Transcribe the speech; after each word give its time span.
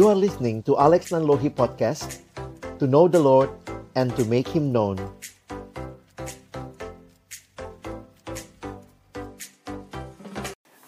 You 0.00 0.08
are 0.08 0.16
listening 0.16 0.64
to 0.64 0.80
Alex 0.80 1.12
Nanlohi 1.12 1.52
Podcast 1.52 2.24
To 2.80 2.88
know 2.88 3.04
the 3.04 3.20
Lord 3.20 3.52
and 3.92 4.08
to 4.16 4.24
make 4.24 4.48
Him 4.48 4.72
known 4.72 4.96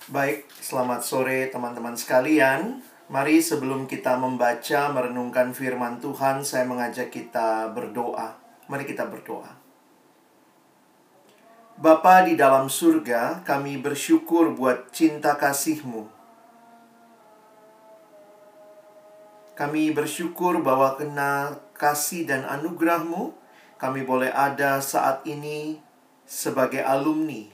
Baik, 0.08 0.48
selamat 0.56 1.04
sore 1.04 1.52
teman-teman 1.52 1.92
sekalian. 1.92 2.80
Mari 3.12 3.44
sebelum 3.44 3.84
kita 3.84 4.16
membaca, 4.16 4.88
merenungkan 4.88 5.52
firman 5.52 6.00
Tuhan, 6.00 6.40
saya 6.40 6.64
mengajak 6.64 7.12
kita 7.12 7.68
berdoa. 7.68 8.40
Mari 8.72 8.88
kita 8.88 9.04
berdoa. 9.12 9.60
Bapa 11.76 12.24
di 12.24 12.32
dalam 12.32 12.72
surga, 12.72 13.44
kami 13.44 13.76
bersyukur 13.76 14.56
buat 14.56 14.88
cinta 14.88 15.36
kasih-Mu. 15.36 16.21
Kami 19.62 19.94
bersyukur 19.94 20.58
bahwa 20.58 20.98
kena 20.98 21.54
kasih 21.78 22.26
dan 22.26 22.42
anugerah-Mu, 22.42 23.30
kami 23.78 24.02
boleh 24.02 24.34
ada 24.34 24.82
saat 24.82 25.22
ini 25.22 25.78
sebagai 26.26 26.82
alumni 26.82 27.46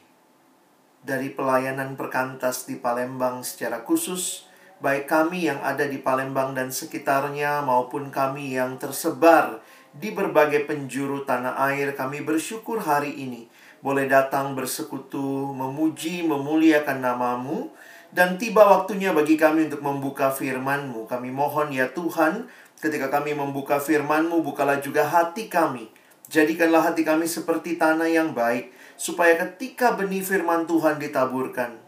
dari 1.04 1.28
pelayanan 1.28 2.00
perkantas 2.00 2.64
di 2.64 2.80
Palembang 2.80 3.44
secara 3.44 3.84
khusus, 3.84 4.48
baik 4.80 5.04
kami 5.04 5.52
yang 5.52 5.60
ada 5.60 5.84
di 5.84 6.00
Palembang 6.00 6.56
dan 6.56 6.72
sekitarnya 6.72 7.60
maupun 7.60 8.08
kami 8.08 8.56
yang 8.56 8.80
tersebar 8.80 9.60
di 9.92 10.08
berbagai 10.08 10.64
penjuru 10.64 11.28
tanah 11.28 11.60
air, 11.60 11.92
kami 11.92 12.24
bersyukur 12.24 12.88
hari 12.88 13.20
ini 13.20 13.52
boleh 13.84 14.08
datang 14.08 14.56
bersekutu, 14.56 15.52
memuji, 15.52 16.24
memuliakan 16.24 17.04
namamu, 17.04 17.68
dan 18.08 18.40
tiba 18.40 18.64
waktunya 18.64 19.12
bagi 19.12 19.36
kami 19.36 19.68
untuk 19.68 19.84
membuka 19.84 20.32
firman-Mu. 20.32 21.04
Kami 21.04 21.28
mohon 21.28 21.68
ya 21.68 21.92
Tuhan, 21.92 22.48
ketika 22.80 23.12
kami 23.12 23.36
membuka 23.36 23.76
firman-Mu, 23.76 24.40
bukalah 24.40 24.80
juga 24.80 25.04
hati 25.04 25.52
kami. 25.52 25.92
Jadikanlah 26.28 26.92
hati 26.92 27.04
kami 27.04 27.28
seperti 27.28 27.76
tanah 27.76 28.08
yang 28.08 28.32
baik, 28.36 28.72
supaya 28.96 29.36
ketika 29.36 29.96
benih 29.96 30.20
firman 30.20 30.68
Tuhan 30.68 31.00
ditaburkan, 31.00 31.80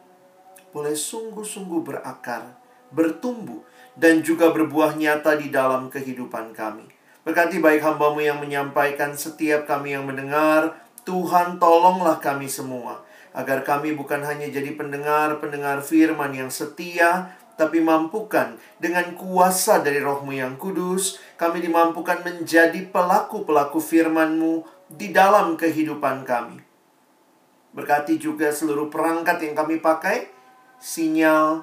boleh 0.73 0.97
sungguh-sungguh 0.97 1.81
berakar, 1.85 2.57
bertumbuh, 2.89 3.61
dan 3.99 4.25
juga 4.25 4.49
berbuah 4.49 4.97
nyata 4.97 5.37
di 5.37 5.53
dalam 5.53 5.93
kehidupan 5.93 6.57
kami. 6.57 6.89
Berkati 7.21 7.61
baik 7.61 7.85
hambamu 7.85 8.25
yang 8.25 8.41
menyampaikan 8.41 9.13
setiap 9.13 9.69
kami 9.69 9.93
yang 9.93 10.09
mendengar, 10.09 10.73
Tuhan 11.05 11.61
tolonglah 11.61 12.17
kami 12.17 12.49
semua, 12.49 13.05
agar 13.31 13.63
kami 13.63 13.95
bukan 13.95 14.23
hanya 14.27 14.51
jadi 14.51 14.75
pendengar-pendengar 14.75 15.83
firman 15.87 16.35
yang 16.35 16.51
setia, 16.51 17.35
tapi 17.55 17.85
mampukan 17.85 18.57
dengan 18.81 19.13
kuasa 19.13 19.85
dari 19.85 20.01
rohmu 20.01 20.33
yang 20.33 20.57
kudus, 20.57 21.21
kami 21.37 21.61
dimampukan 21.61 22.25
menjadi 22.25 22.89
pelaku-pelaku 22.89 23.79
firman-Mu 23.79 24.65
di 24.89 25.13
dalam 25.13 25.61
kehidupan 25.61 26.25
kami. 26.25 26.59
Berkati 27.71 28.19
juga 28.19 28.51
seluruh 28.51 28.91
perangkat 28.91 29.45
yang 29.47 29.55
kami 29.55 29.79
pakai, 29.79 30.27
sinyal, 30.83 31.63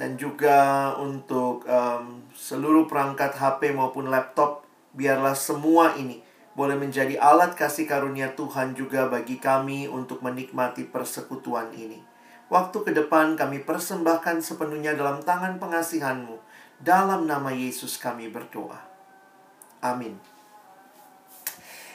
dan 0.00 0.16
juga 0.16 0.92
untuk 0.96 1.66
um, 1.68 2.24
seluruh 2.32 2.88
perangkat 2.88 3.36
HP 3.36 3.76
maupun 3.76 4.08
laptop. 4.08 4.64
Biarlah 4.96 5.36
semua 5.36 5.92
ini 6.00 6.25
boleh 6.56 6.72
menjadi 6.74 7.20
alat 7.20 7.52
kasih 7.52 7.84
karunia 7.84 8.32
Tuhan 8.32 8.72
juga 8.72 9.12
bagi 9.12 9.36
kami 9.36 9.92
untuk 9.92 10.24
menikmati 10.24 10.88
persekutuan 10.88 11.68
ini. 11.76 12.00
Waktu 12.48 12.80
ke 12.80 12.90
depan 12.96 13.36
kami 13.36 13.60
persembahkan 13.60 14.40
sepenuhnya 14.40 14.96
dalam 14.96 15.20
tangan 15.20 15.60
pengasihanmu. 15.60 16.40
Dalam 16.80 17.28
nama 17.28 17.52
Yesus 17.52 18.00
kami 18.00 18.32
berdoa. 18.32 18.80
Amin. 19.84 20.16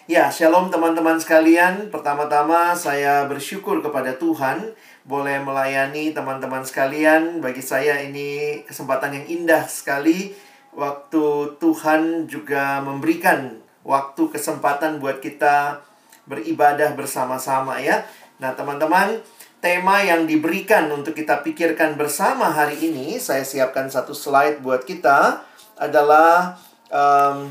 Ya, 0.05 0.29
shalom 0.29 0.69
teman-teman 0.69 1.17
sekalian. 1.17 1.89
Pertama-tama 1.89 2.77
saya 2.77 3.25
bersyukur 3.25 3.81
kepada 3.81 4.13
Tuhan 4.19 4.77
boleh 5.07 5.41
melayani 5.41 6.11
teman-teman 6.11 6.61
sekalian. 6.61 7.39
Bagi 7.41 7.63
saya 7.63 7.97
ini 8.03 8.61
kesempatan 8.67 9.17
yang 9.17 9.25
indah 9.25 9.66
sekali 9.66 10.35
waktu 10.75 11.55
Tuhan 11.57 12.27
juga 12.27 12.83
memberikan 12.83 13.60
waktu 13.81 14.30
kesempatan 14.30 15.02
buat 15.02 15.22
kita 15.22 15.81
beribadah 16.30 16.94
bersama-sama 16.94 17.81
ya. 17.81 18.06
Nah, 18.38 18.53
teman-teman, 18.53 19.22
tema 19.62 20.02
yang 20.02 20.25
diberikan 20.25 20.90
untuk 20.90 21.14
kita 21.14 21.46
pikirkan 21.46 21.97
bersama 21.97 22.50
hari 22.50 22.81
ini, 22.81 23.22
saya 23.22 23.46
siapkan 23.46 23.90
satu 23.90 24.14
slide 24.18 24.62
buat 24.66 24.86
kita 24.86 25.46
adalah 25.78 26.58
um, 26.90 27.50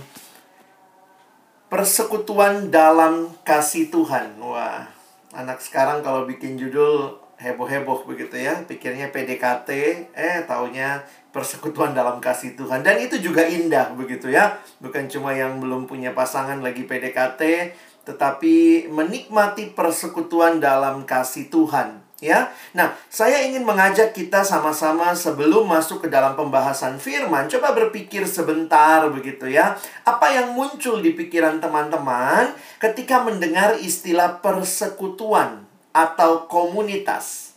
Persekutuan 1.70 2.66
dalam 2.74 3.30
kasih 3.46 3.94
Tuhan. 3.94 4.42
Wah, 4.42 4.90
anak 5.30 5.62
sekarang 5.62 6.02
kalau 6.02 6.26
bikin 6.26 6.58
judul 6.58 7.19
heboh-heboh 7.40 8.04
begitu 8.04 8.36
ya, 8.36 8.60
pikirnya 8.68 9.08
PDKT, 9.08 9.68
eh 10.12 10.44
taunya 10.44 11.00
persekutuan 11.32 11.96
dalam 11.96 12.20
kasih 12.20 12.52
Tuhan. 12.52 12.84
Dan 12.84 13.00
itu 13.00 13.16
juga 13.16 13.48
indah 13.48 13.96
begitu 13.96 14.28
ya. 14.28 14.60
Bukan 14.78 15.08
cuma 15.08 15.32
yang 15.32 15.56
belum 15.56 15.88
punya 15.88 16.12
pasangan 16.12 16.60
lagi 16.60 16.84
PDKT, 16.84 17.72
tetapi 18.04 18.86
menikmati 18.92 19.72
persekutuan 19.72 20.60
dalam 20.60 21.08
kasih 21.08 21.48
Tuhan 21.48 22.04
ya. 22.20 22.52
Nah, 22.76 22.92
saya 23.08 23.40
ingin 23.48 23.64
mengajak 23.64 24.12
kita 24.12 24.44
sama-sama 24.44 25.16
sebelum 25.16 25.64
masuk 25.64 26.04
ke 26.04 26.08
dalam 26.12 26.36
pembahasan 26.36 27.00
firman, 27.00 27.48
coba 27.48 27.72
berpikir 27.72 28.28
sebentar 28.28 29.08
begitu 29.08 29.48
ya. 29.48 29.80
Apa 30.04 30.28
yang 30.28 30.52
muncul 30.52 31.00
di 31.00 31.16
pikiran 31.16 31.58
teman-teman 31.58 32.52
ketika 32.76 33.24
mendengar 33.24 33.80
istilah 33.80 34.44
persekutuan 34.44 35.69
atau 35.90 36.46
komunitas? 36.50 37.54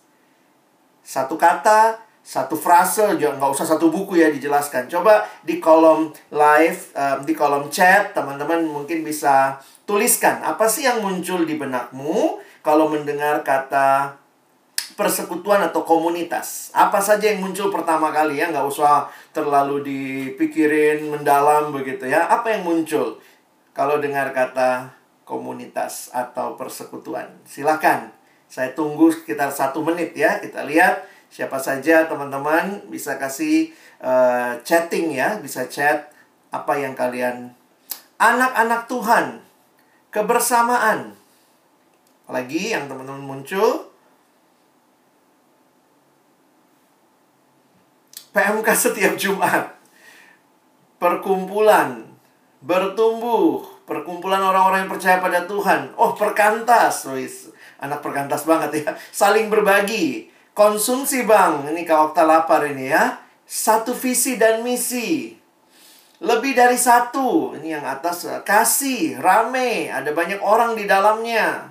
Satu 1.04 1.36
kata, 1.36 2.00
satu 2.24 2.56
frase, 2.56 3.04
nggak 3.20 3.52
usah 3.52 3.68
satu 3.68 3.92
buku 3.92 4.16
ya 4.24 4.32
dijelaskan. 4.32 4.88
Coba 4.88 5.28
di 5.44 5.60
kolom 5.60 6.16
live, 6.32 6.82
di 7.28 7.34
kolom 7.36 7.68
chat, 7.68 8.16
teman-teman 8.16 8.64
mungkin 8.64 9.04
bisa 9.04 9.60
tuliskan 9.84 10.40
apa 10.40 10.64
sih 10.64 10.88
yang 10.88 11.04
muncul 11.04 11.44
di 11.44 11.60
benakmu 11.60 12.40
kalau 12.64 12.88
mendengar 12.88 13.44
kata 13.44 14.16
persekutuan 14.96 15.60
atau 15.68 15.84
komunitas. 15.84 16.72
Apa 16.72 17.04
saja 17.04 17.28
yang 17.28 17.44
muncul 17.44 17.68
pertama 17.68 18.16
kali 18.16 18.40
ya, 18.40 18.48
nggak 18.48 18.72
usah 18.72 19.12
terlalu 19.36 19.84
dipikirin 19.84 21.12
mendalam 21.12 21.76
begitu 21.76 22.08
ya. 22.08 22.32
Apa 22.32 22.56
yang 22.56 22.64
muncul 22.64 23.20
kalau 23.76 24.00
dengar 24.00 24.32
kata 24.32 24.96
komunitas 25.28 26.08
atau 26.16 26.56
persekutuan? 26.56 27.28
Silakan, 27.44 28.16
saya 28.54 28.70
tunggu 28.78 29.10
sekitar 29.10 29.50
satu 29.50 29.82
menit 29.82 30.14
ya. 30.14 30.38
Kita 30.38 30.62
lihat 30.62 31.10
siapa 31.34 31.58
saja 31.58 32.06
teman-teman 32.06 32.86
bisa 32.86 33.18
kasih 33.18 33.74
uh, 33.98 34.62
chatting 34.62 35.10
ya, 35.10 35.42
bisa 35.42 35.66
chat 35.66 36.14
apa 36.54 36.78
yang 36.78 36.94
kalian 36.94 37.58
anak-anak 38.22 38.86
Tuhan 38.86 39.42
kebersamaan. 40.14 41.18
Lagi 42.30 42.78
yang 42.78 42.86
teman-teman 42.86 43.26
muncul 43.26 43.90
PMK 48.38 48.70
setiap 48.78 49.18
Jumat. 49.18 49.82
Perkumpulan 51.02 52.06
bertumbuh, 52.62 53.66
perkumpulan 53.90 54.46
orang-orang 54.46 54.86
yang 54.86 54.94
percaya 54.94 55.18
pada 55.18 55.50
Tuhan. 55.50 55.98
Oh, 55.98 56.14
perkantas, 56.14 57.10
wis. 57.10 57.53
Anak 57.84 58.00
perkantas 58.00 58.48
banget 58.48 58.88
ya. 58.88 58.90
Saling 59.12 59.52
berbagi. 59.52 60.32
Konsumsi, 60.56 61.28
Bang. 61.28 61.68
Ini 61.68 61.84
Kak 61.84 62.16
Okta 62.16 62.24
lapar 62.24 62.64
ini 62.64 62.88
ya. 62.88 63.20
Satu 63.44 63.92
visi 63.92 64.40
dan 64.40 64.64
misi. 64.64 65.36
Lebih 66.24 66.56
dari 66.56 66.80
satu. 66.80 67.60
Ini 67.60 67.78
yang 67.80 67.86
atas 67.86 68.24
kasih, 68.48 69.20
rame, 69.20 69.92
ada 69.92 70.16
banyak 70.16 70.40
orang 70.40 70.80
di 70.80 70.88
dalamnya. 70.88 71.68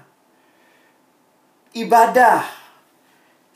Ibadah, 1.72 2.44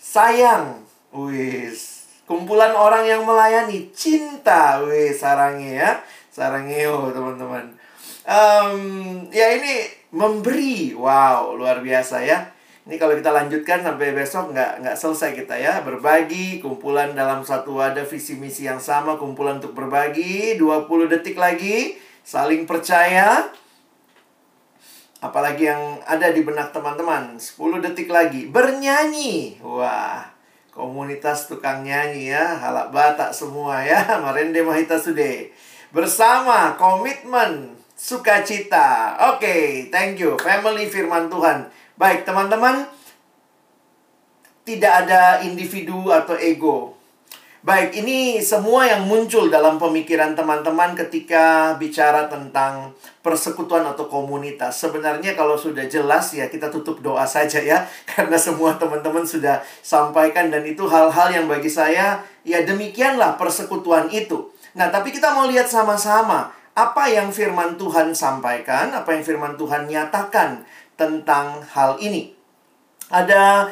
sayang, 0.01 0.81
wis 1.13 1.97
Kumpulan 2.27 2.75
orang 2.75 3.07
yang 3.07 3.23
melayani 3.23 3.95
cinta, 3.95 4.83
weh 4.83 5.15
sarangnya 5.15 5.71
ya, 5.79 5.91
sarangeo 6.27 7.15
teman-teman. 7.15 7.71
Um, 8.27 8.75
ya 9.31 9.55
ini 9.55 9.87
memberi, 10.11 10.91
wow 10.99 11.55
luar 11.55 11.79
biasa 11.79 12.27
ya. 12.27 12.51
Ini 12.87 13.03
kalau 13.03 13.19
kita 13.19 13.35
lanjutkan 13.35 13.83
sampai 13.83 14.15
besok 14.15 14.55
nggak 14.55 14.87
nggak 14.87 14.95
selesai 14.95 15.35
kita 15.35 15.59
ya 15.59 15.83
berbagi 15.83 16.63
kumpulan 16.63 17.19
dalam 17.19 17.43
satu 17.43 17.83
wadah 17.83 18.07
visi 18.07 18.39
misi 18.39 18.71
yang 18.71 18.79
sama 18.79 19.19
kumpulan 19.19 19.59
untuk 19.59 19.75
berbagi 19.75 20.55
20 20.55 21.11
detik 21.11 21.35
lagi 21.35 21.99
saling 22.23 22.63
percaya 22.63 23.51
apalagi 25.19 25.67
yang 25.67 25.99
ada 26.07 26.31
di 26.31 26.47
benak 26.47 26.71
teman-teman 26.71 27.35
10 27.35 27.59
detik 27.83 28.07
lagi 28.07 28.47
bernyanyi 28.47 29.59
wah 29.67 30.37
komunitas 30.77 31.49
tukang 31.49 31.81
nyanyi 31.81 32.37
ya, 32.37 32.61
halak 32.61 32.93
batak 32.93 33.33
semua 33.33 33.81
ya, 33.81 34.05
Marende 34.23 34.61
Mahita 34.61 35.01
Sude. 35.01 35.49
Bersama 35.89 36.77
komitmen 36.77 37.73
sukacita. 37.97 39.17
Oke, 39.33 39.41
okay, 39.41 39.63
thank 39.89 40.21
you. 40.21 40.37
Family 40.37 40.85
firman 40.85 41.33
Tuhan. 41.33 41.65
Baik, 41.97 42.29
teman-teman. 42.29 42.85
Tidak 44.69 44.93
ada 44.93 45.41
individu 45.41 46.13
atau 46.13 46.37
ego. 46.37 46.93
Baik, 47.65 47.97
ini 48.05 48.37
semua 48.45 48.85
yang 48.85 49.09
muncul 49.09 49.49
dalam 49.49 49.81
pemikiran 49.81 50.37
teman-teman 50.37 50.93
ketika 50.93 51.73
bicara 51.81 52.29
tentang 52.29 52.93
persekutuan 53.25 53.81
atau 53.89 54.13
komunitas. 54.13 54.77
Sebenarnya 54.77 55.33
kalau 55.33 55.57
sudah 55.57 55.89
jelas 55.89 56.37
ya 56.37 56.53
kita 56.53 56.69
tutup 56.69 57.01
doa 57.01 57.25
saja 57.25 57.65
ya. 57.65 57.89
Karena 58.13 58.37
semua 58.37 58.77
teman-teman 58.77 59.25
sudah 59.25 59.65
sampaikan 59.81 60.53
dan 60.53 60.69
itu 60.69 60.85
hal-hal 60.85 61.33
yang 61.33 61.49
bagi 61.49 61.73
saya 61.73 62.21
ya 62.45 62.61
demikianlah 62.61 63.41
persekutuan 63.41 64.13
itu. 64.13 64.53
Nah, 64.77 64.93
tapi 64.93 65.17
kita 65.17 65.33
mau 65.33 65.49
lihat 65.49 65.65
sama-sama 65.65 66.53
apa 66.77 67.09
yang 67.09 67.33
firman 67.33 67.81
Tuhan 67.81 68.13
sampaikan, 68.13 68.93
apa 68.93 69.17
yang 69.17 69.25
firman 69.25 69.57
Tuhan 69.57 69.89
nyatakan 69.89 70.61
tentang 70.97 71.63
hal 71.73 72.01
ini. 72.01 72.33
Ada 73.13 73.71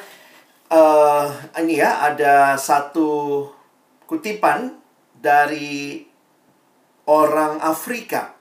uh, 0.70 1.26
ini 1.58 1.80
ya, 1.80 2.04
ada 2.04 2.54
satu 2.54 3.48
kutipan 4.04 4.76
dari 5.18 6.04
orang 7.08 7.60
Afrika. 7.60 8.36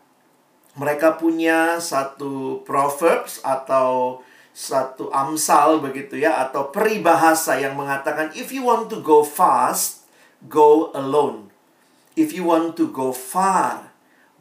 Mereka 0.74 1.18
punya 1.18 1.78
satu 1.78 2.62
proverbs 2.66 3.40
atau 3.46 4.22
satu 4.54 5.10
amsal 5.10 5.82
begitu 5.82 6.22
ya 6.22 6.38
atau 6.46 6.70
peribahasa 6.70 7.58
yang 7.58 7.74
mengatakan 7.74 8.30
if 8.38 8.54
you 8.54 8.62
want 8.62 8.90
to 8.90 9.02
go 9.02 9.26
fast, 9.26 10.06
go 10.46 10.94
alone. 10.94 11.50
If 12.14 12.30
you 12.30 12.46
want 12.46 12.78
to 12.78 12.94
go 12.94 13.10
far, 13.10 13.90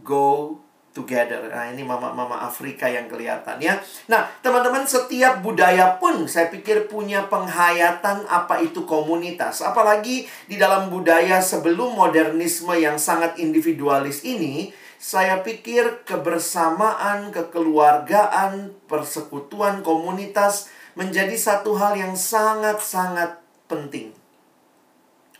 go 0.05 0.61
together. 0.93 1.49
Nah, 1.49 1.73
ini 1.73 1.83
mama-mama 1.83 2.44
Afrika 2.44 2.87
yang 2.87 3.09
kelihatan 3.09 3.59
ya. 3.59 3.81
Nah, 4.09 4.29
teman-teman, 4.44 4.85
setiap 4.85 5.41
budaya 5.41 5.97
pun 5.97 6.29
saya 6.29 6.53
pikir 6.53 6.87
punya 6.87 7.27
penghayatan 7.27 8.29
apa 8.29 8.61
itu 8.61 8.85
komunitas. 8.85 9.65
Apalagi 9.65 10.29
di 10.47 10.56
dalam 10.61 10.93
budaya 10.93 11.41
sebelum 11.41 11.97
modernisme 11.97 12.77
yang 12.77 13.00
sangat 13.00 13.41
individualis 13.41 14.23
ini, 14.23 14.71
saya 15.03 15.43
pikir 15.43 16.06
kebersamaan, 16.06 17.35
kekeluargaan, 17.35 18.71
persekutuan 18.87 19.83
komunitas 19.83 20.71
menjadi 20.95 21.35
satu 21.35 21.75
hal 21.75 21.99
yang 21.99 22.15
sangat-sangat 22.15 23.41
penting. 23.67 24.15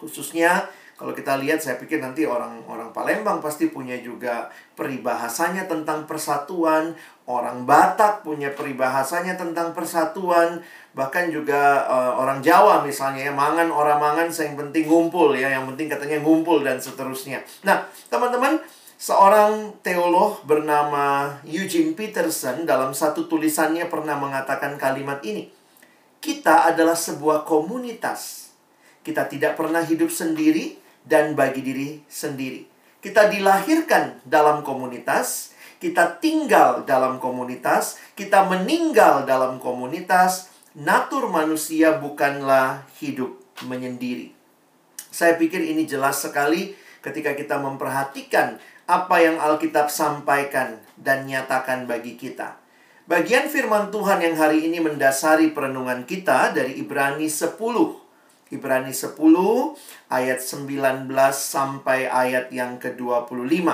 Khususnya 0.03 0.67
kalau 1.03 1.19
kita 1.19 1.35
lihat, 1.43 1.59
saya 1.59 1.83
pikir 1.83 1.99
nanti 1.99 2.23
orang-orang 2.23 2.95
Palembang 2.95 3.43
pasti 3.43 3.67
punya 3.67 3.99
juga 3.99 4.47
peribahasanya 4.79 5.67
tentang 5.67 6.07
persatuan. 6.07 6.95
Orang 7.27 7.67
Batak 7.67 8.23
punya 8.23 8.55
peribahasanya 8.55 9.35
tentang 9.35 9.75
persatuan. 9.75 10.63
Bahkan 10.95 11.35
juga 11.35 11.91
uh, 11.91 12.23
orang 12.23 12.39
Jawa 12.39 12.87
misalnya 12.87 13.27
ya, 13.27 13.35
mangan 13.35 13.75
orang 13.75 13.99
mangan, 13.99 14.31
yang 14.31 14.55
penting 14.55 14.87
ngumpul 14.87 15.35
ya. 15.35 15.51
Yang 15.51 15.75
penting 15.75 15.87
katanya 15.91 16.23
ngumpul 16.23 16.63
dan 16.63 16.79
seterusnya. 16.79 17.43
Nah, 17.67 17.83
teman-teman, 18.07 18.63
seorang 18.95 19.75
teolog 19.83 20.47
bernama 20.47 21.35
Eugene 21.43 21.99
Peterson 21.99 22.63
dalam 22.63 22.95
satu 22.95 23.27
tulisannya 23.27 23.91
pernah 23.91 24.15
mengatakan 24.15 24.79
kalimat 24.79 25.19
ini. 25.27 25.51
Kita 26.23 26.71
adalah 26.71 26.95
sebuah 26.95 27.43
komunitas. 27.43 28.55
Kita 29.03 29.27
tidak 29.27 29.59
pernah 29.59 29.83
hidup 29.83 30.15
sendiri, 30.15 30.82
dan 31.07 31.35
bagi 31.35 31.63
diri 31.63 31.91
sendiri. 32.07 32.67
Kita 33.03 33.27
dilahirkan 33.27 34.23
dalam 34.23 34.63
komunitas, 34.63 35.51
kita 35.83 36.23
tinggal 36.23 36.87
dalam 36.87 37.19
komunitas, 37.19 37.99
kita 38.15 38.47
meninggal 38.47 39.27
dalam 39.27 39.59
komunitas. 39.59 40.55
Natur 40.73 41.29
manusia 41.29 42.01
bukanlah 42.01 42.87
hidup 43.03 43.37
menyendiri. 43.67 44.33
Saya 45.13 45.37
pikir 45.37 45.61
ini 45.61 45.85
jelas 45.85 46.25
sekali 46.25 46.73
ketika 47.05 47.37
kita 47.37 47.61
memperhatikan 47.61 48.57
apa 48.89 49.17
yang 49.21 49.37
Alkitab 49.37 49.93
sampaikan 49.93 50.81
dan 50.97 51.29
nyatakan 51.29 51.85
bagi 51.85 52.17
kita. 52.17 52.57
Bagian 53.05 53.51
firman 53.51 53.93
Tuhan 53.93 54.23
yang 54.25 54.39
hari 54.39 54.65
ini 54.65 54.79
mendasari 54.81 55.53
perenungan 55.53 56.07
kita 56.07 56.55
dari 56.55 56.79
Ibrani 56.81 57.27
10 57.29 57.59
Ibrani 58.53 58.93
10 58.93 59.17
ayat 60.13 60.45
19 60.45 61.09
sampai 61.33 62.05
ayat 62.05 62.53
yang 62.53 62.77
ke-25. 62.77 63.65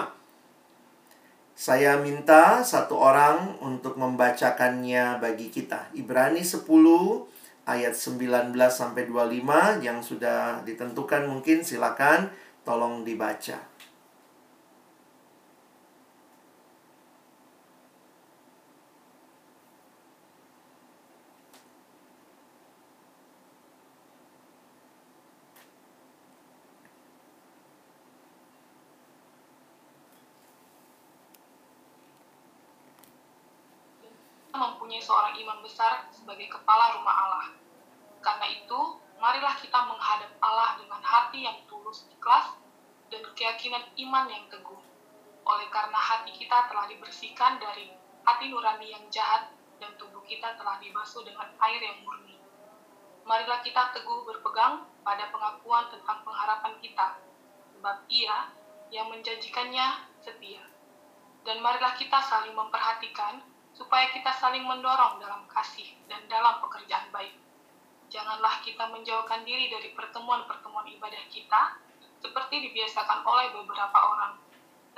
Saya 1.58 1.98
minta 1.98 2.62
satu 2.62 2.94
orang 2.94 3.58
untuk 3.58 3.98
membacakannya 3.98 5.18
bagi 5.18 5.50
kita. 5.50 5.90
Ibrani 5.98 6.46
10 6.46 6.62
ayat 7.66 7.92
19 7.92 8.54
sampai 8.70 9.10
25 9.10 9.82
yang 9.82 9.98
sudah 9.98 10.62
ditentukan 10.62 11.26
mungkin 11.26 11.66
silakan 11.66 12.30
tolong 12.62 13.02
dibaca. 13.02 13.67
Mempunyai 34.58 34.98
seorang 34.98 35.38
imam 35.38 35.62
besar 35.62 36.10
sebagai 36.10 36.50
kepala 36.50 36.98
rumah 36.98 37.14
Allah. 37.14 37.46
Karena 38.18 38.50
itu, 38.50 38.98
marilah 39.22 39.54
kita 39.54 39.78
menghadap 39.86 40.34
Allah 40.42 40.74
dengan 40.82 40.98
hati 40.98 41.46
yang 41.46 41.58
tulus 41.70 42.10
ikhlas 42.10 42.58
dan 43.08 43.22
keyakinan 43.32 43.86
iman 43.94 44.26
yang 44.26 44.44
teguh. 44.50 44.82
Oleh 45.48 45.68
karena 45.70 45.96
hati 45.96 46.34
kita 46.34 46.68
telah 46.68 46.90
dibersihkan 46.90 47.56
dari 47.62 47.94
hati 48.26 48.52
nurani 48.52 48.92
yang 48.92 49.06
jahat 49.08 49.48
dan 49.78 49.94
tubuh 49.96 50.20
kita 50.26 50.58
telah 50.58 50.76
dibasuh 50.82 51.24
dengan 51.24 51.48
air 51.62 51.80
yang 51.80 52.02
murni. 52.04 52.36
Marilah 53.24 53.62
kita 53.64 53.94
teguh 53.94 54.26
berpegang 54.26 54.84
pada 55.06 55.30
pengakuan 55.32 55.88
tentang 55.88 56.20
pengharapan 56.26 56.74
kita, 56.82 57.16
sebab 57.76 57.96
ia 58.10 58.52
yang 58.92 59.08
menjanjikannya 59.08 60.04
setia. 60.20 60.64
Dan 61.44 61.64
marilah 61.64 61.96
kita 61.96 62.20
saling 62.20 62.52
memperhatikan 62.52 63.40
supaya 63.78 64.10
kita 64.10 64.34
saling 64.34 64.66
mendorong 64.66 65.22
dalam 65.22 65.46
kasih 65.46 65.94
dan 66.10 66.18
dalam 66.26 66.58
pekerjaan 66.58 67.06
baik. 67.14 67.38
Janganlah 68.10 68.58
kita 68.66 68.90
menjauhkan 68.90 69.46
diri 69.46 69.70
dari 69.70 69.94
pertemuan-pertemuan 69.94 70.90
ibadah 70.98 71.22
kita, 71.30 71.78
seperti 72.18 72.58
dibiasakan 72.66 73.22
oleh 73.22 73.54
beberapa 73.54 73.98
orang. 74.02 74.34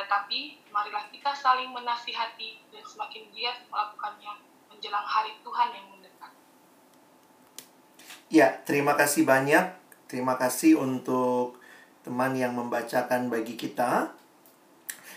Tetapi, 0.01 0.73
marilah 0.73 1.05
kita 1.13 1.37
saling 1.37 1.69
menasihati 1.77 2.73
dan 2.73 2.81
semakin 2.81 3.29
giat 3.37 3.61
melakukannya 3.69 4.33
menjelang 4.73 5.05
hari 5.05 5.37
Tuhan 5.45 5.69
yang 5.77 5.87
mendekat. 5.93 6.33
Ya, 8.33 8.49
terima 8.65 8.97
kasih 8.97 9.29
banyak. 9.29 9.77
Terima 10.09 10.41
kasih 10.41 10.81
untuk 10.81 11.61
teman 12.01 12.33
yang 12.33 12.57
membacakan 12.57 13.29
bagi 13.29 13.61
kita. 13.61 14.17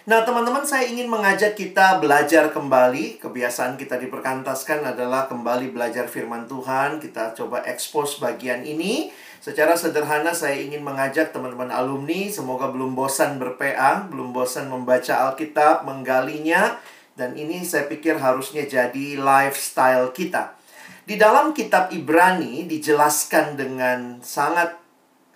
Nah, 0.03 0.27
teman-teman, 0.27 0.67
saya 0.67 0.83
ingin 0.91 1.07
mengajak 1.07 1.55
kita 1.55 2.03
belajar 2.03 2.51
kembali. 2.51 3.23
Kebiasaan 3.23 3.79
kita 3.79 3.95
diperkantaskan 3.95 4.83
adalah 4.83 5.31
kembali 5.31 5.71
belajar 5.71 6.11
firman 6.11 6.43
Tuhan. 6.43 6.99
Kita 6.99 7.31
coba 7.31 7.63
ekspos 7.63 8.19
bagian 8.19 8.67
ini. 8.67 9.15
Secara 9.39 9.79
sederhana, 9.79 10.35
saya 10.35 10.59
ingin 10.59 10.83
mengajak 10.83 11.31
teman-teman 11.31 11.71
alumni, 11.71 12.27
semoga 12.27 12.67
belum 12.67 12.99
bosan 12.99 13.39
berPA, 13.39 14.11
belum 14.11 14.35
bosan 14.35 14.67
membaca 14.67 15.31
Alkitab, 15.31 15.87
menggalinya. 15.87 16.83
Dan 17.15 17.39
ini 17.39 17.63
saya 17.63 17.87
pikir 17.87 18.19
harusnya 18.19 18.67
jadi 18.67 19.15
lifestyle 19.15 20.11
kita. 20.11 20.59
Di 21.07 21.15
dalam 21.15 21.55
kitab 21.55 21.95
Ibrani 21.95 22.67
dijelaskan 22.67 23.55
dengan 23.55 24.19
sangat 24.19 24.82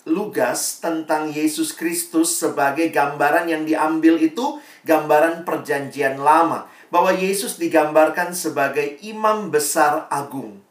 lugas 0.08 0.80
tentang 0.80 1.30
Yesus 1.30 1.76
Kristus 1.76 2.40
sebagai 2.40 2.88
gambaran 2.90 3.52
yang 3.52 3.68
diambil 3.68 4.18
itu 4.18 4.58
gambaran 4.88 5.44
perjanjian 5.44 6.18
lama. 6.18 6.66
Bahwa 6.88 7.12
Yesus 7.12 7.60
digambarkan 7.60 8.32
sebagai 8.32 8.98
imam 9.04 9.52
besar 9.52 10.08
agung. 10.08 10.64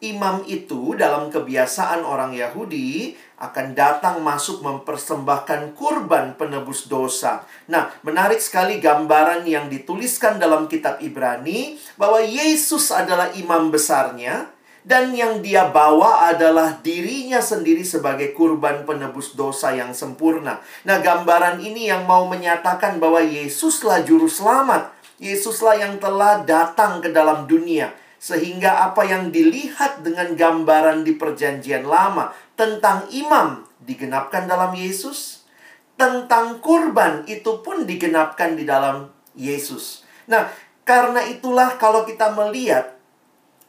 Imam 0.00 0.44
itu 0.44 0.92
dalam 0.92 1.32
kebiasaan 1.32 2.04
orang 2.04 2.36
Yahudi 2.36 3.16
akan 3.36 3.76
datang 3.76 4.20
masuk 4.24 4.64
mempersembahkan 4.64 5.76
kurban 5.76 6.36
penebus 6.36 6.88
dosa. 6.88 7.44
Nah, 7.68 7.92
menarik 8.00 8.40
sekali 8.40 8.80
gambaran 8.80 9.44
yang 9.48 9.68
dituliskan 9.72 10.40
dalam 10.40 10.68
kitab 10.68 11.00
Ibrani 11.00 11.76
bahwa 12.00 12.20
Yesus 12.20 12.92
adalah 12.92 13.32
imam 13.36 13.68
besarnya 13.68 14.55
dan 14.86 15.10
yang 15.18 15.42
dia 15.42 15.66
bawa 15.74 16.30
adalah 16.30 16.78
dirinya 16.78 17.42
sendiri 17.42 17.82
sebagai 17.82 18.30
kurban 18.30 18.86
penebus 18.86 19.34
dosa 19.34 19.74
yang 19.74 19.90
sempurna. 19.90 20.62
Nah, 20.86 21.02
gambaran 21.02 21.58
ini 21.58 21.90
yang 21.90 22.06
mau 22.06 22.30
menyatakan 22.30 23.02
bahwa 23.02 23.18
Yesuslah 23.18 24.06
juru 24.06 24.30
selamat. 24.30 24.94
Yesuslah 25.18 25.82
yang 25.82 25.98
telah 25.98 26.46
datang 26.46 27.02
ke 27.02 27.10
dalam 27.10 27.50
dunia. 27.50 27.90
Sehingga 28.22 28.86
apa 28.86 29.02
yang 29.02 29.34
dilihat 29.34 30.06
dengan 30.06 30.38
gambaran 30.38 31.02
di 31.02 31.18
perjanjian 31.18 31.82
lama 31.82 32.30
tentang 32.54 33.10
imam 33.10 33.66
digenapkan 33.82 34.46
dalam 34.46 34.70
Yesus. 34.70 35.42
Tentang 35.98 36.62
kurban 36.62 37.26
itu 37.26 37.58
pun 37.58 37.90
digenapkan 37.90 38.54
di 38.54 38.62
dalam 38.62 39.10
Yesus. 39.34 40.06
Nah, 40.30 40.46
karena 40.86 41.26
itulah 41.26 41.74
kalau 41.74 42.06
kita 42.06 42.30
melihat 42.38 42.95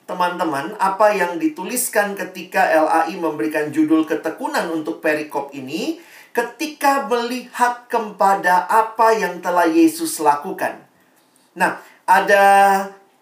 teman-teman, 0.07 0.73
apa 0.79 1.11
yang 1.11 1.35
dituliskan 1.35 2.15
ketika 2.15 2.63
LAI 2.63 3.19
memberikan 3.19 3.69
judul 3.69 4.07
ketekunan 4.07 4.71
untuk 4.71 5.03
perikop 5.03 5.51
ini, 5.51 5.99
ketika 6.31 7.05
melihat 7.11 7.91
kepada 7.91 8.65
apa 8.71 9.13
yang 9.19 9.43
telah 9.43 9.67
Yesus 9.67 10.23
lakukan. 10.23 10.79
Nah, 11.59 11.83
ada 12.07 12.45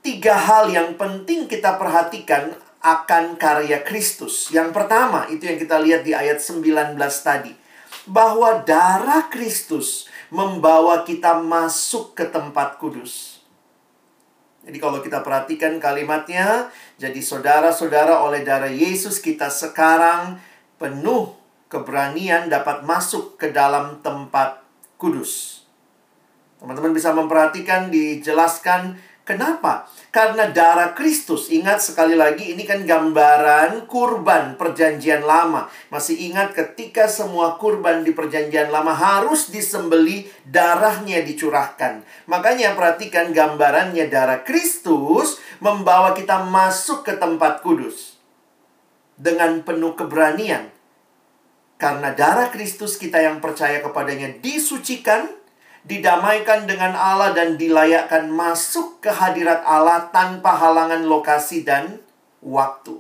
tiga 0.06 0.38
hal 0.38 0.70
yang 0.70 0.94
penting 0.94 1.50
kita 1.50 1.82
perhatikan 1.82 2.54
akan 2.86 3.34
karya 3.42 3.82
Kristus. 3.82 4.54
Yang 4.54 4.78
pertama, 4.78 5.26
itu 5.34 5.50
yang 5.50 5.58
kita 5.58 5.82
lihat 5.82 6.06
di 6.06 6.14
ayat 6.14 6.38
19 6.38 6.94
tadi. 7.26 7.58
Bahwa 8.06 8.62
darah 8.62 9.26
Kristus 9.34 10.06
membawa 10.30 11.02
kita 11.02 11.42
masuk 11.42 12.14
ke 12.14 12.30
tempat 12.30 12.78
kudus. 12.78 13.35
Jadi 14.66 14.78
kalau 14.82 14.98
kita 15.00 15.22
perhatikan 15.22 15.78
kalimatnya, 15.78 16.74
jadi 16.98 17.22
saudara-saudara 17.22 18.26
oleh 18.26 18.42
darah 18.42 18.74
Yesus 18.74 19.22
kita 19.22 19.54
sekarang 19.54 20.42
penuh 20.82 21.38
keberanian 21.70 22.50
dapat 22.50 22.82
masuk 22.82 23.38
ke 23.38 23.54
dalam 23.54 24.02
tempat 24.02 24.66
kudus. 24.98 25.64
Teman-teman 26.58 26.98
bisa 26.98 27.14
memperhatikan 27.14 27.94
dijelaskan 27.94 28.98
Kenapa? 29.26 29.90
Karena 30.14 30.54
darah 30.54 30.94
Kristus. 30.94 31.50
Ingat 31.50 31.82
sekali 31.82 32.14
lagi 32.14 32.54
ini 32.54 32.62
kan 32.62 32.86
gambaran 32.86 33.90
kurban 33.90 34.54
perjanjian 34.54 35.26
lama. 35.26 35.66
Masih 35.90 36.30
ingat 36.30 36.54
ketika 36.54 37.10
semua 37.10 37.58
kurban 37.58 38.06
di 38.06 38.14
perjanjian 38.14 38.70
lama 38.70 38.94
harus 38.94 39.50
disembeli, 39.50 40.30
darahnya 40.46 41.26
dicurahkan. 41.26 42.06
Makanya 42.30 42.78
perhatikan 42.78 43.34
gambarannya 43.34 44.06
darah 44.14 44.46
Kristus 44.46 45.42
membawa 45.58 46.14
kita 46.14 46.46
masuk 46.46 47.02
ke 47.02 47.18
tempat 47.18 47.66
kudus. 47.66 48.22
Dengan 49.18 49.66
penuh 49.66 49.98
keberanian. 49.98 50.70
Karena 51.82 52.14
darah 52.14 52.54
Kristus 52.54 53.02
kita 53.02 53.26
yang 53.26 53.42
percaya 53.42 53.82
kepadanya 53.82 54.38
disucikan, 54.38 55.34
didamaikan 55.86 56.66
dengan 56.66 56.98
Allah 56.98 57.32
dan 57.38 57.62
dilayakkan 57.62 58.26
masuk 58.34 59.00
ke 59.06 59.14
hadirat 59.14 59.62
Allah 59.64 60.10
tanpa 60.10 60.58
halangan 60.58 61.06
lokasi 61.06 61.62
dan 61.62 62.02
waktu. 62.42 62.98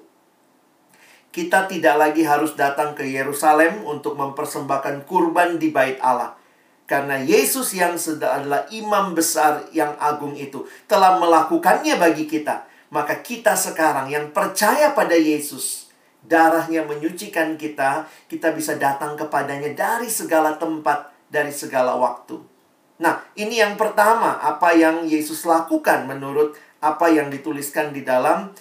Kita 1.33 1.67
tidak 1.67 1.99
lagi 1.99 2.23
harus 2.23 2.55
datang 2.55 2.95
ke 2.95 3.03
Yerusalem 3.03 3.83
untuk 3.83 4.15
mempersembahkan 4.15 5.03
kurban 5.03 5.59
di 5.59 5.67
bait 5.73 5.99
Allah. 5.99 6.37
Karena 6.85 7.17
Yesus 7.17 7.73
yang 7.73 7.97
adalah 7.97 8.69
imam 8.69 9.17
besar 9.17 9.65
yang 9.73 9.97
agung 9.97 10.37
itu 10.37 10.69
telah 10.85 11.17
melakukannya 11.17 11.97
bagi 11.97 12.29
kita. 12.29 12.69
Maka 12.93 13.19
kita 13.25 13.57
sekarang 13.57 14.13
yang 14.13 14.29
percaya 14.29 14.93
pada 14.93 15.17
Yesus, 15.17 15.89
darahnya 16.21 16.85
menyucikan 16.85 17.57
kita, 17.57 18.05
kita 18.29 18.53
bisa 18.53 18.77
datang 18.77 19.17
kepadanya 19.17 19.73
dari 19.73 20.07
segala 20.07 20.55
tempat, 20.55 21.09
dari 21.27 21.51
segala 21.51 21.97
waktu. 21.97 22.54
Nah, 22.95 23.19
ini 23.35 23.59
yang 23.59 23.75
pertama, 23.75 24.39
apa 24.39 24.71
yang 24.71 25.03
Yesus 25.03 25.43
lakukan 25.43 26.07
menurut 26.07 26.55
apa 26.79 27.11
yang 27.11 27.27
dituliskan 27.27 27.91
di 27.91 28.07
dalam 28.07 28.55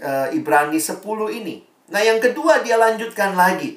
uh, 0.00 0.28
Ibrani 0.32 0.80
10 0.80 1.04
ini. 1.36 1.60
Nah, 1.92 2.00
yang 2.00 2.16
kedua 2.16 2.64
dia 2.64 2.80
lanjutkan 2.80 3.36
lagi. 3.36 3.76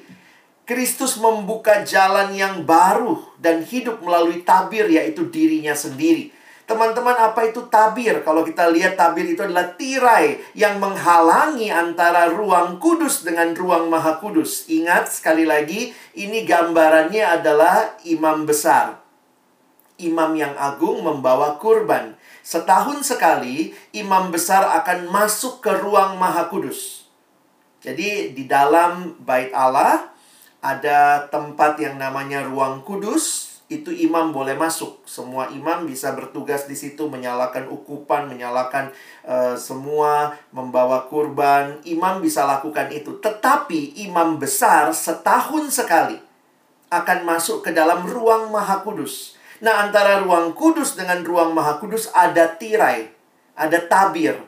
Kristus 0.64 1.18
membuka 1.18 1.82
jalan 1.82 2.32
yang 2.32 2.62
baru 2.62 3.18
dan 3.42 3.60
hidup 3.66 4.00
melalui 4.00 4.40
tabir 4.46 4.86
yaitu 4.86 5.26
dirinya 5.28 5.74
sendiri. 5.74 6.32
Teman-teman, 6.64 7.18
apa 7.18 7.50
itu 7.50 7.66
tabir? 7.66 8.22
Kalau 8.22 8.46
kita 8.46 8.70
lihat 8.70 8.94
tabir 8.94 9.26
itu 9.26 9.42
adalah 9.42 9.74
tirai 9.74 10.38
yang 10.54 10.78
menghalangi 10.78 11.66
antara 11.66 12.30
ruang 12.30 12.78
kudus 12.78 13.26
dengan 13.26 13.50
ruang 13.58 13.90
maha 13.90 14.22
kudus. 14.22 14.70
Ingat 14.70 15.10
sekali 15.10 15.42
lagi, 15.42 15.90
ini 16.14 16.46
gambarannya 16.46 17.26
adalah 17.26 17.98
imam 18.06 18.46
besar 18.46 19.09
imam 20.00 20.32
yang 20.32 20.56
agung 20.56 21.04
membawa 21.04 21.60
kurban. 21.60 22.16
Setahun 22.40 23.04
sekali, 23.04 23.76
imam 23.92 24.32
besar 24.32 24.64
akan 24.80 25.12
masuk 25.12 25.60
ke 25.60 25.70
ruang 25.84 26.16
maha 26.16 26.48
kudus. 26.48 27.04
Jadi 27.80 28.36
di 28.36 28.44
dalam 28.44 29.16
bait 29.24 29.52
Allah 29.52 30.08
ada 30.60 31.24
tempat 31.28 31.80
yang 31.80 31.96
namanya 31.96 32.44
ruang 32.44 32.84
kudus. 32.84 33.48
Itu 33.70 33.94
imam 33.94 34.34
boleh 34.34 34.58
masuk. 34.58 35.06
Semua 35.06 35.46
imam 35.54 35.86
bisa 35.86 36.10
bertugas 36.10 36.66
di 36.66 36.74
situ 36.74 37.06
menyalakan 37.06 37.70
ukupan, 37.70 38.26
menyalakan 38.26 38.90
uh, 39.22 39.54
semua, 39.54 40.34
membawa 40.50 41.06
kurban. 41.06 41.78
Imam 41.86 42.18
bisa 42.18 42.42
lakukan 42.42 42.90
itu. 42.90 43.22
Tetapi 43.22 44.02
imam 44.10 44.42
besar 44.42 44.90
setahun 44.90 45.70
sekali 45.70 46.18
akan 46.90 47.18
masuk 47.22 47.62
ke 47.62 47.70
dalam 47.70 48.02
ruang 48.02 48.50
maha 48.50 48.82
kudus 48.82 49.38
Nah, 49.60 49.84
antara 49.84 50.24
ruang 50.24 50.56
kudus 50.56 50.96
dengan 50.96 51.20
ruang 51.20 51.52
maha 51.52 51.76
kudus 51.76 52.08
ada 52.16 52.48
tirai, 52.56 53.12
ada 53.52 53.76
tabir. 53.76 54.40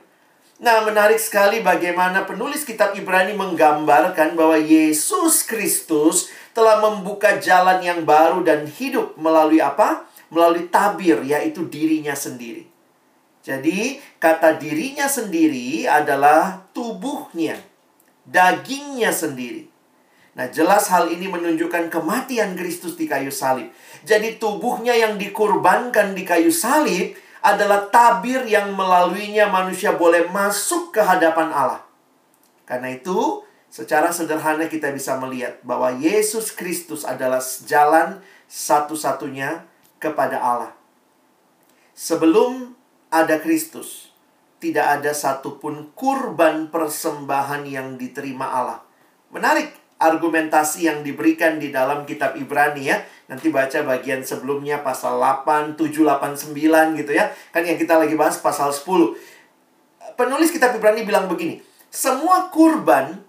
Nah, 0.63 0.81
menarik 0.89 1.21
sekali 1.21 1.61
bagaimana 1.61 2.25
penulis 2.25 2.65
kitab 2.65 2.97
Ibrani 2.97 3.37
menggambarkan 3.37 4.33
bahwa 4.33 4.57
Yesus 4.57 5.45
Kristus 5.45 6.33
telah 6.57 6.81
membuka 6.81 7.37
jalan 7.37 7.85
yang 7.85 8.09
baru 8.09 8.41
dan 8.41 8.65
hidup 8.65 9.19
melalui 9.21 9.61
apa? 9.61 10.09
Melalui 10.33 10.73
tabir, 10.73 11.21
yaitu 11.29 11.69
dirinya 11.69 12.17
sendiri. 12.17 12.65
Jadi, 13.43 14.01
kata 14.23 14.57
dirinya 14.57 15.11
sendiri 15.11 15.85
adalah 15.85 16.65
tubuhnya, 16.73 17.59
dagingnya 18.25 19.11
sendiri. 19.13 19.67
Nah, 20.33 20.49
jelas 20.49 20.89
hal 20.89 21.13
ini 21.13 21.29
menunjukkan 21.29 21.93
kematian 21.93 22.57
Kristus 22.57 22.97
di 22.97 23.05
kayu 23.05 23.29
salib. 23.29 23.69
Jadi 24.03 24.43
tubuhnya 24.43 24.95
yang 24.95 25.15
dikurbankan 25.19 26.15
di 26.19 26.27
kayu 26.27 26.51
salib 26.51 27.15
adalah 27.43 27.91
tabir 27.91 28.47
yang 28.47 28.71
melaluinya 28.75 29.51
manusia 29.51 29.95
boleh 29.95 30.31
masuk 30.31 30.95
ke 30.95 31.03
hadapan 31.03 31.51
Allah. 31.51 31.83
Karena 32.67 32.95
itu, 32.95 33.43
secara 33.67 34.15
sederhana 34.15 34.71
kita 34.71 34.95
bisa 34.95 35.19
melihat 35.19 35.59
bahwa 35.67 35.91
Yesus 35.99 36.55
Kristus 36.55 37.03
adalah 37.03 37.43
jalan 37.67 38.23
satu-satunya 38.47 39.67
kepada 39.99 40.39
Allah. 40.39 40.73
Sebelum 41.99 42.79
ada 43.11 43.43
Kristus, 43.43 44.15
tidak 44.63 45.03
ada 45.03 45.11
satupun 45.11 45.91
kurban 45.99 46.71
persembahan 46.71 47.67
yang 47.67 47.99
diterima 47.99 48.47
Allah. 48.47 48.81
Menarik, 49.35 49.75
argumentasi 50.03 50.91
yang 50.91 51.07
diberikan 51.07 51.63
di 51.63 51.71
dalam 51.71 52.03
kitab 52.03 52.35
Ibrani 52.35 52.91
ya. 52.91 52.99
Nanti 53.31 53.49
baca 53.49 53.81
bagian 53.87 54.27
sebelumnya 54.27 54.83
pasal 54.83 55.23
8, 55.23 55.79
7, 55.79 56.03
8, 56.03 56.35
9 56.35 56.99
gitu 56.99 57.13
ya. 57.15 57.31
Kan 57.55 57.63
yang 57.63 57.79
kita 57.79 57.97
lagi 57.97 58.19
bahas 58.19 58.43
pasal 58.43 58.75
10. 58.75 59.15
Penulis 60.19 60.51
kitab 60.51 60.75
Ibrani 60.77 61.07
bilang 61.07 61.31
begini, 61.31 61.63
semua 61.89 62.53
kurban 62.53 63.23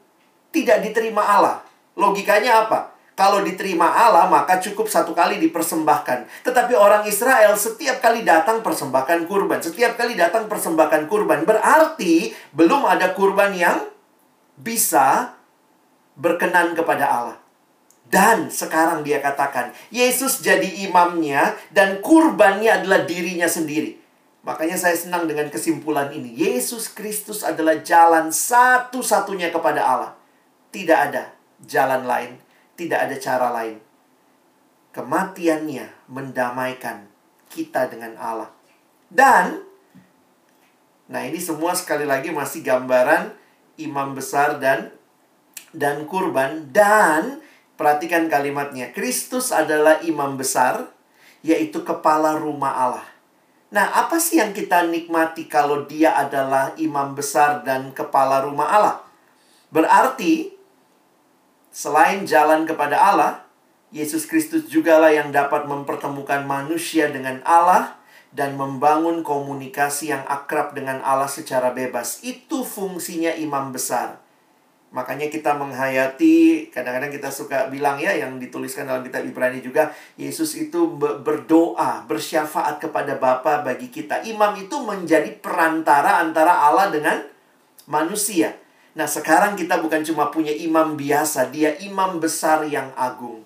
tidak 0.52 0.84
diterima 0.84 1.24
Allah. 1.24 1.64
Logikanya 1.94 2.68
apa? 2.68 2.94
Kalau 3.14 3.46
diterima 3.46 3.94
Allah, 3.94 4.26
maka 4.26 4.58
cukup 4.58 4.90
satu 4.90 5.14
kali 5.14 5.38
dipersembahkan. 5.38 6.50
Tetapi 6.50 6.74
orang 6.74 7.06
Israel 7.06 7.54
setiap 7.54 8.02
kali 8.02 8.26
datang 8.26 8.66
persembahkan 8.66 9.30
kurban. 9.30 9.62
Setiap 9.62 9.94
kali 9.94 10.18
datang 10.18 10.50
persembahkan 10.50 11.06
kurban. 11.06 11.46
Berarti 11.46 12.34
belum 12.58 12.90
ada 12.90 13.14
kurban 13.14 13.54
yang 13.54 13.86
bisa 14.58 15.38
berkenan 16.18 16.78
kepada 16.78 17.06
Allah. 17.06 17.38
Dan 18.10 18.54
sekarang 18.54 19.02
dia 19.02 19.18
katakan, 19.24 19.74
Yesus 19.90 20.46
jadi 20.46 20.86
imamnya 20.86 21.58
dan 21.74 21.98
kurbannya 22.04 22.70
adalah 22.70 23.10
dirinya 23.10 23.50
sendiri. 23.50 23.98
Makanya 24.44 24.76
saya 24.76 24.94
senang 24.94 25.26
dengan 25.26 25.48
kesimpulan 25.48 26.12
ini. 26.12 26.36
Yesus 26.36 26.92
Kristus 26.92 27.42
adalah 27.42 27.80
jalan 27.80 28.30
satu-satunya 28.30 29.50
kepada 29.50 29.82
Allah. 29.82 30.12
Tidak 30.70 31.00
ada 31.00 31.32
jalan 31.64 32.04
lain, 32.04 32.38
tidak 32.76 33.08
ada 33.08 33.16
cara 33.18 33.48
lain. 33.56 33.80
Kematiannya 34.94 36.12
mendamaikan 36.12 37.08
kita 37.50 37.90
dengan 37.90 38.14
Allah. 38.20 38.52
Dan, 39.10 39.64
nah 41.10 41.24
ini 41.24 41.40
semua 41.42 41.74
sekali 41.74 42.06
lagi 42.06 42.30
masih 42.30 42.62
gambaran 42.62 43.34
imam 43.80 44.14
besar 44.14 44.62
dan 44.62 44.94
dan 45.74 46.06
kurban 46.06 46.70
dan 46.72 47.42
perhatikan 47.76 48.30
kalimatnya 48.30 48.94
Kristus 48.94 49.50
adalah 49.50 50.00
imam 50.06 50.38
besar 50.38 50.94
yaitu 51.44 51.84
kepala 51.84 52.40
rumah 52.40 52.72
Allah. 52.72 53.08
Nah, 53.74 53.90
apa 53.90 54.22
sih 54.22 54.38
yang 54.38 54.54
kita 54.54 54.86
nikmati 54.86 55.50
kalau 55.50 55.84
dia 55.90 56.14
adalah 56.14 56.78
imam 56.78 57.18
besar 57.18 57.66
dan 57.66 57.90
kepala 57.92 58.46
rumah 58.46 58.70
Allah? 58.70 58.98
Berarti 59.74 60.54
selain 61.74 62.24
jalan 62.24 62.70
kepada 62.70 62.96
Allah, 62.96 63.44
Yesus 63.90 64.30
Kristus 64.30 64.70
jugalah 64.70 65.10
yang 65.10 65.34
dapat 65.34 65.66
mempertemukan 65.66 66.46
manusia 66.46 67.10
dengan 67.10 67.42
Allah 67.44 67.98
dan 68.34 68.58
membangun 68.58 69.22
komunikasi 69.22 70.10
yang 70.10 70.26
akrab 70.26 70.74
dengan 70.74 71.02
Allah 71.06 71.30
secara 71.30 71.74
bebas. 71.74 72.22
Itu 72.26 72.66
fungsinya 72.66 73.34
imam 73.38 73.70
besar. 73.70 74.23
Makanya 74.94 75.26
kita 75.26 75.58
menghayati, 75.58 76.70
kadang-kadang 76.70 77.10
kita 77.10 77.34
suka 77.34 77.66
bilang 77.74 77.98
ya, 77.98 78.14
yang 78.14 78.38
dituliskan 78.38 78.86
dalam 78.86 79.02
kitab 79.02 79.26
Ibrani 79.26 79.58
juga, 79.58 79.90
Yesus 80.22 80.54
itu 80.54 80.86
berdoa, 81.02 82.06
bersyafaat 82.06 82.78
kepada 82.78 83.18
Bapa 83.18 83.66
bagi 83.66 83.90
kita. 83.90 84.22
Imam 84.22 84.54
itu 84.54 84.78
menjadi 84.86 85.34
perantara 85.42 86.22
antara 86.22 86.70
Allah 86.70 86.94
dengan 86.94 87.26
manusia. 87.90 88.54
Nah 88.94 89.10
sekarang 89.10 89.58
kita 89.58 89.82
bukan 89.82 90.06
cuma 90.06 90.30
punya 90.30 90.54
imam 90.54 90.94
biasa, 90.94 91.50
dia 91.50 91.74
imam 91.82 92.22
besar 92.22 92.62
yang 92.70 92.94
agung. 92.94 93.42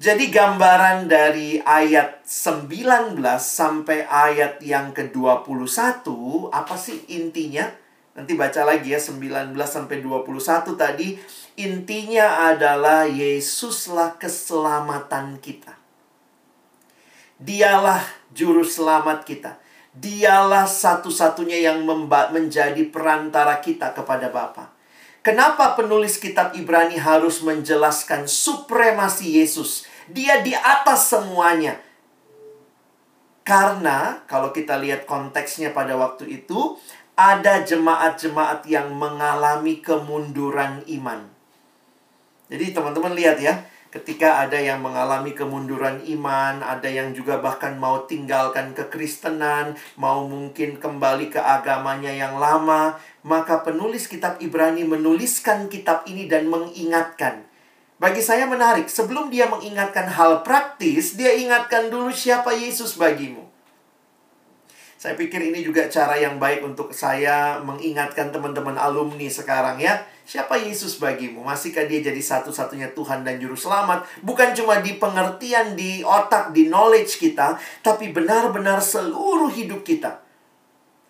Jadi 0.00 0.32
gambaran 0.32 1.08
dari 1.08 1.60
ayat 1.60 2.24
19 2.24 3.16
sampai 3.40 4.04
ayat 4.04 4.60
yang 4.60 4.92
ke-21, 4.96 6.04
apa 6.52 6.76
sih 6.76 7.04
intinya? 7.12 7.68
Nanti 8.10 8.34
baca 8.34 8.66
lagi 8.66 8.90
ya 8.90 8.98
19 8.98 9.54
sampai 9.54 10.02
21 10.02 10.74
tadi 10.74 11.14
intinya 11.54 12.50
adalah 12.50 13.06
Yesuslah 13.06 14.18
keselamatan 14.18 15.38
kita. 15.38 15.78
Dialah 17.40 18.02
juru 18.34 18.66
selamat 18.66 19.22
kita. 19.22 19.56
Dialah 19.90 20.66
satu-satunya 20.66 21.66
yang 21.66 21.82
menjadi 21.86 22.82
perantara 22.90 23.58
kita 23.62 23.94
kepada 23.94 24.30
Bapa. 24.30 24.70
Kenapa 25.20 25.76
penulis 25.76 26.16
kitab 26.16 26.56
Ibrani 26.56 26.96
harus 26.96 27.44
menjelaskan 27.44 28.24
supremasi 28.24 29.36
Yesus? 29.38 29.84
Dia 30.08 30.40
di 30.40 30.56
atas 30.56 31.12
semuanya. 31.12 31.76
Karena 33.44 34.22
kalau 34.30 34.54
kita 34.54 34.78
lihat 34.78 35.04
konteksnya 35.04 35.74
pada 35.74 35.98
waktu 35.98 36.40
itu, 36.40 36.78
ada 37.20 37.60
jemaat-jemaat 37.60 38.64
yang 38.64 38.96
mengalami 38.96 39.84
kemunduran 39.84 40.80
iman. 40.88 41.28
Jadi 42.48 42.72
teman-teman 42.72 43.12
lihat 43.12 43.36
ya, 43.36 43.60
ketika 43.92 44.40
ada 44.40 44.56
yang 44.56 44.80
mengalami 44.80 45.36
kemunduran 45.36 46.00
iman, 46.16 46.64
ada 46.64 46.88
yang 46.88 47.12
juga 47.12 47.36
bahkan 47.36 47.76
mau 47.76 48.08
tinggalkan 48.08 48.72
kekristenan, 48.72 49.76
mau 50.00 50.24
mungkin 50.24 50.80
kembali 50.80 51.28
ke 51.28 51.36
agamanya 51.36 52.08
yang 52.08 52.40
lama, 52.40 52.96
maka 53.20 53.60
penulis 53.60 54.08
kitab 54.08 54.40
Ibrani 54.40 54.88
menuliskan 54.88 55.68
kitab 55.68 56.08
ini 56.08 56.24
dan 56.24 56.48
mengingatkan. 56.48 57.44
Bagi 58.00 58.24
saya 58.24 58.48
menarik, 58.48 58.88
sebelum 58.88 59.28
dia 59.28 59.44
mengingatkan 59.44 60.08
hal 60.08 60.40
praktis, 60.40 61.20
dia 61.20 61.36
ingatkan 61.36 61.92
dulu 61.92 62.08
siapa 62.08 62.56
Yesus 62.56 62.96
bagimu. 62.96 63.49
Saya 65.00 65.16
pikir 65.16 65.40
ini 65.40 65.64
juga 65.64 65.88
cara 65.88 66.12
yang 66.20 66.36
baik 66.36 66.60
untuk 66.60 66.92
saya 66.92 67.56
mengingatkan 67.64 68.28
teman-teman 68.28 68.76
alumni 68.76 69.32
sekarang 69.32 69.80
ya. 69.80 70.04
Siapa 70.28 70.60
Yesus 70.60 71.00
bagimu? 71.00 71.40
Masihkah 71.40 71.88
dia 71.88 72.04
jadi 72.04 72.20
satu-satunya 72.20 72.92
Tuhan 72.92 73.24
dan 73.24 73.40
Juru 73.40 73.56
Selamat? 73.56 74.04
Bukan 74.20 74.52
cuma 74.52 74.84
di 74.84 75.00
pengertian, 75.00 75.72
di 75.72 76.04
otak, 76.04 76.52
di 76.52 76.68
knowledge 76.68 77.16
kita, 77.16 77.56
tapi 77.80 78.12
benar-benar 78.12 78.84
seluruh 78.84 79.48
hidup 79.48 79.88
kita 79.88 80.20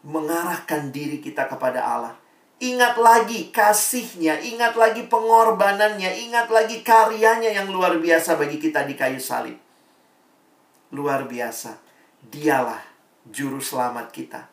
mengarahkan 0.07 0.95
diri 0.95 1.19
kita 1.19 1.51
kepada 1.51 1.83
Allah. 1.83 2.15
Ingat 2.63 2.95
lagi 2.95 3.51
kasihnya, 3.51 4.39
ingat 4.39 4.79
lagi 4.79 5.11
pengorbanannya, 5.11 6.31
ingat 6.31 6.47
lagi 6.47 6.87
karyanya 6.87 7.51
yang 7.59 7.67
luar 7.75 7.99
biasa 7.99 8.39
bagi 8.39 8.63
kita 8.63 8.87
di 8.87 8.95
kayu 8.95 9.19
salib. 9.19 9.59
Luar 10.95 11.27
biasa. 11.27 11.75
Dialah 12.31 12.90
juru 13.29 13.61
selamat 13.61 14.09
kita. 14.15 14.49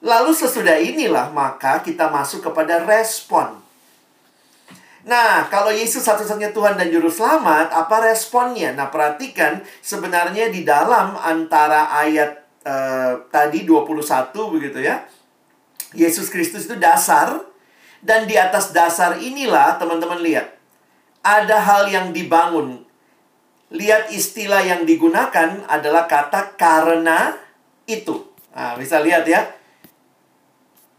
Lalu 0.00 0.32
sesudah 0.32 0.80
inilah 0.80 1.28
maka 1.28 1.84
kita 1.84 2.08
masuk 2.08 2.48
kepada 2.48 2.80
respon. 2.88 3.60
Nah, 5.00 5.48
kalau 5.48 5.72
Yesus 5.72 6.04
satu-satunya 6.04 6.52
Tuhan 6.52 6.76
dan 6.76 6.92
Juru 6.92 7.08
Selamat, 7.08 7.72
apa 7.72 8.04
responnya? 8.04 8.76
Nah, 8.76 8.92
perhatikan 8.92 9.64
sebenarnya 9.80 10.52
di 10.52 10.60
dalam 10.60 11.16
antara 11.16 11.88
ayat 11.88 12.44
uh, 12.68 13.24
tadi 13.32 13.64
21 13.64 14.52
begitu 14.52 14.78
ya. 14.84 15.00
Yesus 15.96 16.28
Kristus 16.28 16.68
itu 16.68 16.76
dasar. 16.76 17.48
Dan 18.00 18.24
di 18.24 18.36
atas 18.36 18.72
dasar 18.72 19.20
inilah, 19.20 19.76
teman-teman 19.76 20.20
lihat. 20.20 20.56
Ada 21.20 21.60
hal 21.60 21.82
yang 21.92 22.06
dibangun. 22.16 22.84
Lihat 23.72 24.08
istilah 24.12 24.64
yang 24.64 24.88
digunakan 24.88 25.64
adalah 25.68 26.08
kata 26.08 26.56
karena 26.56 27.36
itu. 27.98 28.30
Nah, 28.54 28.78
bisa 28.78 29.02
lihat 29.02 29.26
ya. 29.26 29.46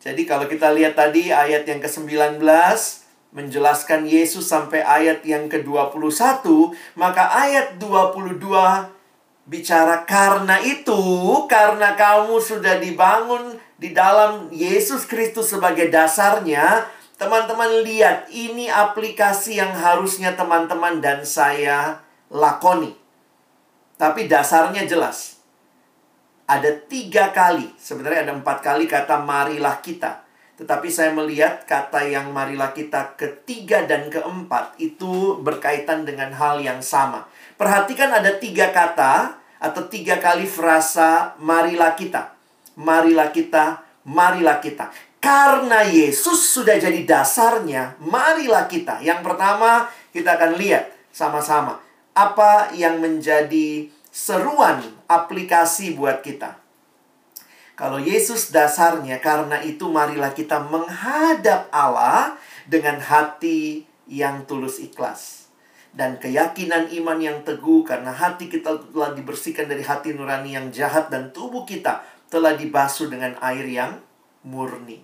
Jadi 0.01 0.25
kalau 0.25 0.49
kita 0.49 0.73
lihat 0.73 0.97
tadi 0.97 1.29
ayat 1.29 1.61
yang 1.69 1.77
ke-19 1.77 2.41
menjelaskan 3.31 4.09
Yesus 4.09 4.49
sampai 4.49 4.81
ayat 4.81 5.21
yang 5.23 5.45
ke-21, 5.45 6.41
maka 6.97 7.31
ayat 7.31 7.77
22 7.77 8.41
bicara 9.45 10.03
karena 10.03 10.57
itu, 10.59 10.97
karena 11.45 11.93
kamu 11.93 12.41
sudah 12.41 12.81
dibangun 12.81 13.61
di 13.77 13.93
dalam 13.93 14.49
Yesus 14.49 15.05
Kristus 15.05 15.53
sebagai 15.53 15.93
dasarnya, 15.93 16.89
teman-teman 17.21 17.85
lihat 17.85 18.25
ini 18.33 18.73
aplikasi 18.73 19.61
yang 19.61 19.71
harusnya 19.77 20.33
teman-teman 20.33 20.97
dan 20.97 21.21
saya 21.21 22.01
lakoni. 22.33 22.97
Tapi 24.01 24.25
dasarnya 24.25 24.89
jelas 24.89 25.40
ada 26.51 26.67
tiga 26.91 27.31
kali, 27.31 27.71
sebenarnya 27.79 28.27
ada 28.27 28.33
empat 28.35 28.59
kali 28.59 28.83
kata 28.83 29.23
marilah 29.23 29.79
kita. 29.79 30.27
Tetapi 30.59 30.91
saya 30.91 31.15
melihat 31.15 31.63
kata 31.63 32.03
yang 32.03 32.35
marilah 32.35 32.75
kita 32.75 33.15
ketiga 33.15 33.87
dan 33.87 34.11
keempat 34.11 34.75
itu 34.75 35.39
berkaitan 35.39 36.03
dengan 36.03 36.35
hal 36.35 36.59
yang 36.59 36.83
sama. 36.83 37.23
Perhatikan 37.55 38.11
ada 38.11 38.35
tiga 38.35 38.67
kata 38.75 39.39
atau 39.63 39.87
tiga 39.87 40.19
kali 40.19 40.43
frasa 40.43 41.39
marilah 41.39 41.95
kita. 41.95 42.35
Marilah 42.75 43.31
kita, 43.31 43.79
marilah 44.03 44.59
kita. 44.59 44.91
Karena 45.23 45.87
Yesus 45.87 46.51
sudah 46.51 46.75
jadi 46.75 46.99
dasarnya, 47.07 47.95
marilah 48.03 48.67
kita. 48.67 48.99
Yang 48.99 49.23
pertama 49.23 49.87
kita 50.11 50.35
akan 50.35 50.59
lihat 50.59 50.91
sama-sama. 51.15 51.79
Apa 52.11 52.75
yang 52.75 52.99
menjadi 52.99 53.87
seruan 54.11 54.83
aplikasi 55.11 55.99
buat 55.99 56.23
kita. 56.23 56.61
Kalau 57.75 57.97
Yesus 57.97 58.53
dasarnya, 58.53 59.17
karena 59.17 59.57
itu 59.65 59.89
marilah 59.89 60.31
kita 60.37 60.61
menghadap 60.61 61.65
Allah 61.73 62.37
dengan 62.69 63.01
hati 63.01 63.89
yang 64.05 64.45
tulus 64.45 64.77
ikhlas. 64.77 65.49
Dan 65.91 66.21
keyakinan 66.21 66.87
iman 67.03 67.19
yang 67.19 67.43
teguh 67.43 67.83
karena 67.83 68.15
hati 68.15 68.47
kita 68.47 68.79
telah 68.95 69.11
dibersihkan 69.11 69.67
dari 69.67 69.83
hati 69.83 70.15
nurani 70.15 70.55
yang 70.55 70.71
jahat 70.71 71.11
dan 71.11 71.35
tubuh 71.35 71.67
kita 71.67 71.99
telah 72.31 72.55
dibasuh 72.55 73.11
dengan 73.11 73.35
air 73.43 73.67
yang 73.67 73.99
murni. 74.47 75.03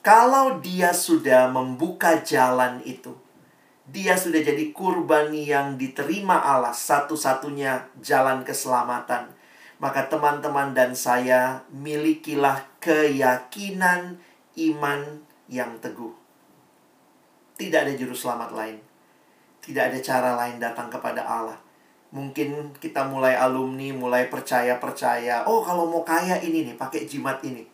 Kalau 0.00 0.56
dia 0.64 0.96
sudah 0.96 1.52
membuka 1.52 2.24
jalan 2.24 2.80
itu, 2.88 3.12
dia 3.90 4.14
sudah 4.14 4.38
jadi 4.38 4.70
kurban 4.70 5.34
yang 5.34 5.74
diterima 5.74 6.38
Allah, 6.38 6.70
satu-satunya 6.70 7.90
jalan 7.98 8.46
keselamatan. 8.46 9.34
Maka 9.82 10.06
teman-teman 10.06 10.70
dan 10.76 10.94
saya 10.94 11.66
milikilah 11.74 12.62
keyakinan 12.78 14.22
iman 14.54 15.00
yang 15.50 15.74
teguh. 15.82 16.14
Tidak 17.58 17.80
ada 17.82 17.92
juru 17.98 18.14
selamat 18.14 18.50
lain. 18.54 18.78
Tidak 19.60 19.82
ada 19.90 19.98
cara 19.98 20.30
lain 20.38 20.62
datang 20.62 20.88
kepada 20.88 21.26
Allah. 21.26 21.58
Mungkin 22.14 22.76
kita 22.78 23.06
mulai 23.06 23.34
alumni, 23.34 23.90
mulai 23.94 24.30
percaya-percaya. 24.30 25.44
Oh, 25.44 25.62
kalau 25.62 25.90
mau 25.90 26.02
kaya 26.06 26.38
ini 26.42 26.66
nih, 26.66 26.76
pakai 26.78 27.06
jimat 27.06 27.42
ini. 27.42 27.66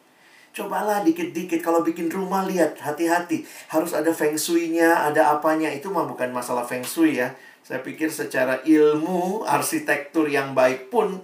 Cobalah 0.57 1.05
dikit-dikit. 1.05 1.61
Kalau 1.61 1.85
bikin 1.85 2.09
rumah 2.09 2.49
lihat. 2.49 2.81
Hati-hati. 2.81 3.45
Harus 3.69 3.93
ada 3.93 4.09
feng 4.17 4.41
shui-nya, 4.41 5.05
ada 5.05 5.37
apanya. 5.37 5.69
Itu 5.69 5.93
mah 5.93 6.09
bukan 6.09 6.33
masalah 6.33 6.65
feng 6.65 6.81
shui 6.81 7.21
ya. 7.21 7.37
Saya 7.61 7.85
pikir 7.85 8.09
secara 8.09 8.65
ilmu 8.65 9.45
arsitektur 9.45 10.33
yang 10.33 10.57
baik 10.57 10.89
pun 10.89 11.21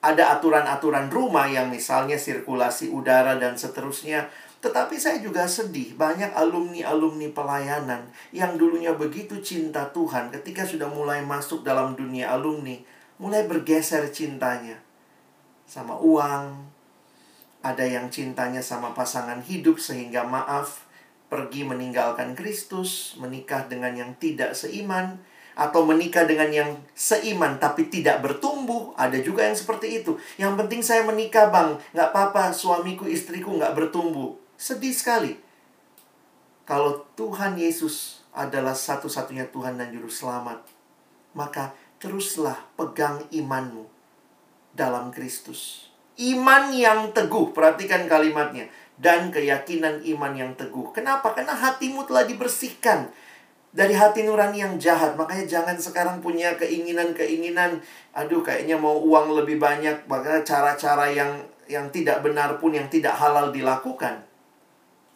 ada 0.00 0.32
aturan-aturan 0.32 1.12
rumah 1.12 1.44
yang 1.44 1.68
misalnya 1.68 2.16
sirkulasi 2.16 2.88
udara 2.88 3.36
dan 3.36 3.60
seterusnya. 3.60 4.32
Tetapi 4.60 4.96
saya 5.00 5.20
juga 5.24 5.48
sedih, 5.48 5.96
banyak 5.96 6.36
alumni-alumni 6.36 7.32
pelayanan 7.32 8.08
yang 8.32 8.60
dulunya 8.60 8.92
begitu 8.92 9.40
cinta 9.40 9.88
Tuhan 9.88 10.28
ketika 10.32 10.68
sudah 10.68 10.88
mulai 10.88 11.24
masuk 11.24 11.64
dalam 11.64 11.96
dunia 11.96 12.28
alumni, 12.32 12.76
mulai 13.16 13.48
bergeser 13.48 14.12
cintanya 14.12 14.76
sama 15.64 15.96
uang. 15.96 16.70
Ada 17.60 17.84
yang 17.84 18.08
cintanya 18.08 18.64
sama 18.64 18.96
pasangan 18.96 19.44
hidup 19.44 19.76
sehingga 19.76 20.24
maaf, 20.24 20.88
pergi 21.28 21.68
meninggalkan 21.68 22.32
Kristus, 22.32 23.14
menikah 23.20 23.68
dengan 23.68 23.92
yang 23.92 24.12
tidak 24.16 24.56
seiman, 24.56 25.20
atau 25.60 25.84
menikah 25.84 26.24
dengan 26.24 26.48
yang 26.48 26.70
seiman 26.96 27.60
tapi 27.60 27.92
tidak 27.92 28.24
bertumbuh. 28.24 28.96
Ada 28.96 29.20
juga 29.20 29.44
yang 29.44 29.52
seperti 29.52 30.00
itu. 30.00 30.16
Yang 30.40 30.52
penting 30.64 30.80
saya 30.80 31.04
menikah 31.04 31.52
bang, 31.52 31.76
nggak 31.92 32.08
apa-apa 32.16 32.56
suamiku 32.56 33.04
istriku 33.04 33.52
nggak 33.52 33.76
bertumbuh. 33.76 34.40
Sedih 34.56 34.96
sekali. 34.96 35.36
Kalau 36.64 37.04
Tuhan 37.12 37.60
Yesus 37.60 38.24
adalah 38.32 38.72
satu-satunya 38.72 39.50
Tuhan 39.52 39.76
dan 39.76 39.90
Juru 39.90 40.08
Selamat, 40.08 40.62
maka 41.34 41.74
teruslah 42.00 42.56
pegang 42.78 43.26
imanmu 43.28 43.84
dalam 44.72 45.10
Kristus. 45.10 45.90
Iman 46.18 46.74
yang 46.74 47.14
teguh, 47.14 47.54
perhatikan 47.54 48.10
kalimatnya 48.10 48.66
dan 49.00 49.32
keyakinan 49.32 50.04
iman 50.04 50.32
yang 50.36 50.52
teguh. 50.52 50.92
Kenapa? 50.92 51.32
Karena 51.32 51.56
hatimu 51.56 52.04
telah 52.04 52.28
dibersihkan 52.28 53.08
dari 53.72 53.96
hati 53.96 54.28
nurani 54.28 54.60
yang 54.60 54.76
jahat. 54.76 55.16
Makanya 55.16 55.48
jangan 55.48 55.76
sekarang 55.80 56.20
punya 56.20 56.52
keinginan-keinginan, 56.60 57.80
aduh 58.12 58.44
kayaknya 58.44 58.76
mau 58.76 59.00
uang 59.00 59.40
lebih 59.40 59.56
banyak, 59.56 60.04
makanya 60.04 60.44
cara-cara 60.44 61.08
yang 61.08 61.40
yang 61.70 61.88
tidak 61.88 62.20
benar 62.20 62.60
pun 62.60 62.76
yang 62.76 62.90
tidak 62.92 63.16
halal 63.16 63.48
dilakukan. 63.48 64.20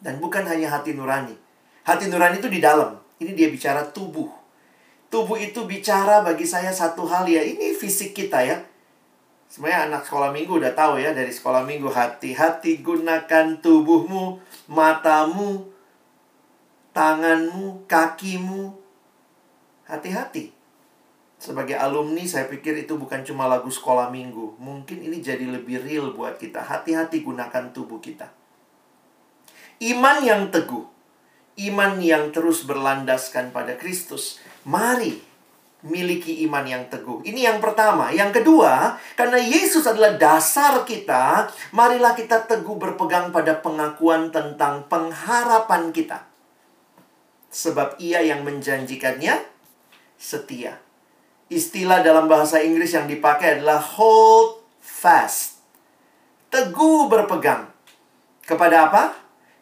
Dan 0.01 0.17
bukan 0.17 0.47
hanya 0.49 0.73
hati 0.73 0.97
nurani. 0.97 1.37
Hati 1.85 2.09
nurani 2.09 2.41
itu 2.41 2.49
di 2.49 2.57
dalam. 2.57 2.97
Ini 3.21 3.37
dia 3.37 3.53
bicara 3.53 3.85
tubuh. 3.93 4.27
Tubuh 5.13 5.37
itu 5.37 5.69
bicara 5.69 6.25
bagi 6.25 6.43
saya 6.49 6.73
satu 6.73 7.05
hal 7.05 7.29
ya, 7.29 7.45
ini 7.45 7.77
fisik 7.77 8.17
kita 8.17 8.41
ya 8.41 8.57
Sebenarnya 9.45 9.87
anak 9.87 10.03
sekolah 10.09 10.35
minggu 10.35 10.59
udah 10.59 10.73
tahu 10.75 10.99
ya 10.99 11.15
dari 11.15 11.31
sekolah 11.31 11.63
minggu 11.63 11.87
hati-hati 11.87 12.83
gunakan 12.83 13.61
tubuhmu, 13.61 14.41
matamu, 14.67 15.69
tanganmu, 16.91 17.85
kakimu. 17.85 18.73
Hati-hati. 19.85 20.55
Sebagai 21.35 21.77
alumni 21.77 22.25
saya 22.25 22.49
pikir 22.49 22.73
itu 22.73 22.97
bukan 22.97 23.21
cuma 23.21 23.45
lagu 23.45 23.69
sekolah 23.69 24.09
minggu. 24.09 24.57
Mungkin 24.57 25.03
ini 25.05 25.21
jadi 25.21 25.45
lebih 25.45 25.83
real 25.85 26.15
buat 26.15 26.41
kita. 26.41 26.63
Hati-hati 26.63 27.21
gunakan 27.21 27.69
tubuh 27.69 28.01
kita. 28.01 28.33
Iman 29.83 30.23
yang 30.25 30.49
teguh. 30.49 30.87
Iman 31.55 32.01
yang 32.01 32.33
terus 32.33 32.65
berlandaskan 32.65 33.53
pada 33.53 33.77
Kristus. 33.77 34.41
Mari 34.65 35.21
miliki 35.85 36.41
iman 36.49 36.65
yang 36.65 36.83
teguh. 36.89 37.21
Ini 37.21 37.53
yang 37.53 37.59
pertama. 37.61 38.09
Yang 38.09 38.41
kedua, 38.41 38.97
karena 39.13 39.37
Yesus 39.37 39.85
adalah 39.85 40.17
dasar 40.17 40.81
kita, 40.83 41.49
marilah 41.71 42.17
kita 42.17 42.49
teguh 42.49 42.75
berpegang 42.75 43.29
pada 43.29 43.61
pengakuan 43.61 44.33
tentang 44.33 44.89
pengharapan 44.89 45.93
kita. 45.93 46.25
Sebab 47.53 48.01
ia 48.01 48.19
yang 48.25 48.41
menjanjikannya 48.41 49.39
setia. 50.17 50.81
Istilah 51.47 52.01
dalam 52.01 52.25
bahasa 52.25 52.57
Inggris 52.59 52.97
yang 52.97 53.05
dipakai 53.05 53.61
adalah 53.61 53.77
hold 53.77 54.65
fast. 54.81 55.61
Teguh 56.49 57.05
berpegang. 57.05 57.69
Kepada 58.41 58.89
apa? 58.89 59.03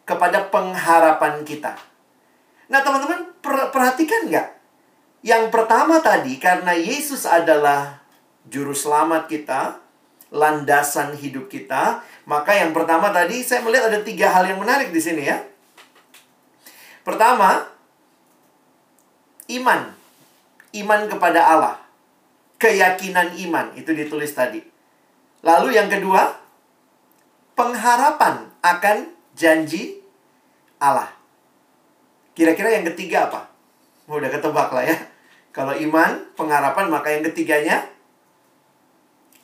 Kepada 0.08 0.48
pengharapan 0.48 1.44
kita. 1.44 1.76
Nah 2.72 2.80
teman-teman 2.80 3.28
perhatikan 3.44 4.32
nggak? 4.32 4.53
Yang 5.24 5.48
pertama 5.48 6.04
tadi, 6.04 6.36
karena 6.36 6.76
Yesus 6.76 7.24
adalah 7.24 8.04
juru 8.44 8.76
selamat 8.76 9.24
kita, 9.24 9.80
landasan 10.28 11.16
hidup 11.16 11.48
kita, 11.48 12.04
maka 12.28 12.52
yang 12.52 12.76
pertama 12.76 13.08
tadi 13.08 13.40
saya 13.40 13.64
melihat 13.64 13.88
ada 13.88 14.04
tiga 14.04 14.28
hal 14.28 14.44
yang 14.44 14.60
menarik 14.60 14.92
di 14.92 15.00
sini 15.00 15.24
ya. 15.24 15.40
Pertama, 17.08 17.64
iman. 19.48 19.96
Iman 20.76 21.08
kepada 21.08 21.40
Allah. 21.40 21.80
Keyakinan 22.60 23.32
iman, 23.48 23.72
itu 23.80 23.96
ditulis 23.96 24.36
tadi. 24.36 24.60
Lalu 25.40 25.72
yang 25.72 25.88
kedua, 25.88 26.36
pengharapan 27.56 28.52
akan 28.60 29.08
janji 29.32 30.04
Allah. 30.76 31.08
Kira-kira 32.36 32.76
yang 32.76 32.84
ketiga 32.92 33.32
apa? 33.32 33.48
Udah 34.04 34.28
ketebak 34.28 34.68
lah 34.68 34.84
ya. 34.84 35.13
Kalau 35.54 35.70
iman, 35.70 36.18
pengharapan, 36.34 36.90
maka 36.90 37.14
yang 37.14 37.22
ketiganya 37.30 37.86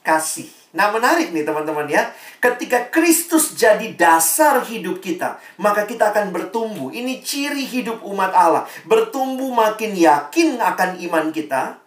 kasih. 0.02 0.50
Nah, 0.74 0.90
menarik 0.90 1.30
nih 1.30 1.46
teman-teman 1.46 1.86
ya. 1.86 2.10
Ketika 2.42 2.90
Kristus 2.90 3.54
jadi 3.54 3.94
dasar 3.94 4.62
hidup 4.66 4.98
kita, 4.98 5.38
maka 5.58 5.86
kita 5.86 6.10
akan 6.10 6.34
bertumbuh. 6.34 6.90
Ini 6.90 7.22
ciri 7.22 7.62
hidup 7.62 8.02
umat 8.02 8.34
Allah. 8.34 8.66
Bertumbuh 8.90 9.54
makin 9.54 9.94
yakin 9.94 10.58
akan 10.58 10.98
iman 10.98 11.30
kita. 11.30 11.78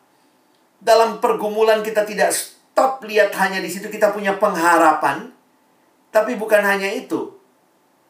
Dalam 0.79 1.19
pergumulan 1.19 1.83
kita 1.83 2.07
tidak 2.07 2.31
stop 2.31 3.03
lihat 3.03 3.35
hanya 3.39 3.59
di 3.59 3.67
situ 3.71 3.91
kita 3.91 4.15
punya 4.15 4.39
pengharapan. 4.39 5.31
Tapi 6.11 6.39
bukan 6.39 6.63
hanya 6.63 6.87
itu. 6.91 7.35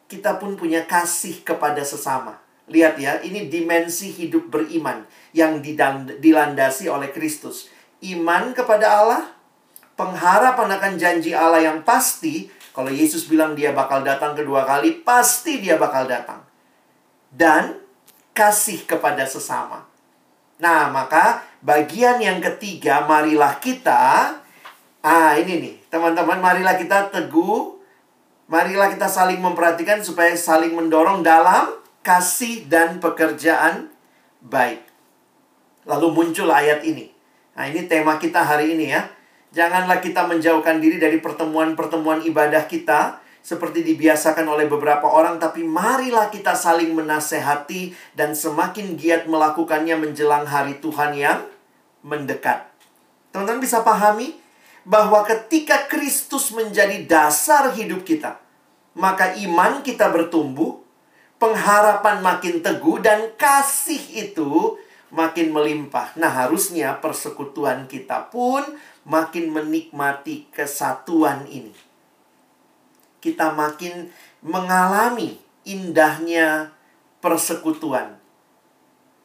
Kita 0.06 0.38
pun 0.38 0.54
punya 0.54 0.86
kasih 0.86 1.42
kepada 1.42 1.82
sesama. 1.82 2.43
Lihat 2.70 2.94
ya, 2.96 3.20
ini 3.20 3.52
dimensi 3.52 4.08
hidup 4.08 4.48
beriman 4.48 5.04
yang 5.36 5.60
dilandasi 6.20 6.88
oleh 6.88 7.12
Kristus. 7.12 7.68
Iman 8.00 8.56
kepada 8.56 9.04
Allah, 9.04 9.22
pengharapan 9.96 10.68
akan 10.80 10.92
janji 10.96 11.36
Allah 11.36 11.60
yang 11.60 11.84
pasti. 11.84 12.48
Kalau 12.74 12.90
Yesus 12.90 13.28
bilang 13.28 13.54
dia 13.54 13.70
bakal 13.70 14.02
datang 14.02 14.34
kedua 14.34 14.64
kali, 14.64 15.04
pasti 15.04 15.60
dia 15.60 15.76
bakal 15.76 16.08
datang. 16.08 16.42
Dan 17.28 17.78
kasih 18.34 18.82
kepada 18.88 19.28
sesama. 19.28 19.86
Nah, 20.58 20.90
maka 20.90 21.44
bagian 21.62 22.18
yang 22.18 22.42
ketiga, 22.42 23.06
marilah 23.06 23.58
kita 23.62 24.34
Ah, 25.04 25.36
ini 25.36 25.60
nih, 25.60 25.74
teman-teman, 25.92 26.40
marilah 26.40 26.80
kita 26.80 27.12
teguh, 27.12 27.76
marilah 28.48 28.88
kita 28.88 29.04
saling 29.04 29.36
memperhatikan 29.36 30.00
supaya 30.00 30.32
saling 30.32 30.72
mendorong 30.72 31.20
dalam 31.20 31.76
kasih 32.04 32.68
dan 32.68 33.00
pekerjaan 33.00 33.88
baik. 34.44 34.84
Lalu 35.88 36.06
muncul 36.12 36.52
ayat 36.52 36.84
ini. 36.84 37.08
Nah, 37.56 37.64
ini 37.64 37.88
tema 37.88 38.20
kita 38.20 38.44
hari 38.44 38.76
ini 38.76 38.92
ya. 38.92 39.08
Janganlah 39.54 40.04
kita 40.04 40.28
menjauhkan 40.28 40.82
diri 40.82 41.00
dari 41.00 41.22
pertemuan-pertemuan 41.22 42.26
ibadah 42.28 42.66
kita 42.68 43.24
seperti 43.44 43.84
dibiasakan 43.84 44.48
oleh 44.48 44.64
beberapa 44.66 45.04
orang, 45.04 45.36
tapi 45.36 45.62
marilah 45.62 46.32
kita 46.32 46.56
saling 46.56 46.96
menasehati 46.96 47.92
dan 48.16 48.32
semakin 48.32 48.96
giat 48.96 49.28
melakukannya 49.28 50.00
menjelang 50.00 50.48
hari 50.48 50.80
Tuhan 50.80 51.12
yang 51.12 51.44
mendekat. 52.00 52.68
Teman-teman 53.30 53.60
bisa 53.60 53.84
pahami 53.84 54.36
bahwa 54.84 55.24
ketika 55.24 55.88
Kristus 55.88 56.52
menjadi 56.52 57.04
dasar 57.04 57.72
hidup 57.72 58.04
kita, 58.04 58.40
maka 58.96 59.36
iman 59.36 59.80
kita 59.80 60.08
bertumbuh, 60.12 60.83
pengharapan 61.44 62.24
makin 62.24 62.64
teguh 62.64 63.04
dan 63.04 63.28
kasih 63.36 64.00
itu 64.32 64.80
makin 65.12 65.52
melimpah. 65.52 66.16
Nah, 66.16 66.32
harusnya 66.32 66.96
persekutuan 67.04 67.84
kita 67.84 68.32
pun 68.32 68.64
makin 69.04 69.52
menikmati 69.52 70.48
kesatuan 70.48 71.44
ini. 71.44 71.76
Kita 73.20 73.52
makin 73.52 74.08
mengalami 74.40 75.36
indahnya 75.68 76.72
persekutuan. 77.20 78.16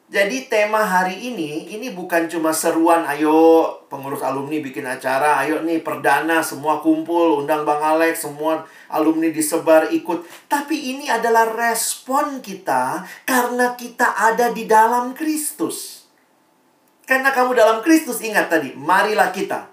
Jadi 0.09 0.49
tema 0.49 0.81
hari 0.81 1.21
ini, 1.21 1.69
ini 1.69 1.93
bukan 1.93 2.25
cuma 2.25 2.49
seruan, 2.49 3.05
ayo 3.05 3.69
pengurus 3.93 4.25
alumni 4.25 4.57
bikin 4.57 4.81
acara, 4.81 5.37
ayo 5.45 5.61
nih 5.61 5.85
perdana 5.85 6.41
semua 6.41 6.81
kumpul, 6.81 7.45
undang 7.45 7.61
Bang 7.61 7.77
Alex, 7.77 8.25
semua 8.25 8.65
alumni 8.89 9.29
disebar 9.29 9.93
ikut. 9.93 10.25
Tapi 10.49 10.97
ini 10.97 11.13
adalah 11.13 11.53
respon 11.53 12.41
kita 12.41 13.05
karena 13.21 13.77
kita 13.77 14.17
ada 14.17 14.49
di 14.49 14.65
dalam 14.65 15.13
Kristus. 15.13 16.09
Karena 17.05 17.29
kamu 17.29 17.53
dalam 17.53 17.85
Kristus, 17.85 18.25
ingat 18.25 18.49
tadi, 18.49 18.73
marilah 18.73 19.29
kita 19.29 19.69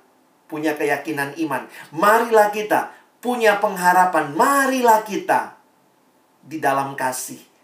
punya 0.53 0.77
keyakinan 0.77 1.33
iman. 1.49 1.64
Marilah 1.96 2.53
kita 2.53 2.92
punya 3.25 3.57
pengharapan. 3.57 4.37
Marilah 4.37 5.01
kita 5.01 5.57
di 6.44 6.61
dalam 6.61 6.92
kasih. 6.92 7.56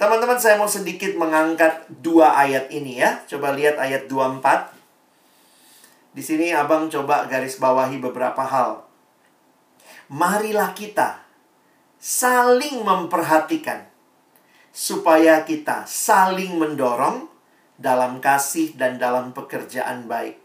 Teman-teman 0.00 0.40
saya 0.40 0.56
mau 0.56 0.64
sedikit 0.64 1.12
mengangkat 1.20 1.84
dua 2.00 2.32
ayat 2.32 2.72
ini 2.72 3.04
ya. 3.04 3.20
Coba 3.28 3.52
lihat 3.52 3.76
ayat 3.76 4.08
24. 4.08 4.72
Di 6.16 6.24
sini 6.24 6.56
abang 6.56 6.88
coba 6.88 7.28
garis 7.28 7.60
bawahi 7.60 8.00
beberapa 8.00 8.40
hal. 8.40 8.80
Marilah 10.08 10.72
kita 10.72 11.20
saling 12.00 12.80
memperhatikan 12.80 13.92
supaya 14.72 15.44
kita 15.44 15.84
saling 15.84 16.56
mendorong 16.56 17.28
dalam 17.76 18.24
kasih 18.24 18.72
dan 18.80 18.96
dalam 18.96 19.36
pekerjaan 19.36 20.08
baik. 20.08 20.39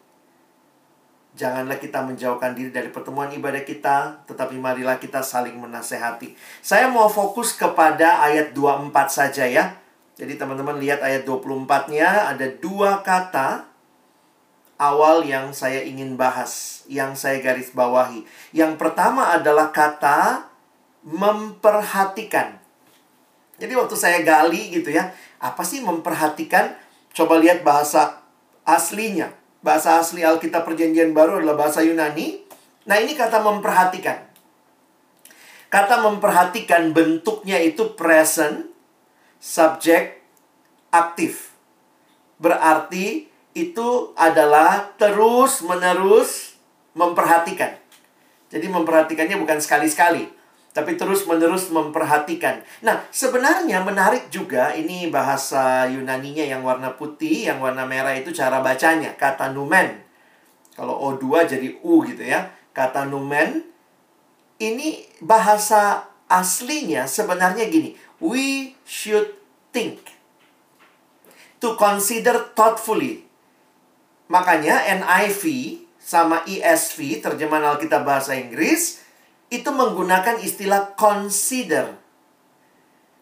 Janganlah 1.35 1.83
kita 1.83 1.99
menjauhkan 1.99 2.55
diri 2.55 2.71
dari 2.71 2.87
pertemuan 2.87 3.27
ibadah 3.27 3.59
kita, 3.67 4.23
tetapi 4.23 4.55
marilah 4.55 4.95
kita 4.95 5.19
saling 5.19 5.59
menasehati. 5.59 6.31
Saya 6.63 6.87
mau 6.87 7.11
fokus 7.11 7.51
kepada 7.51 8.23
ayat 8.23 8.55
24 8.55 8.95
saja 9.11 9.43
ya. 9.43 9.75
Jadi 10.15 10.39
teman-teman 10.39 10.79
lihat 10.79 11.03
ayat 11.03 11.27
24-nya 11.27 12.31
ada 12.31 12.47
dua 12.47 13.03
kata 13.03 13.67
awal 14.79 15.27
yang 15.27 15.51
saya 15.51 15.83
ingin 15.83 16.15
bahas, 16.15 16.83
yang 16.87 17.19
saya 17.19 17.43
garis 17.43 17.75
bawahi. 17.75 18.23
Yang 18.55 18.79
pertama 18.79 19.35
adalah 19.35 19.75
kata 19.75 20.47
memperhatikan. 21.03 22.63
Jadi 23.59 23.75
waktu 23.75 23.95
saya 23.99 24.23
gali 24.23 24.71
gitu 24.71 24.87
ya, 24.87 25.11
apa 25.43 25.67
sih 25.67 25.83
memperhatikan? 25.83 26.79
Coba 27.11 27.35
lihat 27.43 27.67
bahasa 27.67 28.23
aslinya 28.63 29.35
bahasa 29.65 29.97
asli 29.97 30.21
Alkitab 30.21 30.61
Perjanjian 30.61 31.17
Baru 31.17 31.41
adalah 31.41 31.57
bahasa 31.57 31.81
Yunani. 31.81 32.45
Nah, 32.85 33.01
ini 33.01 33.17
kata 33.17 33.41
memperhatikan. 33.41 34.29
Kata 35.73 36.05
memperhatikan 36.05 36.93
bentuknya 36.93 37.57
itu 37.57 37.97
present, 37.97 38.69
subject, 39.41 40.21
aktif. 40.93 41.57
Berarti 42.37 43.25
itu 43.57 44.13
adalah 44.13 44.93
terus-menerus 45.01 46.53
memperhatikan. 46.93 47.73
Jadi 48.53 48.69
memperhatikannya 48.69 49.41
bukan 49.41 49.57
sekali-sekali 49.57 50.29
tapi 50.75 50.99
terus-menerus 50.99 51.71
memperhatikan. 51.71 52.59
Nah, 52.83 53.07
sebenarnya 53.07 53.79
menarik 53.79 54.27
juga 54.27 54.75
ini 54.75 55.07
bahasa 55.07 55.87
Yunaninya 55.87 56.43
yang 56.43 56.67
warna 56.67 56.91
putih, 56.99 57.47
yang 57.47 57.63
warna 57.63 57.87
merah 57.87 58.11
itu 58.11 58.35
cara 58.35 58.59
bacanya, 58.59 59.15
kata 59.15 59.55
numen. 59.55 60.03
Kalau 60.75 60.99
O2 61.15 61.47
jadi 61.47 61.79
U 61.79 62.03
gitu 62.03 62.19
ya. 62.27 62.51
Kata 62.75 63.07
numen 63.07 63.63
ini 64.59 65.07
bahasa 65.23 66.11
aslinya 66.27 67.07
sebenarnya 67.07 67.71
gini, 67.71 67.95
we 68.19 68.75
should 68.83 69.31
think. 69.71 70.03
To 71.63 71.79
consider 71.79 72.51
thoughtfully. 72.51 73.23
Makanya 74.27 74.83
NIV 74.99 75.43
sama 75.95 76.43
ESV, 76.43 77.23
terjemahan 77.23 77.71
Alkitab 77.71 78.03
bahasa 78.03 78.35
Inggris, 78.35 79.04
itu 79.49 79.69
menggunakan 79.69 80.41
istilah 80.41 80.97
consider. 80.97 81.93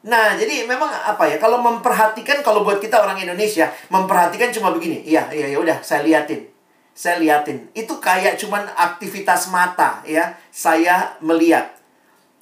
Nah, 0.03 0.35
jadi 0.35 0.67
memang 0.67 0.91
apa 0.91 1.31
ya? 1.31 1.39
Kalau 1.39 1.63
memperhatikan 1.63 2.43
kalau 2.43 2.67
buat 2.67 2.83
kita 2.83 2.99
orang 2.99 3.19
Indonesia, 3.23 3.71
memperhatikan 3.87 4.51
cuma 4.51 4.75
begini. 4.75 5.03
Iya, 5.07 5.31
iya 5.31 5.47
ya 5.55 5.57
udah, 5.59 5.79
saya 5.79 6.03
liatin. 6.03 6.43
Saya 6.91 7.23
liatin. 7.23 7.71
Itu 7.71 8.03
kayak 8.03 8.35
cuman 8.35 8.67
aktivitas 8.75 9.47
mata 9.47 10.03
ya. 10.03 10.35
Saya 10.51 11.15
melihat. 11.23 11.79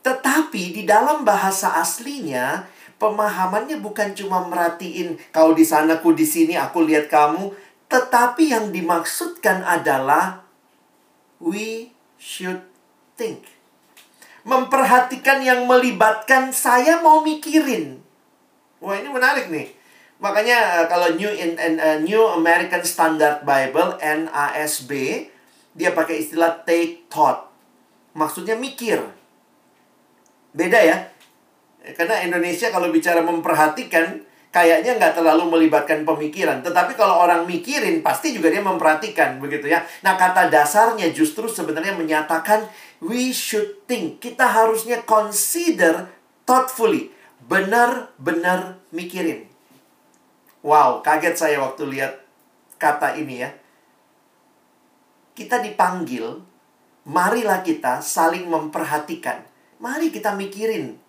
Tetapi 0.02 0.74
di 0.74 0.84
dalam 0.89 1.22
bahasa 1.22 1.78
aslinya, 1.78 2.65
pemahamannya 2.98 3.78
bukan 3.78 4.17
cuma 4.17 4.41
merhatiin 4.50 5.22
kau 5.30 5.54
di 5.54 5.62
sana, 5.62 6.02
ku 6.02 6.17
di 6.17 6.26
sini, 6.26 6.58
aku 6.58 6.82
lihat 6.82 7.13
kamu, 7.13 7.54
tetapi 7.86 8.50
yang 8.50 8.74
dimaksudkan 8.74 9.62
adalah 9.62 10.41
we 11.38 11.94
should 12.17 12.65
think 13.13 13.61
memperhatikan 14.44 15.42
yang 15.46 15.70
melibatkan 15.70 16.50
saya 16.50 17.02
mau 17.02 17.22
mikirin. 17.22 18.02
Wah, 18.82 18.98
ini 18.98 19.10
menarik 19.14 19.54
nih. 19.54 19.70
Makanya 20.22 20.82
uh, 20.82 20.86
kalau 20.90 21.14
New 21.18 21.30
in, 21.30 21.58
uh, 21.58 21.98
New 22.02 22.22
American 22.38 22.86
Standard 22.86 23.42
Bible 23.42 23.98
NASB 24.02 24.92
dia 25.74 25.90
pakai 25.94 26.22
istilah 26.22 26.62
take 26.68 27.10
thought. 27.10 27.50
Maksudnya 28.14 28.60
mikir. 28.60 29.02
Beda 30.52 30.78
ya. 30.78 31.10
Karena 31.98 32.22
Indonesia 32.22 32.70
kalau 32.70 32.94
bicara 32.94 33.26
memperhatikan 33.26 34.22
kayaknya 34.52 35.00
nggak 35.00 35.18
terlalu 35.18 35.48
melibatkan 35.48 36.04
pemikiran. 36.04 36.60
Tetapi 36.62 36.94
kalau 37.00 37.24
orang 37.24 37.48
mikirin, 37.48 38.04
pasti 38.04 38.36
juga 38.36 38.52
dia 38.52 38.60
memperhatikan, 38.60 39.40
begitu 39.40 39.72
ya. 39.72 39.82
Nah, 40.04 40.20
kata 40.20 40.52
dasarnya 40.52 41.10
justru 41.16 41.48
sebenarnya 41.48 41.96
menyatakan 41.96 42.68
we 43.02 43.34
should 43.34 43.84
think. 43.90 44.22
Kita 44.22 44.46
harusnya 44.48 45.02
consider 45.04 46.08
thoughtfully. 46.46 47.12
Benar-benar 47.42 48.78
mikirin. 48.94 49.50
Wow, 50.62 51.02
kaget 51.02 51.36
saya 51.36 51.58
waktu 51.58 51.90
lihat 51.90 52.22
kata 52.78 53.18
ini 53.18 53.42
ya. 53.42 53.50
Kita 55.34 55.58
dipanggil, 55.58 56.38
marilah 57.10 57.66
kita 57.66 58.06
saling 58.06 58.46
memperhatikan. 58.46 59.42
Mari 59.82 60.14
kita 60.14 60.38
mikirin 60.38 61.02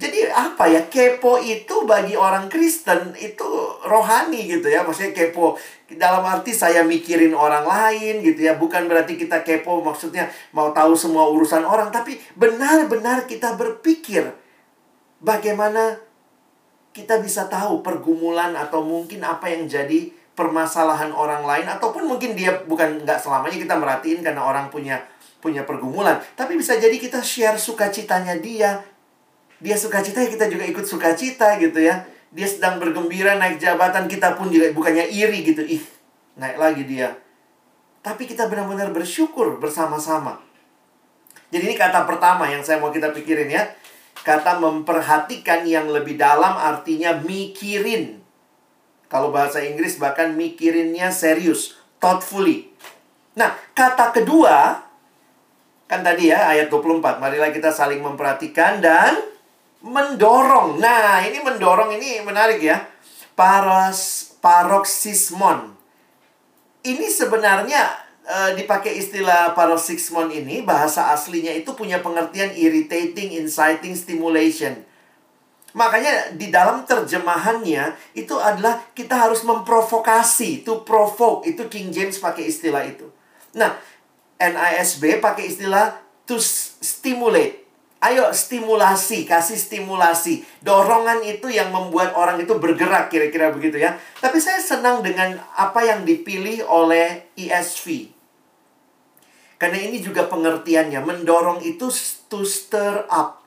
jadi 0.00 0.32
apa 0.32 0.64
ya 0.64 0.88
kepo 0.88 1.36
itu 1.36 1.84
bagi 1.84 2.16
orang 2.16 2.48
Kristen 2.48 3.12
itu 3.20 3.44
rohani 3.84 4.48
gitu 4.48 4.72
ya. 4.72 4.80
Maksudnya 4.80 5.12
kepo 5.12 5.60
dalam 5.92 6.24
arti 6.24 6.56
saya 6.56 6.80
mikirin 6.80 7.36
orang 7.36 7.68
lain 7.68 8.24
gitu 8.24 8.48
ya. 8.48 8.56
Bukan 8.56 8.88
berarti 8.88 9.20
kita 9.20 9.44
kepo 9.44 9.84
maksudnya 9.84 10.32
mau 10.56 10.72
tahu 10.72 10.96
semua 10.96 11.28
urusan 11.28 11.68
orang. 11.68 11.92
Tapi 11.92 12.16
benar-benar 12.32 13.28
kita 13.28 13.60
berpikir 13.60 14.32
bagaimana 15.20 16.00
kita 16.96 17.20
bisa 17.20 17.44
tahu 17.52 17.84
pergumulan 17.84 18.56
atau 18.56 18.80
mungkin 18.80 19.20
apa 19.20 19.52
yang 19.52 19.68
jadi 19.68 20.08
permasalahan 20.32 21.12
orang 21.12 21.44
lain. 21.44 21.68
Ataupun 21.68 22.08
mungkin 22.08 22.32
dia 22.32 22.56
bukan 22.64 23.04
nggak 23.04 23.20
selamanya 23.20 23.60
kita 23.60 23.76
merhatiin 23.76 24.24
karena 24.24 24.48
orang 24.48 24.72
punya 24.72 24.96
punya 25.44 25.68
pergumulan. 25.68 26.16
Tapi 26.32 26.56
bisa 26.56 26.80
jadi 26.80 26.96
kita 26.96 27.20
share 27.20 27.60
sukacitanya 27.60 28.40
dia 28.40 28.80
dia 29.60 29.76
sukacita 29.76 30.24
ya 30.24 30.28
kita 30.32 30.48
juga 30.48 30.64
ikut 30.64 30.84
sukacita 30.88 31.60
gitu 31.60 31.84
ya. 31.84 32.08
Dia 32.32 32.48
sedang 32.48 32.80
bergembira 32.80 33.36
naik 33.36 33.60
jabatan 33.60 34.08
kita 34.08 34.34
pun 34.40 34.48
juga 34.48 34.72
bukannya 34.72 35.12
iri 35.12 35.44
gitu. 35.44 35.60
Ih, 35.60 35.84
naik 36.40 36.56
lagi 36.56 36.82
dia. 36.88 37.12
Tapi 38.00 38.24
kita 38.24 38.48
benar-benar 38.48 38.88
bersyukur 38.96 39.60
bersama-sama. 39.60 40.40
Jadi 41.52 41.68
ini 41.68 41.76
kata 41.76 42.08
pertama 42.08 42.48
yang 42.48 42.64
saya 42.64 42.80
mau 42.80 42.88
kita 42.88 43.12
pikirin 43.12 43.52
ya. 43.52 43.68
Kata 44.24 44.56
memperhatikan 44.56 45.68
yang 45.68 45.92
lebih 45.92 46.16
dalam 46.16 46.56
artinya 46.56 47.20
mikirin. 47.20 48.20
Kalau 49.10 49.34
bahasa 49.34 49.60
Inggris 49.60 49.98
bahkan 49.98 50.32
mikirinnya 50.38 51.10
serius, 51.10 51.76
thoughtfully. 51.98 52.70
Nah, 53.34 53.58
kata 53.74 54.14
kedua 54.14 54.86
kan 55.90 56.06
tadi 56.06 56.30
ya 56.30 56.46
ayat 56.54 56.70
24, 56.70 57.18
marilah 57.18 57.50
kita 57.50 57.74
saling 57.74 57.98
memperhatikan 57.98 58.78
dan 58.78 59.18
mendorong. 59.80 60.80
Nah, 60.80 61.24
ini 61.24 61.40
mendorong 61.40 61.96
ini 61.96 62.20
menarik 62.24 62.60
ya. 62.60 62.84
Paros 63.32 64.30
paroxysmon. 64.40 65.76
Ini 66.80 67.06
sebenarnya 67.12 67.92
e, 68.24 68.36
dipakai 68.56 68.96
istilah 68.96 69.52
paroxysmon 69.52 70.32
ini 70.32 70.64
bahasa 70.64 71.12
aslinya 71.12 71.52
itu 71.52 71.76
punya 71.76 72.00
pengertian 72.00 72.52
irritating, 72.56 73.36
inciting, 73.36 73.92
stimulation. 73.92 74.80
Makanya 75.70 76.34
di 76.34 76.50
dalam 76.50 76.82
terjemahannya 76.82 77.94
itu 78.16 78.34
adalah 78.34 78.82
kita 78.90 79.14
harus 79.14 79.46
memprovokasi, 79.46 80.66
to 80.66 80.82
provoke. 80.82 81.46
Itu 81.46 81.70
King 81.70 81.94
James 81.94 82.18
pakai 82.18 82.50
istilah 82.50 82.82
itu. 82.82 83.06
Nah, 83.54 83.78
NISB 84.40 85.22
pakai 85.22 85.46
istilah 85.52 86.00
to 86.26 86.40
stimulate. 86.82 87.59
Ayo 88.00 88.32
stimulasi, 88.32 89.28
kasih 89.28 89.60
stimulasi. 89.60 90.40
Dorongan 90.64 91.20
itu 91.20 91.52
yang 91.52 91.68
membuat 91.68 92.16
orang 92.16 92.40
itu 92.40 92.56
bergerak 92.56 93.12
kira-kira 93.12 93.52
begitu 93.52 93.76
ya. 93.76 94.00
Tapi 94.24 94.40
saya 94.40 94.56
senang 94.56 95.04
dengan 95.04 95.36
apa 95.52 95.84
yang 95.84 96.08
dipilih 96.08 96.64
oleh 96.64 97.28
ESV. 97.36 98.08
Karena 99.60 99.84
ini 99.84 100.00
juga 100.00 100.24
pengertiannya. 100.24 100.96
Mendorong 101.04 101.60
itu 101.60 101.92
to 102.32 102.40
stir 102.48 103.04
up. 103.12 103.44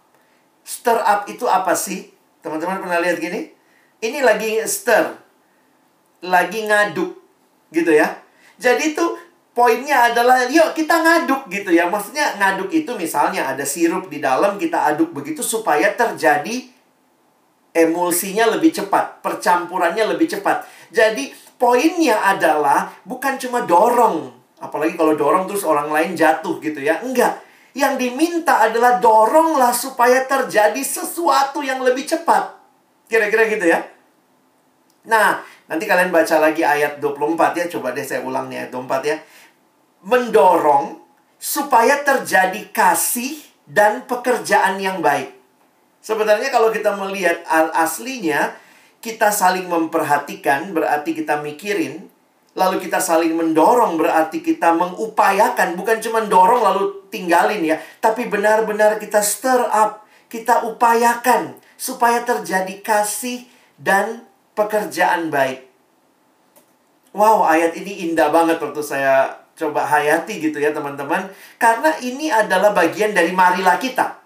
Stir 0.62 1.02
up 1.02 1.26
itu 1.26 1.50
apa 1.50 1.74
sih? 1.74 2.13
Teman-teman 2.46 2.78
pernah 2.78 3.02
lihat 3.02 3.18
gini? 3.18 3.50
Ini 4.06 4.22
lagi 4.22 4.62
stir. 4.70 5.18
Lagi 6.22 6.70
ngaduk. 6.70 7.18
Gitu 7.74 7.89
ya. 7.89 8.22
Jadi 8.62 8.94
tuh 8.94 9.18
poinnya 9.54 10.12
adalah 10.12 10.50
yuk 10.50 10.74
kita 10.74 11.00
ngaduk 11.00 11.48
gitu 11.48 11.70
ya. 11.72 11.88
Maksudnya 11.88 12.36
ngaduk 12.42 12.74
itu 12.74 12.92
misalnya 12.98 13.54
ada 13.54 13.63
sirup 13.63 14.10
di 14.10 14.20
dalam 14.20 14.58
kita 14.58 14.94
aduk 14.94 15.13
begitu 15.13 15.46
supaya 15.46 15.94
terjadi 15.94 16.74
emulsinya 17.74 18.54
lebih 18.54 18.74
cepat, 18.74 19.22
percampurannya 19.26 20.13
lebih 20.13 20.30
cepat. 20.30 20.66
Jadi 20.94 21.34
poinnya 21.58 22.22
adalah 22.22 22.94
bukan 23.06 23.38
cuma 23.42 23.66
dorong, 23.66 24.30
apalagi 24.62 24.94
kalau 24.94 25.18
dorong 25.18 25.50
terus 25.50 25.66
orang 25.66 25.89
lain 25.89 26.13
jatuh 26.13 26.62
gitu 26.62 26.82
ya. 26.82 27.02
Enggak. 27.02 27.42
Yang 27.74 28.06
diminta 28.06 28.62
adalah 28.70 29.02
doronglah 29.02 29.74
supaya 29.74 30.30
terjadi 30.30 30.78
sesuatu 30.86 31.66
yang 31.66 31.82
lebih 31.82 32.06
cepat. 32.06 32.54
Kira-kira 33.10 33.50
gitu 33.50 33.66
ya. 33.66 33.82
Nah, 35.10 35.42
nanti 35.67 35.84
kalian 35.88 36.12
baca 36.12 36.39
lagi 36.39 36.62
ayat 36.65 36.99
24 36.99 37.60
ya. 37.60 37.65
Coba 37.71 37.95
deh 37.95 38.04
saya 38.04 38.23
ulang 38.23 38.47
nih 38.52 38.67
ayat 38.67 38.71
24 38.71 39.12
ya. 39.12 39.17
Mendorong 40.04 40.99
supaya 41.39 42.04
terjadi 42.04 42.71
kasih 42.71 43.39
dan 43.67 44.04
pekerjaan 44.08 44.80
yang 44.80 44.99
baik. 44.99 45.32
Sebenarnya 46.04 46.52
kalau 46.52 46.67
kita 46.71 46.95
melihat 46.99 47.47
aslinya, 47.71 48.56
kita 49.04 49.32
saling 49.32 49.67
memperhatikan 49.67 50.71
berarti 50.71 51.12
kita 51.12 51.43
mikirin 51.43 52.08
lalu 52.54 52.86
kita 52.86 53.02
saling 53.02 53.34
mendorong 53.34 53.97
berarti 53.97 54.45
kita 54.45 54.78
mengupayakan 54.78 55.73
bukan 55.73 55.97
cuma 55.99 56.21
dorong 56.23 56.62
lalu 56.62 57.04
tinggalin 57.10 57.65
ya 57.65 57.82
tapi 57.97 58.30
benar-benar 58.30 59.02
kita 59.02 59.19
stir 59.26 59.60
up 59.73 60.06
kita 60.30 60.63
upayakan 60.69 61.58
supaya 61.76 62.21
terjadi 62.21 62.80
kasih 62.86 63.43
dan 63.76 64.23
pekerjaan 64.54 65.34
baik 65.34 65.66
wow 67.13 67.46
ayat 67.46 67.78
ini 67.78 68.10
indah 68.10 68.30
banget 68.34 68.58
waktu 68.62 68.82
saya 68.82 69.34
coba 69.54 69.86
hayati 69.86 70.42
gitu 70.42 70.58
ya 70.58 70.74
teman-teman 70.74 71.30
karena 71.62 71.94
ini 72.02 72.34
adalah 72.34 72.74
bagian 72.74 73.13
dari 73.13 73.30
marilah 73.30 73.78
kita 73.78 74.18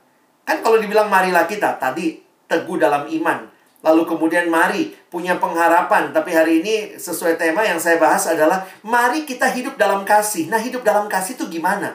kan 0.48 0.64
kalau 0.64 0.80
dibilang 0.80 1.12
marilah 1.12 1.44
kita 1.44 1.76
tadi 1.76 2.24
teguh 2.48 2.80
dalam 2.80 3.08
iman 3.12 3.58
Lalu 3.86 4.04
kemudian 4.10 4.50
mari 4.50 4.90
punya 5.08 5.38
pengharapan. 5.38 6.10
Tapi 6.10 6.34
hari 6.34 6.66
ini 6.66 6.98
sesuai 6.98 7.38
tema 7.38 7.62
yang 7.62 7.78
saya 7.78 8.02
bahas 8.02 8.26
adalah 8.26 8.66
mari 8.82 9.24
kita 9.24 9.46
hidup 9.54 9.78
dalam 9.78 10.02
kasih. 10.02 10.50
Nah 10.50 10.58
hidup 10.58 10.82
dalam 10.82 11.06
kasih 11.06 11.38
itu 11.38 11.46
gimana? 11.48 11.94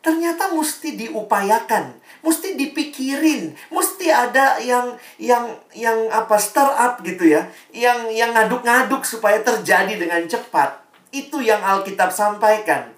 Ternyata 0.00 0.50
mesti 0.56 0.96
diupayakan, 0.96 1.99
mesti 2.20 2.56
dipikirin, 2.56 3.52
mesti 3.72 4.06
ada 4.12 4.60
yang 4.60 4.96
yang 5.16 5.44
yang 5.72 5.98
apa 6.12 6.36
startup 6.36 7.00
gitu 7.00 7.28
ya, 7.28 7.48
yang 7.72 8.08
yang 8.12 8.32
ngaduk-ngaduk 8.36 9.04
supaya 9.04 9.40
terjadi 9.40 9.96
dengan 9.96 10.24
cepat. 10.28 10.80
Itu 11.10 11.42
yang 11.42 11.60
Alkitab 11.60 12.14
sampaikan. 12.14 12.92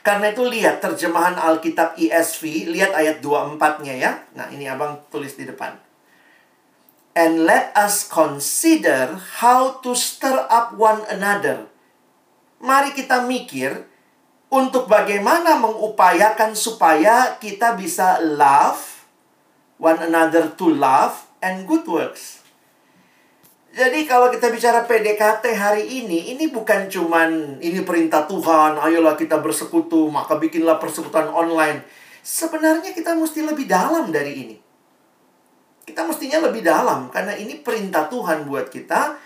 Karena 0.00 0.32
itu 0.32 0.40
lihat 0.46 0.80
terjemahan 0.80 1.36
Alkitab 1.36 1.98
ESV, 2.00 2.72
lihat 2.72 2.96
ayat 2.96 3.20
24-nya 3.20 3.94
ya. 3.98 4.16
Nah, 4.32 4.48
ini 4.48 4.64
Abang 4.64 5.04
tulis 5.12 5.36
di 5.36 5.44
depan 5.44 5.76
and 7.18 7.42
let 7.42 7.74
us 7.74 8.06
consider 8.06 9.18
how 9.42 9.82
to 9.82 9.98
stir 9.98 10.46
up 10.46 10.70
one 10.78 11.02
another. 11.10 11.66
Mari 12.62 12.94
kita 12.94 13.26
mikir 13.26 13.90
untuk 14.48 14.88
bagaimana 14.88 15.60
mengupayakan 15.60 16.56
supaya 16.56 17.36
kita 17.36 17.76
bisa 17.76 18.20
love 18.20 19.04
one 19.76 20.00
another 20.00 20.48
to 20.56 20.72
love 20.72 21.28
and 21.44 21.68
good 21.68 21.84
works. 21.84 22.40
Jadi 23.68 24.08
kalau 24.08 24.32
kita 24.32 24.50
bicara 24.50 24.88
PDKT 24.88 25.44
hari 25.54 25.84
ini, 25.86 26.34
ini 26.34 26.50
bukan 26.50 26.88
cuman 26.90 27.60
ini 27.62 27.84
perintah 27.84 28.26
Tuhan, 28.26 28.80
ayolah 28.80 29.14
kita 29.14 29.38
bersekutu, 29.38 30.08
maka 30.10 30.34
bikinlah 30.40 30.80
persekutuan 30.80 31.30
online. 31.30 31.84
Sebenarnya 32.24 32.90
kita 32.90 33.14
mesti 33.14 33.44
lebih 33.44 33.70
dalam 33.70 34.10
dari 34.10 34.32
ini 34.34 34.56
kita 35.88 36.04
mestinya 36.04 36.44
lebih 36.44 36.60
dalam 36.60 37.08
karena 37.08 37.32
ini 37.32 37.64
perintah 37.64 38.12
Tuhan 38.12 38.44
buat 38.44 38.68
kita. 38.68 39.16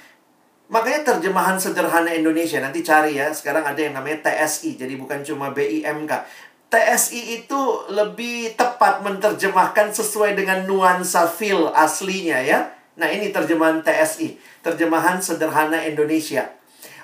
Makanya 0.69 1.17
terjemahan 1.17 1.59
sederhana 1.59 2.13
Indonesia 2.13 2.61
nanti 2.63 2.85
cari 2.85 3.19
ya. 3.19 3.33
Sekarang 3.35 3.67
ada 3.67 3.81
yang 3.81 3.97
namanya 3.97 4.31
TSI, 4.31 4.79
jadi 4.79 4.95
bukan 5.01 5.25
cuma 5.27 5.51
BIMK. 5.51 6.13
TSI 6.73 7.45
itu 7.45 7.61
lebih 7.93 8.57
tepat 8.57 9.05
menerjemahkan 9.05 9.93
sesuai 9.93 10.33
dengan 10.33 10.65
nuansa 10.65 11.29
feel 11.29 11.69
aslinya 11.73 12.41
ya. 12.41 12.73
Nah, 12.97 13.09
ini 13.09 13.33
terjemahan 13.33 13.85
TSI, 13.85 14.37
terjemahan 14.65 15.21
sederhana 15.21 15.81
Indonesia. 15.85 16.49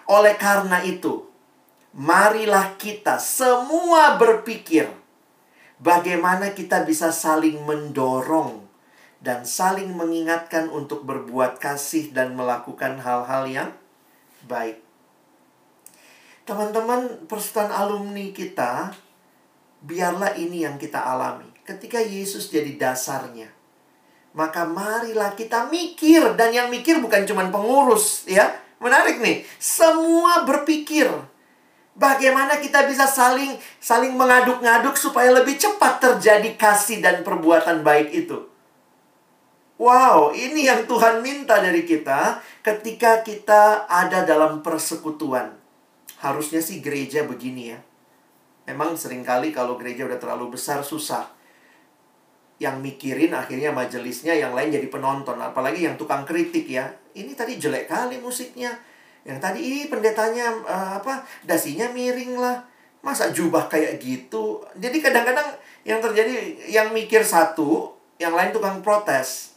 Oleh 0.09 0.37
karena 0.41 0.81
itu, 0.85 1.29
marilah 1.93 2.77
kita 2.81 3.21
semua 3.21 4.17
berpikir 4.21 4.89
bagaimana 5.81 6.53
kita 6.53 6.85
bisa 6.85 7.13
saling 7.13 7.61
mendorong 7.65 8.68
dan 9.19 9.43
saling 9.43 9.91
mengingatkan 9.95 10.71
untuk 10.71 11.03
berbuat 11.03 11.59
kasih 11.59 12.15
dan 12.15 12.39
melakukan 12.39 13.03
hal-hal 13.03 13.45
yang 13.51 13.71
baik. 14.47 14.79
Teman-teman, 16.47 17.29
persekutuan 17.29 17.69
alumni 17.69 18.33
kita, 18.33 18.95
biarlah 19.85 20.33
ini 20.39 20.65
yang 20.65 20.81
kita 20.81 20.97
alami. 20.97 21.51
Ketika 21.67 22.01
Yesus 22.01 22.49
jadi 22.49 22.79
dasarnya, 22.81 23.53
maka 24.33 24.65
marilah 24.65 25.37
kita 25.37 25.69
mikir 25.69 26.39
dan 26.39 26.55
yang 26.55 26.73
mikir 26.73 27.03
bukan 27.05 27.29
cuma 27.29 27.45
pengurus, 27.53 28.25
ya. 28.25 28.57
Menarik 28.79 29.19
nih, 29.19 29.43
semua 29.59 30.47
berpikir 30.47 31.11
bagaimana 31.99 32.63
kita 32.63 32.87
bisa 32.87 33.11
saling 33.11 33.59
saling 33.83 34.15
mengaduk-ngaduk 34.15 34.95
supaya 34.95 35.35
lebih 35.35 35.59
cepat 35.59 35.99
terjadi 35.99 36.55
kasih 36.55 37.03
dan 37.03 37.27
perbuatan 37.27 37.83
baik 37.83 38.15
itu. 38.15 38.58
Wow, 39.79 40.35
ini 40.35 40.67
yang 40.67 40.91
Tuhan 40.91 41.23
minta 41.23 41.63
dari 41.63 41.87
kita 41.87 42.43
ketika 42.67 43.23
kita 43.23 43.87
ada 43.87 44.27
dalam 44.27 44.59
persekutuan. 44.59 45.55
Harusnya 46.19 46.59
sih 46.59 46.83
gereja 46.83 47.23
begini 47.23 47.71
ya. 47.71 47.79
Memang 48.67 48.99
sering 48.99 49.23
kali 49.23 49.55
kalau 49.55 49.79
gereja 49.79 50.03
udah 50.03 50.19
terlalu 50.19 50.59
besar 50.59 50.83
susah. 50.83 51.31
Yang 52.59 52.83
mikirin 52.83 53.31
akhirnya 53.31 53.71
majelisnya 53.71 54.35
yang 54.35 54.51
lain 54.51 54.75
jadi 54.75 54.91
penonton. 54.91 55.39
Apalagi 55.39 55.87
yang 55.87 55.95
tukang 55.95 56.27
kritik 56.27 56.67
ya. 56.67 56.91
Ini 57.15 57.39
tadi 57.39 57.55
jelek 57.55 57.87
kali 57.87 58.19
musiknya. 58.19 58.75
Yang 59.23 59.39
tadi 59.39 59.61
ini 59.63 59.81
pendetanya 59.87 60.59
uh, 60.67 60.91
apa 60.99 61.23
dasinya 61.47 61.87
miring 61.95 62.35
lah. 62.35 62.67
Masa 63.07 63.31
jubah 63.31 63.71
kayak 63.71 64.03
gitu. 64.03 64.59
Jadi 64.75 64.99
kadang-kadang 64.99 65.55
yang 65.87 66.03
terjadi 66.03 66.35
yang 66.67 66.91
mikir 66.91 67.23
satu, 67.23 67.95
yang 68.19 68.35
lain 68.35 68.51
tukang 68.51 68.83
protes. 68.83 69.48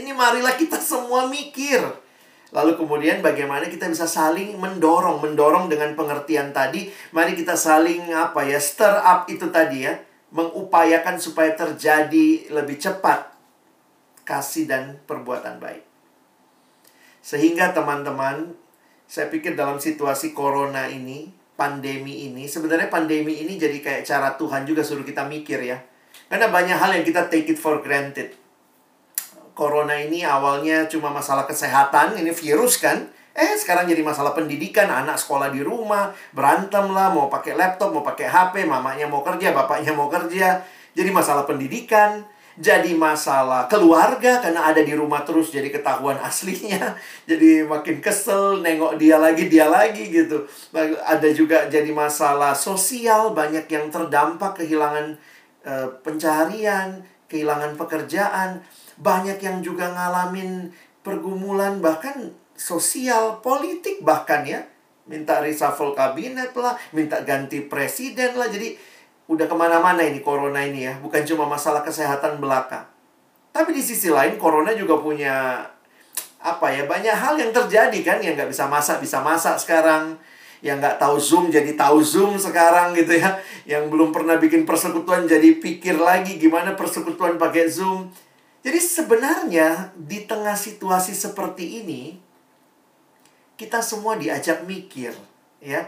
Ini 0.00 0.16
marilah 0.16 0.56
kita 0.56 0.80
semua 0.80 1.28
mikir. 1.28 1.84
Lalu 2.50 2.72
kemudian 2.80 3.20
bagaimana 3.20 3.68
kita 3.68 3.86
bisa 3.86 4.08
saling 4.08 4.56
mendorong, 4.56 5.20
mendorong 5.20 5.68
dengan 5.68 5.92
pengertian 5.92 6.50
tadi. 6.56 6.88
Mari 7.12 7.36
kita 7.36 7.54
saling 7.54 8.10
apa 8.10 8.42
ya, 8.48 8.56
stir 8.56 8.96
up 8.96 9.28
itu 9.28 9.52
tadi 9.52 9.84
ya, 9.86 10.00
mengupayakan 10.32 11.20
supaya 11.20 11.52
terjadi 11.52 12.48
lebih 12.48 12.80
cepat 12.80 13.28
kasih 14.24 14.66
dan 14.66 14.98
perbuatan 15.04 15.60
baik. 15.60 15.84
Sehingga 17.20 17.76
teman-teman, 17.76 18.56
saya 19.04 19.28
pikir 19.28 19.52
dalam 19.52 19.76
situasi 19.76 20.32
corona 20.32 20.88
ini, 20.88 21.30
pandemi 21.54 22.24
ini, 22.24 22.48
sebenarnya 22.48 22.88
pandemi 22.88 23.44
ini 23.44 23.60
jadi 23.60 23.78
kayak 23.78 24.02
cara 24.08 24.34
Tuhan 24.34 24.64
juga 24.64 24.80
suruh 24.80 25.04
kita 25.04 25.28
mikir 25.28 25.60
ya. 25.60 25.78
Karena 26.26 26.48
banyak 26.48 26.78
hal 26.78 26.90
yang 26.96 27.04
kita 27.04 27.28
take 27.28 27.52
it 27.52 27.58
for 27.60 27.78
granted 27.84 28.39
corona 29.60 29.92
ini 29.92 30.24
awalnya 30.24 30.88
cuma 30.88 31.12
masalah 31.12 31.44
kesehatan, 31.44 32.16
ini 32.16 32.32
virus 32.32 32.80
kan. 32.80 33.12
Eh, 33.36 33.60
sekarang 33.60 33.84
jadi 33.84 34.00
masalah 34.00 34.32
pendidikan, 34.32 34.88
anak 34.88 35.20
sekolah 35.20 35.52
di 35.52 35.60
rumah, 35.60 36.16
berantem 36.32 36.88
lah, 36.88 37.12
mau 37.12 37.28
pakai 37.28 37.52
laptop, 37.52 37.92
mau 37.92 38.00
pakai 38.00 38.24
HP, 38.24 38.64
mamanya 38.64 39.04
mau 39.04 39.20
kerja, 39.20 39.52
bapaknya 39.52 39.92
mau 39.92 40.08
kerja. 40.08 40.64
Jadi 40.96 41.10
masalah 41.12 41.44
pendidikan, 41.44 42.24
jadi 42.56 42.96
masalah 42.96 43.70
keluarga 43.70 44.42
karena 44.42 44.72
ada 44.72 44.82
di 44.82 44.96
rumah 44.96 45.22
terus 45.22 45.52
jadi 45.52 45.68
ketahuan 45.68 46.16
aslinya. 46.28 46.96
Jadi 47.28 47.62
makin 47.68 48.00
kesel 48.00 48.64
nengok 48.64 48.96
dia 48.96 49.20
lagi, 49.20 49.44
dia 49.46 49.68
lagi 49.68 50.08
gitu. 50.08 50.48
Ada 51.04 51.28
juga 51.36 51.68
jadi 51.68 51.92
masalah 51.92 52.56
sosial, 52.56 53.36
banyak 53.36 53.68
yang 53.68 53.92
terdampak 53.92 54.64
kehilangan 54.64 55.20
uh, 55.68 55.86
pencaharian, 56.02 57.04
kehilangan 57.30 57.78
pekerjaan 57.78 58.58
banyak 59.00 59.40
yang 59.40 59.64
juga 59.64 59.88
ngalamin 59.90 60.70
pergumulan 61.00 61.80
bahkan 61.80 62.36
sosial, 62.54 63.40
politik 63.40 64.04
bahkan 64.04 64.44
ya. 64.44 64.60
Minta 65.08 65.42
reshuffle 65.42 65.96
kabinet 65.96 66.54
lah, 66.54 66.76
minta 66.94 67.24
ganti 67.24 67.64
presiden 67.66 68.36
lah. 68.36 68.46
Jadi 68.46 68.76
udah 69.26 69.48
ke 69.48 69.56
mana-mana 69.56 70.04
ini 70.04 70.20
corona 70.20 70.62
ini 70.62 70.86
ya. 70.86 70.94
Bukan 71.00 71.24
cuma 71.26 71.48
masalah 71.48 71.82
kesehatan 71.82 72.38
belaka. 72.38 72.86
Tapi 73.50 73.74
di 73.74 73.82
sisi 73.82 74.12
lain 74.12 74.38
corona 74.38 74.70
juga 74.76 75.00
punya 75.00 75.66
apa 76.40 76.72
ya 76.72 76.88
banyak 76.88 77.12
hal 77.12 77.36
yang 77.36 77.52
terjadi 77.52 77.98
kan 78.00 78.16
yang 78.24 78.32
nggak 78.32 78.48
bisa 78.48 78.64
masak 78.64 78.96
bisa 78.96 79.20
masak 79.20 79.60
sekarang 79.60 80.16
yang 80.64 80.80
nggak 80.80 80.96
tahu 80.96 81.20
zoom 81.20 81.52
jadi 81.52 81.76
tahu 81.76 82.00
zoom 82.00 82.40
sekarang 82.40 82.96
gitu 82.96 83.12
ya 83.12 83.36
yang 83.68 83.92
belum 83.92 84.08
pernah 84.08 84.40
bikin 84.40 84.64
persekutuan 84.64 85.28
jadi 85.28 85.60
pikir 85.60 86.00
lagi 86.00 86.40
gimana 86.40 86.72
persekutuan 86.72 87.36
pakai 87.36 87.68
zoom 87.68 88.08
jadi 88.60 88.76
sebenarnya 88.76 89.96
di 89.96 90.28
tengah 90.28 90.52
situasi 90.52 91.16
seperti 91.16 91.80
ini 91.80 92.20
kita 93.56 93.84
semua 93.84 94.16
diajak 94.16 94.64
mikir, 94.64 95.12
ya. 95.60 95.84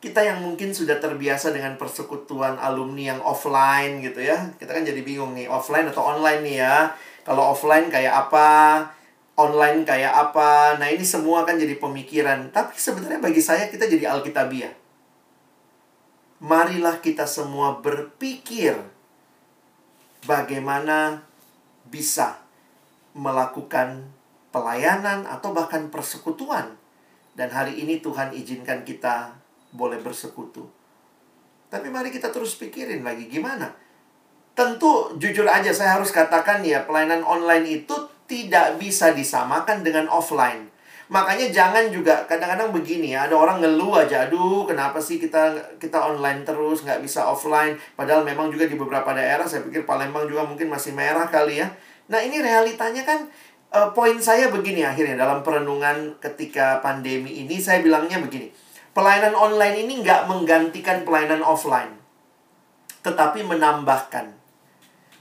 kita 0.00 0.20
yang 0.20 0.40
mungkin 0.44 0.72
sudah 0.72 0.96
terbiasa 0.96 1.52
dengan 1.52 1.76
persekutuan 1.76 2.56
alumni 2.56 3.16
yang 3.16 3.20
offline 3.20 4.00
gitu 4.00 4.20
ya. 4.20 4.52
Kita 4.56 4.72
kan 4.72 4.84
jadi 4.84 5.00
bingung 5.04 5.36
nih, 5.36 5.48
offline 5.48 5.88
atau 5.92 6.04
online 6.04 6.40
nih 6.40 6.56
ya. 6.60 6.92
Kalau 7.24 7.52
offline 7.52 7.92
kayak 7.92 8.28
apa, 8.28 8.48
online 9.36 9.84
kayak 9.84 10.12
apa. 10.12 10.76
Nah, 10.80 10.88
ini 10.88 11.04
semua 11.04 11.44
kan 11.48 11.56
jadi 11.56 11.76
pemikiran. 11.76 12.52
Tapi 12.52 12.76
sebenarnya 12.76 13.20
bagi 13.20 13.40
saya 13.44 13.68
kita 13.68 13.88
jadi 13.88 14.12
alkitabiah. 14.12 14.72
Marilah 16.40 17.00
kita 17.04 17.28
semua 17.28 17.80
berpikir 17.84 18.76
bagaimana 20.24 21.28
bisa 21.90 22.38
melakukan 23.12 24.06
pelayanan 24.54 25.26
atau 25.26 25.50
bahkan 25.50 25.90
persekutuan. 25.90 26.78
Dan 27.34 27.50
hari 27.50 27.82
ini 27.82 27.98
Tuhan 27.98 28.34
izinkan 28.34 28.86
kita 28.86 29.34
boleh 29.74 29.98
bersekutu. 30.02 30.66
Tapi 31.70 31.86
mari 31.90 32.10
kita 32.10 32.34
terus 32.34 32.58
pikirin 32.58 33.06
lagi 33.06 33.30
gimana. 33.30 33.70
Tentu 34.54 35.14
jujur 35.18 35.46
aja 35.46 35.70
saya 35.70 35.98
harus 35.98 36.10
katakan 36.10 36.66
ya 36.66 36.82
pelayanan 36.82 37.22
online 37.22 37.82
itu 37.82 37.94
tidak 38.26 38.78
bisa 38.78 39.10
disamakan 39.14 39.82
dengan 39.82 40.06
offline. 40.06 40.69
Makanya 41.10 41.50
jangan 41.50 41.90
juga 41.90 42.22
kadang-kadang 42.30 42.70
begini 42.70 43.18
ya, 43.18 43.26
ada 43.26 43.34
orang 43.34 43.58
ngeluh 43.58 43.98
aja, 43.98 44.30
aduh 44.30 44.62
kenapa 44.62 45.02
sih 45.02 45.18
kita 45.18 45.58
kita 45.82 45.98
online 45.98 46.46
terus, 46.46 46.86
nggak 46.86 47.02
bisa 47.02 47.26
offline. 47.26 47.74
Padahal 47.98 48.22
memang 48.22 48.46
juga 48.54 48.70
di 48.70 48.78
beberapa 48.78 49.10
daerah, 49.10 49.42
saya 49.42 49.66
pikir 49.66 49.82
Palembang 49.82 50.30
juga 50.30 50.46
mungkin 50.46 50.70
masih 50.70 50.94
merah 50.94 51.26
kali 51.26 51.58
ya. 51.58 51.66
Nah 52.06 52.22
ini 52.22 52.38
realitanya 52.38 53.02
kan, 53.02 53.26
uh, 53.74 53.90
poin 53.90 54.22
saya 54.22 54.54
begini 54.54 54.86
akhirnya 54.86 55.18
dalam 55.18 55.42
perenungan 55.42 56.14
ketika 56.22 56.78
pandemi 56.78 57.42
ini, 57.42 57.58
saya 57.58 57.82
bilangnya 57.82 58.22
begini 58.22 58.70
Pelayanan 58.90 59.38
online 59.38 59.86
ini 59.86 60.02
nggak 60.02 60.26
menggantikan 60.26 61.06
pelayanan 61.06 61.46
offline, 61.46 61.94
tetapi 63.06 63.46
menambahkan. 63.46 64.39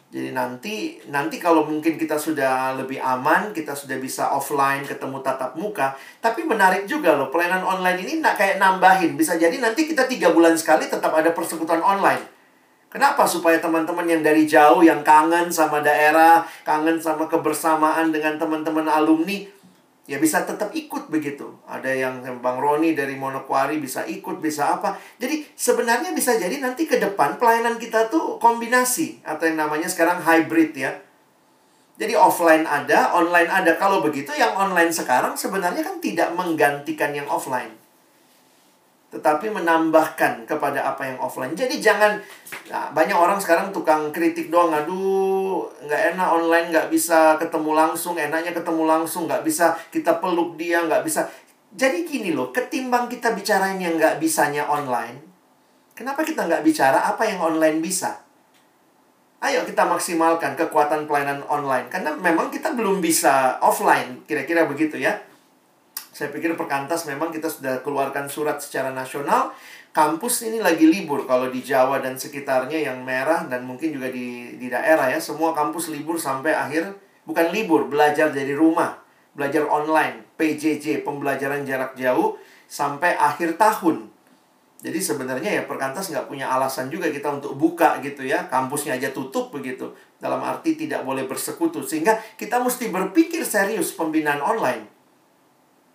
Jadi 0.10 0.34
nanti 0.34 0.98
nanti 1.14 1.38
kalau 1.38 1.70
mungkin 1.70 1.94
kita 1.94 2.18
sudah 2.18 2.74
lebih 2.74 2.98
aman, 2.98 3.54
kita 3.54 3.78
sudah 3.78 3.94
bisa 4.02 4.34
offline 4.34 4.82
ketemu 4.82 5.22
tatap 5.22 5.54
muka, 5.54 5.94
tapi 6.18 6.42
menarik 6.50 6.90
juga 6.90 7.14
loh 7.14 7.30
pelayanan 7.30 7.62
online 7.62 8.02
ini 8.02 8.18
nggak 8.18 8.34
kayak 8.34 8.58
nambahin. 8.58 9.14
Bisa 9.14 9.38
jadi 9.38 9.54
nanti 9.62 9.86
kita 9.86 10.10
tiga 10.10 10.34
bulan 10.34 10.58
sekali 10.58 10.90
tetap 10.90 11.14
ada 11.14 11.30
persekutuan 11.30 11.86
online. 11.86 12.26
Kenapa? 12.90 13.22
Supaya 13.30 13.62
teman-teman 13.62 14.10
yang 14.10 14.26
dari 14.26 14.50
jauh, 14.50 14.82
yang 14.82 15.06
kangen 15.06 15.54
sama 15.54 15.78
daerah, 15.86 16.42
kangen 16.66 16.98
sama 16.98 17.30
kebersamaan 17.30 18.10
dengan 18.10 18.42
teman-teman 18.42 18.90
alumni, 18.90 19.46
ya 20.10 20.18
bisa 20.18 20.42
tetap 20.42 20.74
ikut 20.74 21.14
begitu. 21.14 21.46
Ada 21.70 21.94
yang 21.94 22.26
Bang 22.42 22.58
Roni 22.58 22.98
dari 22.98 23.14
Monokwari 23.14 23.78
bisa 23.78 24.02
ikut, 24.10 24.42
bisa 24.42 24.82
apa. 24.82 24.98
Jadi 25.22 25.46
sebenarnya 25.54 26.12
bisa 26.18 26.34
jadi 26.34 26.58
nanti 26.58 26.90
ke 26.90 26.98
depan 26.98 27.38
pelayanan 27.38 27.78
kita 27.78 28.10
tuh 28.10 28.42
kombinasi 28.42 29.22
atau 29.22 29.46
yang 29.46 29.62
namanya 29.62 29.86
sekarang 29.86 30.18
hybrid 30.20 30.74
ya. 30.74 30.98
Jadi 32.02 32.18
offline 32.18 32.66
ada, 32.66 33.14
online 33.14 33.48
ada. 33.48 33.78
Kalau 33.78 34.02
begitu 34.04 34.34
yang 34.34 34.58
online 34.58 34.90
sekarang 34.90 35.38
sebenarnya 35.38 35.86
kan 35.86 36.02
tidak 36.02 36.34
menggantikan 36.34 37.14
yang 37.14 37.30
offline 37.30 37.79
tetapi 39.10 39.50
menambahkan 39.50 40.46
kepada 40.46 40.86
apa 40.86 41.10
yang 41.10 41.18
offline. 41.18 41.58
Jadi 41.58 41.82
jangan 41.82 42.22
nah, 42.70 42.94
banyak 42.94 43.18
orang 43.18 43.42
sekarang 43.42 43.74
tukang 43.74 44.14
kritik 44.14 44.54
doang, 44.54 44.70
aduh 44.70 45.66
nggak 45.82 46.14
enak 46.14 46.30
online 46.30 46.70
nggak 46.70 46.88
bisa 46.94 47.34
ketemu 47.42 47.74
langsung, 47.74 48.14
enaknya 48.22 48.54
ketemu 48.54 48.86
langsung 48.86 49.26
nggak 49.26 49.42
bisa 49.42 49.74
kita 49.90 50.22
peluk 50.22 50.54
dia 50.62 50.86
nggak 50.86 51.02
bisa. 51.02 51.26
Jadi 51.74 52.06
gini 52.06 52.34
loh, 52.34 52.54
ketimbang 52.54 53.10
kita 53.10 53.34
bicarain 53.34 53.82
yang 53.82 53.98
nggak 53.98 54.22
bisanya 54.22 54.70
online, 54.70 55.22
kenapa 55.98 56.22
kita 56.22 56.46
nggak 56.46 56.62
bicara 56.62 57.10
apa 57.10 57.26
yang 57.26 57.42
online 57.42 57.82
bisa? 57.82 58.22
Ayo 59.40 59.64
kita 59.64 59.88
maksimalkan 59.88 60.54
kekuatan 60.54 61.08
pelayanan 61.08 61.42
online 61.48 61.88
karena 61.88 62.12
memang 62.14 62.54
kita 62.54 62.78
belum 62.78 63.02
bisa 63.02 63.58
offline, 63.64 64.22
kira-kira 64.30 64.70
begitu 64.70 65.02
ya. 65.02 65.18
Saya 66.20 66.36
pikir 66.36 66.60
perkantas 66.60 67.08
memang 67.08 67.32
kita 67.32 67.48
sudah 67.48 67.80
keluarkan 67.80 68.28
surat 68.28 68.60
secara 68.60 68.92
nasional. 68.92 69.56
Kampus 69.96 70.44
ini 70.52 70.60
lagi 70.60 70.84
libur 70.84 71.24
kalau 71.24 71.48
di 71.48 71.64
Jawa 71.64 72.04
dan 72.04 72.20
sekitarnya 72.20 72.76
yang 72.76 73.08
merah 73.08 73.48
dan 73.48 73.64
mungkin 73.64 73.96
juga 73.96 74.12
di, 74.12 74.60
di 74.60 74.68
daerah 74.68 75.08
ya. 75.08 75.24
Semua 75.24 75.56
kampus 75.56 75.88
libur 75.88 76.20
sampai 76.20 76.52
akhir, 76.52 76.92
bukan 77.24 77.56
libur, 77.56 77.88
belajar 77.88 78.36
dari 78.36 78.52
rumah. 78.52 79.00
Belajar 79.32 79.64
online, 79.72 80.36
PJJ, 80.36 81.08
pembelajaran 81.08 81.64
jarak 81.64 81.96
jauh, 81.96 82.36
sampai 82.68 83.16
akhir 83.16 83.56
tahun. 83.56 84.12
Jadi 84.84 85.00
sebenarnya 85.00 85.56
ya 85.56 85.64
perkantas 85.72 86.12
nggak 86.12 86.28
punya 86.28 86.52
alasan 86.52 86.92
juga 86.92 87.08
kita 87.08 87.32
untuk 87.32 87.56
buka 87.56 88.04
gitu 88.04 88.28
ya. 88.28 88.52
Kampusnya 88.52 89.00
aja 89.00 89.16
tutup 89.16 89.56
begitu. 89.56 89.96
Dalam 90.20 90.44
arti 90.44 90.76
tidak 90.76 91.08
boleh 91.08 91.24
bersekutu. 91.24 91.80
Sehingga 91.80 92.20
kita 92.36 92.60
mesti 92.60 92.92
berpikir 92.92 93.48
serius 93.48 93.96
pembinaan 93.96 94.44
online. 94.44 94.99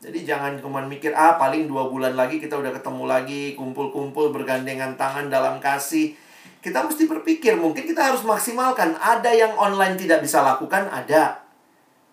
Jadi 0.05 0.29
jangan 0.29 0.61
cuma 0.61 0.85
mikir, 0.85 1.17
ah 1.17 1.41
paling 1.41 1.65
dua 1.65 1.89
bulan 1.89 2.13
lagi 2.13 2.37
kita 2.37 2.61
udah 2.61 2.77
ketemu 2.77 3.09
lagi, 3.09 3.57
kumpul-kumpul, 3.57 4.37
bergandengan 4.37 5.01
tangan 5.01 5.33
dalam 5.33 5.57
kasih. 5.65 6.13
Kita 6.61 6.85
mesti 6.85 7.09
berpikir, 7.09 7.57
mungkin 7.57 7.89
kita 7.89 8.13
harus 8.13 8.21
maksimalkan. 8.21 9.01
Ada 9.01 9.33
yang 9.33 9.57
online 9.57 9.97
tidak 9.97 10.21
bisa 10.21 10.45
lakukan, 10.45 10.93
ada. 10.93 11.41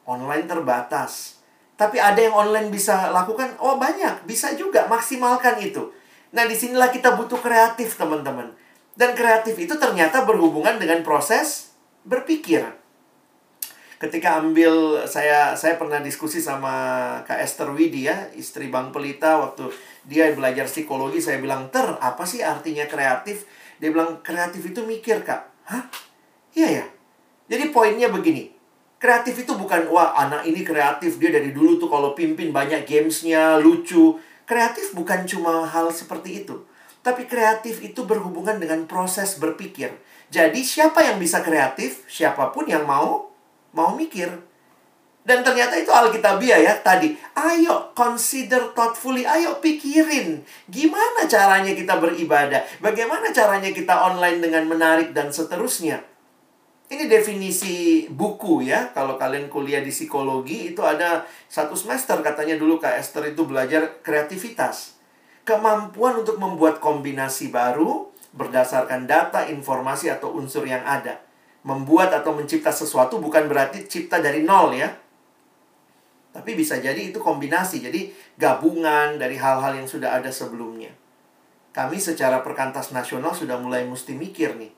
Online 0.08 0.48
terbatas. 0.48 1.44
Tapi 1.76 2.00
ada 2.00 2.16
yang 2.16 2.32
online 2.32 2.72
bisa 2.72 3.12
lakukan, 3.12 3.60
oh 3.60 3.76
banyak, 3.76 4.24
bisa 4.24 4.56
juga, 4.56 4.88
maksimalkan 4.88 5.60
itu. 5.60 5.92
Nah 6.32 6.48
di 6.48 6.56
sinilah 6.56 6.96
kita 6.96 7.20
butuh 7.20 7.44
kreatif 7.44 8.00
teman-teman. 8.00 8.56
Dan 8.96 9.20
kreatif 9.20 9.60
itu 9.60 9.76
ternyata 9.76 10.24
berhubungan 10.24 10.80
dengan 10.80 11.04
proses 11.04 11.76
berpikir 12.08 12.81
ketika 14.02 14.42
ambil 14.42 15.06
saya 15.06 15.54
saya 15.54 15.78
pernah 15.78 16.02
diskusi 16.02 16.42
sama 16.42 16.74
Kak 17.22 17.38
Esther 17.38 17.70
Widi 17.70 18.10
ya, 18.10 18.34
istri 18.34 18.74
Bang 18.74 18.90
Pelita 18.90 19.38
waktu 19.38 19.70
dia 20.10 20.34
belajar 20.34 20.66
psikologi, 20.66 21.22
saya 21.22 21.38
bilang, 21.38 21.70
"Ter, 21.70 21.86
apa 22.02 22.26
sih 22.26 22.42
artinya 22.42 22.90
kreatif?" 22.90 23.46
Dia 23.78 23.94
bilang, 23.94 24.26
"Kreatif 24.26 24.66
itu 24.66 24.82
mikir, 24.82 25.22
Kak." 25.22 25.70
Hah? 25.70 25.86
Iya 26.58 26.82
ya. 26.82 26.86
Jadi 27.46 27.70
poinnya 27.70 28.10
begini. 28.10 28.50
Kreatif 28.98 29.46
itu 29.46 29.54
bukan, 29.58 29.90
wah 29.90 30.14
anak 30.18 30.46
ini 30.46 30.62
kreatif, 30.62 31.18
dia 31.18 31.34
dari 31.34 31.54
dulu 31.54 31.82
tuh 31.82 31.90
kalau 31.90 32.14
pimpin 32.14 32.54
banyak 32.54 32.86
gamesnya, 32.86 33.58
lucu. 33.58 34.18
Kreatif 34.46 34.94
bukan 34.94 35.26
cuma 35.26 35.66
hal 35.66 35.90
seperti 35.90 36.46
itu. 36.46 36.66
Tapi 37.02 37.26
kreatif 37.26 37.82
itu 37.82 38.06
berhubungan 38.06 38.62
dengan 38.62 38.86
proses 38.86 39.42
berpikir. 39.42 39.90
Jadi 40.30 40.62
siapa 40.62 41.02
yang 41.02 41.18
bisa 41.18 41.42
kreatif? 41.42 42.06
Siapa 42.06 42.54
pun 42.54 42.70
yang 42.70 42.86
mau 42.86 43.31
mau 43.76 43.96
mikir. 43.96 44.30
Dan 45.22 45.46
ternyata 45.46 45.78
itu 45.78 45.94
Alkitabiah 45.94 46.58
ya 46.58 46.74
tadi. 46.82 47.14
Ayo 47.38 47.94
consider 47.94 48.74
thoughtfully, 48.74 49.22
ayo 49.22 49.62
pikirin 49.62 50.42
gimana 50.66 51.30
caranya 51.30 51.78
kita 51.78 52.02
beribadah, 52.02 52.66
bagaimana 52.82 53.30
caranya 53.30 53.70
kita 53.70 53.94
online 53.94 54.42
dengan 54.42 54.66
menarik 54.66 55.14
dan 55.14 55.30
seterusnya. 55.30 56.02
Ini 56.92 57.08
definisi 57.08 58.04
buku 58.12 58.68
ya. 58.68 58.92
Kalau 58.92 59.16
kalian 59.16 59.48
kuliah 59.48 59.80
di 59.80 59.94
psikologi 59.94 60.76
itu 60.76 60.84
ada 60.84 61.24
satu 61.48 61.72
semester 61.72 62.20
katanya 62.20 62.60
dulu 62.60 62.84
Kak 62.84 63.00
Esther 63.00 63.32
itu 63.32 63.48
belajar 63.48 64.04
kreativitas. 64.04 65.00
Kemampuan 65.48 66.20
untuk 66.20 66.36
membuat 66.36 66.84
kombinasi 66.84 67.48
baru 67.48 68.12
berdasarkan 68.36 69.08
data, 69.08 69.48
informasi 69.48 70.12
atau 70.12 70.36
unsur 70.36 70.68
yang 70.68 70.84
ada 70.84 71.31
membuat 71.62 72.10
atau 72.10 72.34
mencipta 72.34 72.74
sesuatu 72.74 73.22
bukan 73.22 73.46
berarti 73.46 73.86
cipta 73.86 74.18
dari 74.18 74.42
nol 74.42 74.74
ya. 74.74 74.90
Tapi 76.32 76.56
bisa 76.56 76.80
jadi 76.80 77.12
itu 77.12 77.20
kombinasi, 77.20 77.84
jadi 77.84 78.08
gabungan 78.40 79.20
dari 79.20 79.36
hal-hal 79.36 79.76
yang 79.76 79.86
sudah 79.86 80.16
ada 80.16 80.32
sebelumnya. 80.32 80.90
Kami 81.76 82.00
secara 82.00 82.40
perkantas 82.40 82.96
nasional 82.96 83.36
sudah 83.36 83.60
mulai 83.60 83.84
mesti 83.84 84.16
mikir 84.16 84.56
nih. 84.56 84.72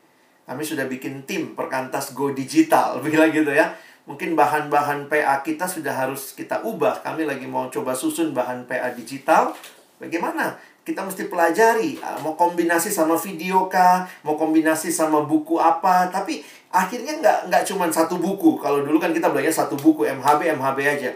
Kami 0.44 0.64
sudah 0.66 0.90
bikin 0.90 1.24
tim 1.30 1.54
perkantas 1.54 2.18
go 2.18 2.34
digital, 2.34 2.98
bilang 3.06 3.30
gitu 3.30 3.54
ya. 3.54 3.74
Mungkin 4.04 4.36
bahan-bahan 4.36 5.08
PA 5.08 5.40
kita 5.46 5.64
sudah 5.64 5.96
harus 5.96 6.36
kita 6.36 6.66
ubah. 6.68 7.00
Kami 7.06 7.24
lagi 7.24 7.48
mau 7.48 7.72
coba 7.72 7.96
susun 7.96 8.36
bahan 8.36 8.68
PA 8.68 8.92
digital. 8.92 9.56
Bagaimana 9.96 10.60
kita 10.84 11.00
mesti 11.00 11.32
pelajari 11.32 11.96
ah, 12.04 12.20
mau 12.20 12.36
kombinasi 12.36 12.92
sama 12.92 13.16
video 13.16 13.72
kah 13.72 14.04
mau 14.28 14.36
kombinasi 14.36 14.92
sama 14.92 15.24
buku 15.24 15.56
apa 15.56 16.12
tapi 16.12 16.44
akhirnya 16.74 17.22
nggak 17.22 17.54
nggak 17.54 17.64
cuma 17.70 17.86
satu 17.94 18.18
buku. 18.18 18.58
Kalau 18.58 18.82
dulu 18.82 18.98
kan 18.98 19.14
kita 19.14 19.30
belajar 19.30 19.64
satu 19.64 19.78
buku 19.78 20.10
MHB 20.10 20.58
MHB 20.58 20.80
aja. 20.82 21.12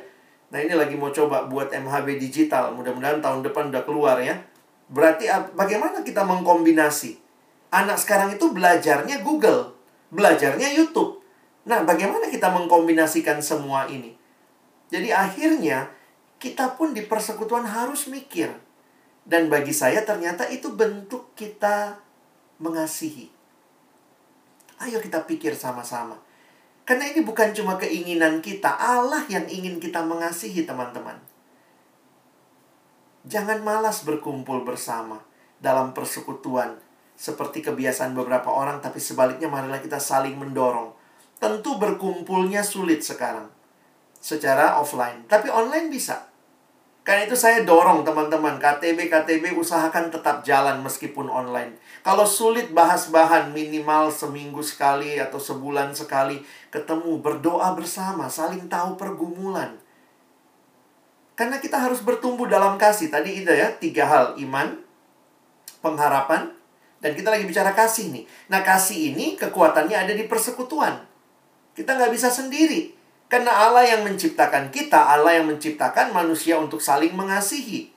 Nah 0.53 0.62
ini 0.62 0.78
lagi 0.78 0.93
mau 0.93 1.10
coba 1.10 1.49
buat 1.49 1.74
MHB 1.74 2.22
digital. 2.22 2.72
Mudah-mudahan 2.78 3.20
tahun 3.20 3.41
depan 3.41 3.74
udah 3.74 3.84
keluar 3.84 4.22
ya. 4.22 4.38
Berarti 4.88 5.28
bagaimana 5.58 6.05
kita 6.05 6.24
mengkombinasi? 6.24 7.20
Anak 7.74 7.99
sekarang 7.99 8.38
itu 8.38 8.53
belajarnya 8.55 9.26
Google 9.26 9.76
belajarnya 10.12 10.72
YouTube. 10.76 11.20
Nah 11.68 11.84
bagaimana 11.84 12.32
kita 12.32 12.47
mengkombinasikan 12.51 13.43
semua 13.43 13.88
ini? 13.91 14.16
Jadi 14.88 15.12
akhirnya 15.12 15.91
kita 16.39 16.80
pun 16.80 16.95
di 16.95 17.03
persekutuan 17.03 17.68
harus 17.68 18.08
mikir. 18.08 18.55
Dan 19.28 19.51
bagi 19.51 19.76
saya 19.76 20.08
ternyata 20.08 20.47
itu 20.47 20.72
bentuk 20.72 21.36
kita 21.36 21.99
mengasihi. 22.64 23.28
Ayo 24.78 25.01
kita 25.01 25.25
pikir 25.25 25.57
sama-sama. 25.57 26.17
Karena 26.88 27.09
ini 27.09 27.25
bukan 27.25 27.51
cuma 27.51 27.75
keinginan 27.75 28.39
kita, 28.39 28.71
Allah 28.71 29.25
yang 29.28 29.43
ingin 29.49 29.82
kita 29.82 30.05
mengasihi 30.05 30.63
teman-teman. 30.63 31.19
Jangan 33.28 33.59
malas 33.59 34.07
berkumpul 34.07 34.63
bersama 34.63 35.19
dalam 35.59 35.91
persekutuan 35.91 36.80
seperti 37.17 37.59
kebiasaan 37.65 38.15
beberapa 38.15 38.47
orang, 38.47 38.80
tapi 38.80 39.03
sebaliknya 39.03 39.51
marilah 39.51 39.84
kita 39.84 39.99
saling 39.99 40.39
mendorong. 40.39 40.95
Tentu 41.41 41.75
berkumpulnya 41.75 42.63
sulit 42.63 43.03
sekarang 43.03 43.51
secara 44.21 44.80
offline, 44.80 45.28
tapi 45.28 45.51
online 45.51 45.91
bisa. 45.91 46.30
Karena 47.08 47.24
itu 47.24 47.39
saya 47.39 47.64
dorong 47.64 48.03
teman-teman, 48.03 48.60
KTB, 48.60 49.08
KTB 49.08 49.55
usahakan 49.55 50.12
tetap 50.12 50.43
jalan 50.43 50.84
meskipun 50.84 51.32
online. 51.32 51.80
Kalau 52.03 52.28
sulit 52.28 52.76
bahas 52.76 53.08
bahan 53.08 53.55
minimal 53.55 54.12
seminggu 54.12 54.60
sekali 54.60 55.16
atau 55.16 55.39
sebulan 55.39 55.95
sekali 55.95 56.43
ketemu, 56.68 57.24
berdoa 57.24 57.72
bersama, 57.80 58.28
saling 58.28 58.68
tahu 58.68 58.99
pergumulan. 58.99 59.80
Karena 61.39 61.64
kita 61.64 61.80
harus 61.80 62.03
bertumbuh 62.03 62.51
dalam 62.51 62.76
kasih. 62.76 63.08
Tadi 63.08 63.39
itu 63.39 63.55
ya, 63.55 63.72
tiga 63.80 64.03
hal. 64.03 64.36
Iman, 64.36 64.84
pengharapan, 65.80 66.51
dan 66.99 67.16
kita 67.16 67.32
lagi 67.32 67.47
bicara 67.47 67.72
kasih 67.72 68.12
nih. 68.12 68.28
Nah 68.51 68.68
kasih 68.68 69.16
ini 69.16 69.39
kekuatannya 69.39 69.95
ada 69.95 70.12
di 70.12 70.28
persekutuan. 70.28 70.99
Kita 71.72 71.95
nggak 71.95 72.12
bisa 72.12 72.28
sendiri. 72.28 72.97
Karena 73.28 73.51
Allah 73.51 73.84
yang 73.84 74.07
menciptakan 74.07 74.71
kita, 74.71 75.11
Allah 75.11 75.39
yang 75.39 75.51
menciptakan 75.51 76.15
manusia 76.15 76.55
untuk 76.55 76.80
saling 76.80 77.11
mengasihi. 77.11 77.91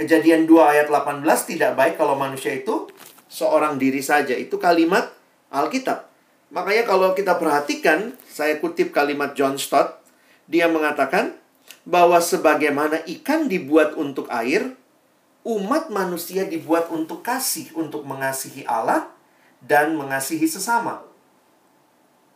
Kejadian 0.00 0.48
2 0.48 0.56
ayat 0.64 0.88
18 0.88 1.20
tidak 1.44 1.76
baik 1.76 2.00
kalau 2.00 2.16
manusia 2.16 2.56
itu 2.56 2.88
seorang 3.28 3.76
diri 3.76 4.00
saja. 4.00 4.32
Itu 4.32 4.56
kalimat 4.56 5.12
Alkitab. 5.52 6.08
Makanya 6.50 6.88
kalau 6.88 7.12
kita 7.12 7.36
perhatikan, 7.36 8.16
saya 8.24 8.56
kutip 8.58 8.96
kalimat 8.96 9.36
John 9.36 9.60
Stott, 9.60 10.00
dia 10.48 10.66
mengatakan 10.72 11.36
bahwa 11.84 12.16
sebagaimana 12.18 13.04
ikan 13.20 13.44
dibuat 13.46 13.92
untuk 13.94 14.26
air, 14.32 14.72
umat 15.44 15.92
manusia 15.92 16.48
dibuat 16.48 16.88
untuk 16.88 17.20
kasih, 17.20 17.70
untuk 17.76 18.08
mengasihi 18.08 18.64
Allah 18.64 19.12
dan 19.60 19.94
mengasihi 19.94 20.48
sesama. 20.48 21.04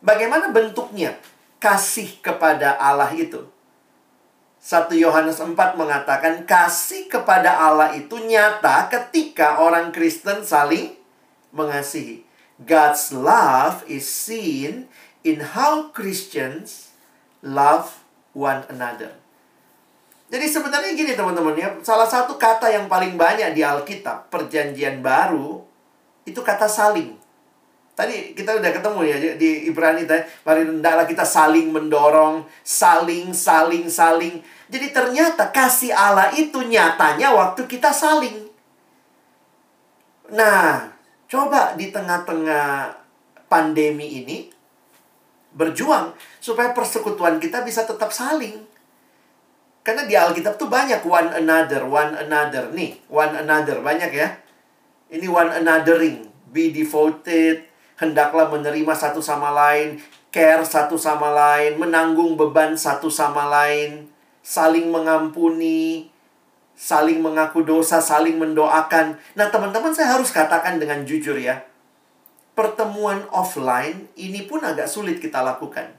Bagaimana 0.05 0.53
bentuknya? 0.53 1.17
Kasih 1.59 2.19
kepada 2.21 2.77
Allah 2.77 3.11
itu. 3.15 3.47
1 4.65 4.89
Yohanes 4.97 5.37
4 5.37 5.53
mengatakan 5.77 6.41
kasih 6.49 7.05
kepada 7.05 7.53
Allah 7.53 7.93
itu 7.93 8.17
nyata 8.17 8.89
ketika 8.89 9.61
orang 9.61 9.93
Kristen 9.93 10.41
saling 10.41 10.97
mengasihi. 11.53 12.25
God's 12.57 13.13
love 13.13 13.85
is 13.85 14.09
seen 14.09 14.89
in 15.21 15.53
how 15.53 15.93
Christians 15.93 16.95
love 17.45 18.01
one 18.33 18.65
another. 18.71 19.13
Jadi 20.25 20.49
sebenarnya 20.49 20.97
gini 20.97 21.13
teman-teman 21.13 21.53
ya, 21.53 21.69
salah 21.85 22.09
satu 22.09 22.33
kata 22.41 22.65
yang 22.73 22.89
paling 22.89 23.13
banyak 23.13 23.53
di 23.53 23.61
Alkitab, 23.61 24.33
perjanjian 24.33 25.05
baru, 25.05 25.61
itu 26.25 26.41
kata 26.41 26.65
saling. 26.65 27.13
Tadi 27.95 28.35
kita 28.35 28.59
udah 28.59 28.71
ketemu 28.75 28.99
ya 29.07 29.17
di 29.39 29.71
Ibrani 29.71 30.03
tadi. 30.03 30.19
Mari 30.43 30.67
hendaklah 30.67 31.07
kita 31.07 31.23
saling 31.23 31.71
mendorong, 31.71 32.43
saling, 32.59 33.31
saling, 33.31 33.87
saling. 33.87 34.43
Jadi 34.67 34.91
ternyata 34.91 35.47
kasih 35.55 35.95
Allah 35.95 36.35
itu 36.35 36.59
nyatanya 36.59 37.31
waktu 37.31 37.63
kita 37.63 37.95
saling. 37.95 38.51
Nah, 40.35 40.91
coba 41.31 41.79
di 41.79 41.87
tengah-tengah 41.95 42.99
pandemi 43.47 44.19
ini 44.19 44.51
berjuang 45.55 46.11
supaya 46.43 46.75
persekutuan 46.75 47.39
kita 47.39 47.63
bisa 47.63 47.87
tetap 47.87 48.11
saling. 48.11 48.59
Karena 49.85 50.03
di 50.03 50.17
Alkitab 50.17 50.59
tuh 50.59 50.67
banyak 50.67 50.99
one 51.07 51.31
another, 51.31 51.87
one 51.87 52.11
another 52.17 52.73
nih, 52.75 52.99
one 53.07 53.39
another 53.39 53.79
banyak 53.79 54.11
ya. 54.11 54.35
Ini 55.13 55.29
one 55.29 55.53
anothering, 55.53 56.25
be 56.49 56.73
devoted, 56.73 57.74
hendaklah 57.95 58.51
menerima 58.51 58.93
satu 58.95 59.23
sama 59.23 59.51
lain, 59.51 59.99
care 60.31 60.63
satu 60.67 60.99
sama 60.99 61.31
lain, 61.31 61.79
menanggung 61.79 62.35
beban 62.35 62.75
satu 62.75 63.07
sama 63.07 63.47
lain, 63.47 64.11
saling 64.43 64.91
mengampuni, 64.91 66.11
saling 66.75 67.23
mengaku 67.23 67.63
dosa, 67.63 68.03
saling 68.03 68.35
mendoakan. 68.35 69.15
Nah, 69.39 69.47
teman-teman 69.47 69.95
saya 69.95 70.19
harus 70.19 70.29
katakan 70.29 70.77
dengan 70.77 71.07
jujur 71.07 71.39
ya. 71.39 71.63
Pertemuan 72.55 73.27
offline 73.31 74.11
ini 74.15 74.47
pun 74.47 74.63
agak 74.63 74.87
sulit 74.87 75.19
kita 75.19 75.43
lakukan. 75.43 75.91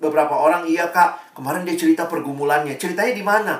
Beberapa 0.00 0.36
orang, 0.36 0.68
iya 0.68 0.92
kak, 0.92 1.36
kemarin 1.36 1.64
dia 1.64 1.76
cerita 1.76 2.04
pergumulannya. 2.04 2.76
Ceritanya 2.76 3.12
di 3.16 3.24
mana? 3.24 3.54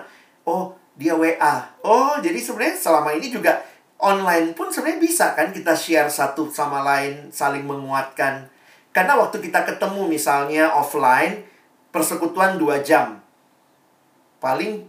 Oh, 0.45 0.77
dia 0.97 1.17
WA. 1.17 1.81
Oh, 1.81 2.21
jadi 2.21 2.37
sebenarnya 2.37 2.77
selama 2.77 3.17
ini 3.17 3.33
juga 3.33 3.61
online 4.05 4.53
pun 4.53 4.69
sebenarnya 4.69 5.01
bisa 5.01 5.33
kan 5.33 5.49
kita 5.49 5.73
share 5.73 6.13
satu 6.13 6.53
sama 6.53 6.85
lain, 6.85 7.33
saling 7.33 7.65
menguatkan. 7.65 8.53
Karena 8.93 9.17
waktu 9.17 9.41
kita 9.41 9.65
ketemu 9.65 10.07
misalnya 10.07 10.71
offline, 10.77 11.41
persekutuan 11.89 12.61
dua 12.61 12.85
jam. 12.85 13.25
Paling 14.39 14.85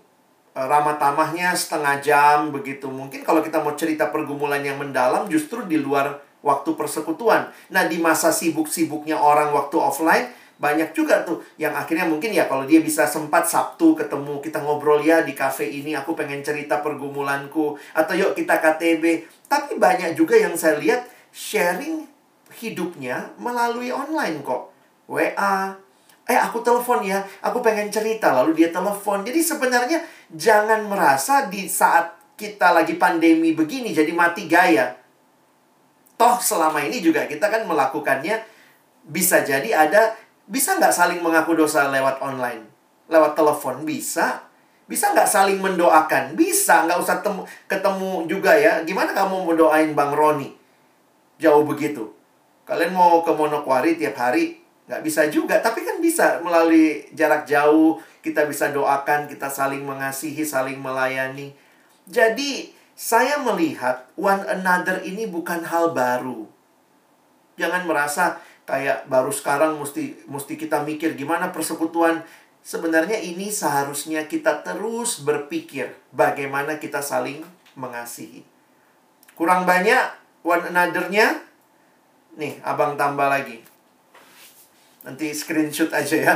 e, 0.52 0.60
ramah 0.60 1.00
tamahnya 1.00 1.56
setengah 1.56 2.04
jam 2.04 2.52
begitu. 2.52 2.92
Mungkin 2.92 3.24
kalau 3.24 3.40
kita 3.40 3.64
mau 3.64 3.74
cerita 3.80 4.12
pergumulan 4.12 4.62
yang 4.62 4.78
mendalam 4.78 5.32
justru 5.32 5.64
di 5.64 5.80
luar 5.80 6.22
waktu 6.46 6.78
persekutuan. 6.78 7.50
Nah, 7.74 7.90
di 7.90 7.98
masa 7.98 8.30
sibuk-sibuknya 8.30 9.18
orang 9.18 9.50
waktu 9.56 9.82
offline, 9.82 10.30
banyak 10.56 10.96
juga 10.96 11.28
tuh 11.28 11.44
yang 11.60 11.76
akhirnya 11.76 12.08
mungkin 12.08 12.32
ya 12.32 12.48
kalau 12.48 12.64
dia 12.64 12.80
bisa 12.80 13.04
sempat 13.04 13.44
Sabtu 13.44 13.92
ketemu 13.92 14.40
kita 14.40 14.64
ngobrol 14.64 15.04
ya 15.04 15.20
di 15.20 15.36
cafe 15.36 15.68
ini 15.68 15.92
aku 15.92 16.16
pengen 16.16 16.40
cerita 16.40 16.80
pergumulanku 16.80 17.76
atau 17.92 18.14
yuk 18.16 18.32
kita 18.40 18.64
KTB 18.64 19.28
tapi 19.52 19.76
banyak 19.76 20.16
juga 20.16 20.40
yang 20.40 20.56
saya 20.56 20.80
lihat 20.80 21.04
sharing 21.36 22.08
hidupnya 22.56 23.36
melalui 23.36 23.92
online 23.92 24.40
kok. 24.40 24.72
WA 25.06 25.76
eh 26.26 26.40
aku 26.42 26.66
telepon 26.66 27.06
ya 27.06 27.22
aku 27.46 27.62
pengen 27.62 27.92
cerita 27.92 28.32
lalu 28.32 28.64
dia 28.64 28.70
telepon. 28.72 29.28
Jadi 29.28 29.44
sebenarnya 29.44 30.00
jangan 30.32 30.88
merasa 30.88 31.52
di 31.52 31.68
saat 31.68 32.16
kita 32.40 32.72
lagi 32.72 32.96
pandemi 32.96 33.52
begini 33.52 33.92
jadi 33.92 34.10
mati 34.16 34.48
gaya. 34.48 34.96
Toh 36.16 36.40
selama 36.40 36.80
ini 36.80 37.04
juga 37.04 37.28
kita 37.28 37.52
kan 37.52 37.68
melakukannya 37.68 38.40
bisa 39.06 39.46
jadi 39.46 39.70
ada 39.70 40.18
bisa 40.46 40.78
nggak 40.78 40.94
saling 40.94 41.20
mengaku 41.22 41.58
dosa 41.58 41.90
lewat 41.90 42.22
online? 42.22 42.66
Lewat 43.10 43.34
telepon? 43.34 43.82
Bisa. 43.86 44.46
Bisa 44.86 45.14
nggak 45.14 45.30
saling 45.30 45.58
mendoakan? 45.58 46.38
Bisa. 46.38 46.86
Nggak 46.86 47.00
usah 47.02 47.18
temu, 47.26 47.46
ketemu 47.66 48.30
juga 48.30 48.54
ya. 48.54 48.86
Gimana 48.86 49.14
kamu 49.14 49.46
mau 49.46 49.54
doain 49.58 49.94
Bang 49.98 50.14
Roni? 50.14 50.54
Jauh 51.42 51.66
begitu. 51.66 52.14
Kalian 52.66 52.94
mau 52.94 53.22
ke 53.22 53.34
Monokwari 53.34 53.98
tiap 53.98 54.18
hari? 54.18 54.62
Nggak 54.86 55.02
bisa 55.02 55.22
juga. 55.34 55.62
Tapi 55.62 55.82
kan 55.82 55.98
bisa 55.98 56.42
melalui 56.42 57.10
jarak 57.18 57.50
jauh. 57.50 57.98
Kita 58.22 58.46
bisa 58.50 58.74
doakan, 58.74 59.30
kita 59.30 59.50
saling 59.50 59.86
mengasihi, 59.86 60.42
saling 60.42 60.82
melayani. 60.82 61.54
Jadi, 62.10 62.74
saya 62.98 63.38
melihat 63.42 64.10
one 64.18 64.42
another 64.50 65.02
ini 65.06 65.30
bukan 65.30 65.62
hal 65.62 65.94
baru. 65.94 66.50
Jangan 67.60 67.86
merasa 67.86 68.42
kayak 68.66 69.06
baru 69.06 69.30
sekarang 69.30 69.78
mesti 69.78 70.26
mesti 70.26 70.58
kita 70.58 70.82
mikir 70.82 71.14
gimana 71.14 71.54
persekutuan. 71.54 72.26
Sebenarnya 72.66 73.22
ini 73.22 73.54
seharusnya 73.54 74.26
kita 74.26 74.66
terus 74.66 75.22
berpikir 75.22 75.94
bagaimana 76.10 76.82
kita 76.82 76.98
saling 76.98 77.46
mengasihi. 77.78 78.42
Kurang 79.38 79.70
banyak 79.70 80.02
one 80.42 80.74
another-nya. 80.74 81.46
Nih 82.42 82.58
abang 82.66 82.98
tambah 82.98 83.30
lagi. 83.30 83.62
Nanti 85.06 85.30
screenshot 85.30 85.94
aja 85.94 86.18
ya. 86.18 86.36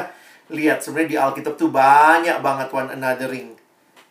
Lihat 0.54 0.86
sebenarnya 0.86 1.10
di 1.10 1.18
Alkitab 1.18 1.58
tuh 1.58 1.74
banyak 1.74 2.38
banget 2.46 2.70
one 2.70 2.94
anothering. 2.94 3.58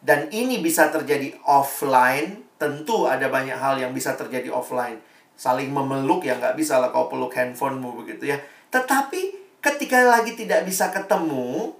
Dan 0.03 0.27
ini 0.35 0.59
bisa 0.59 0.91
terjadi 0.91 1.39
offline. 1.47 2.43
Tentu 2.59 3.07
ada 3.07 3.31
banyak 3.31 3.55
hal 3.55 3.79
yang 3.79 3.95
bisa 3.95 4.19
terjadi 4.19 4.51
offline 4.51 4.99
saling 5.39 5.71
memeluk 5.71 6.27
ya 6.27 6.35
nggak 6.35 6.59
bisa 6.59 6.83
lah 6.83 6.91
kau 6.91 7.07
peluk 7.07 7.31
handphonemu 7.31 8.03
begitu 8.03 8.35
ya. 8.35 8.43
Tetapi 8.75 9.39
ketika 9.63 10.03
lagi 10.03 10.35
tidak 10.35 10.67
bisa 10.67 10.91
ketemu, 10.91 11.79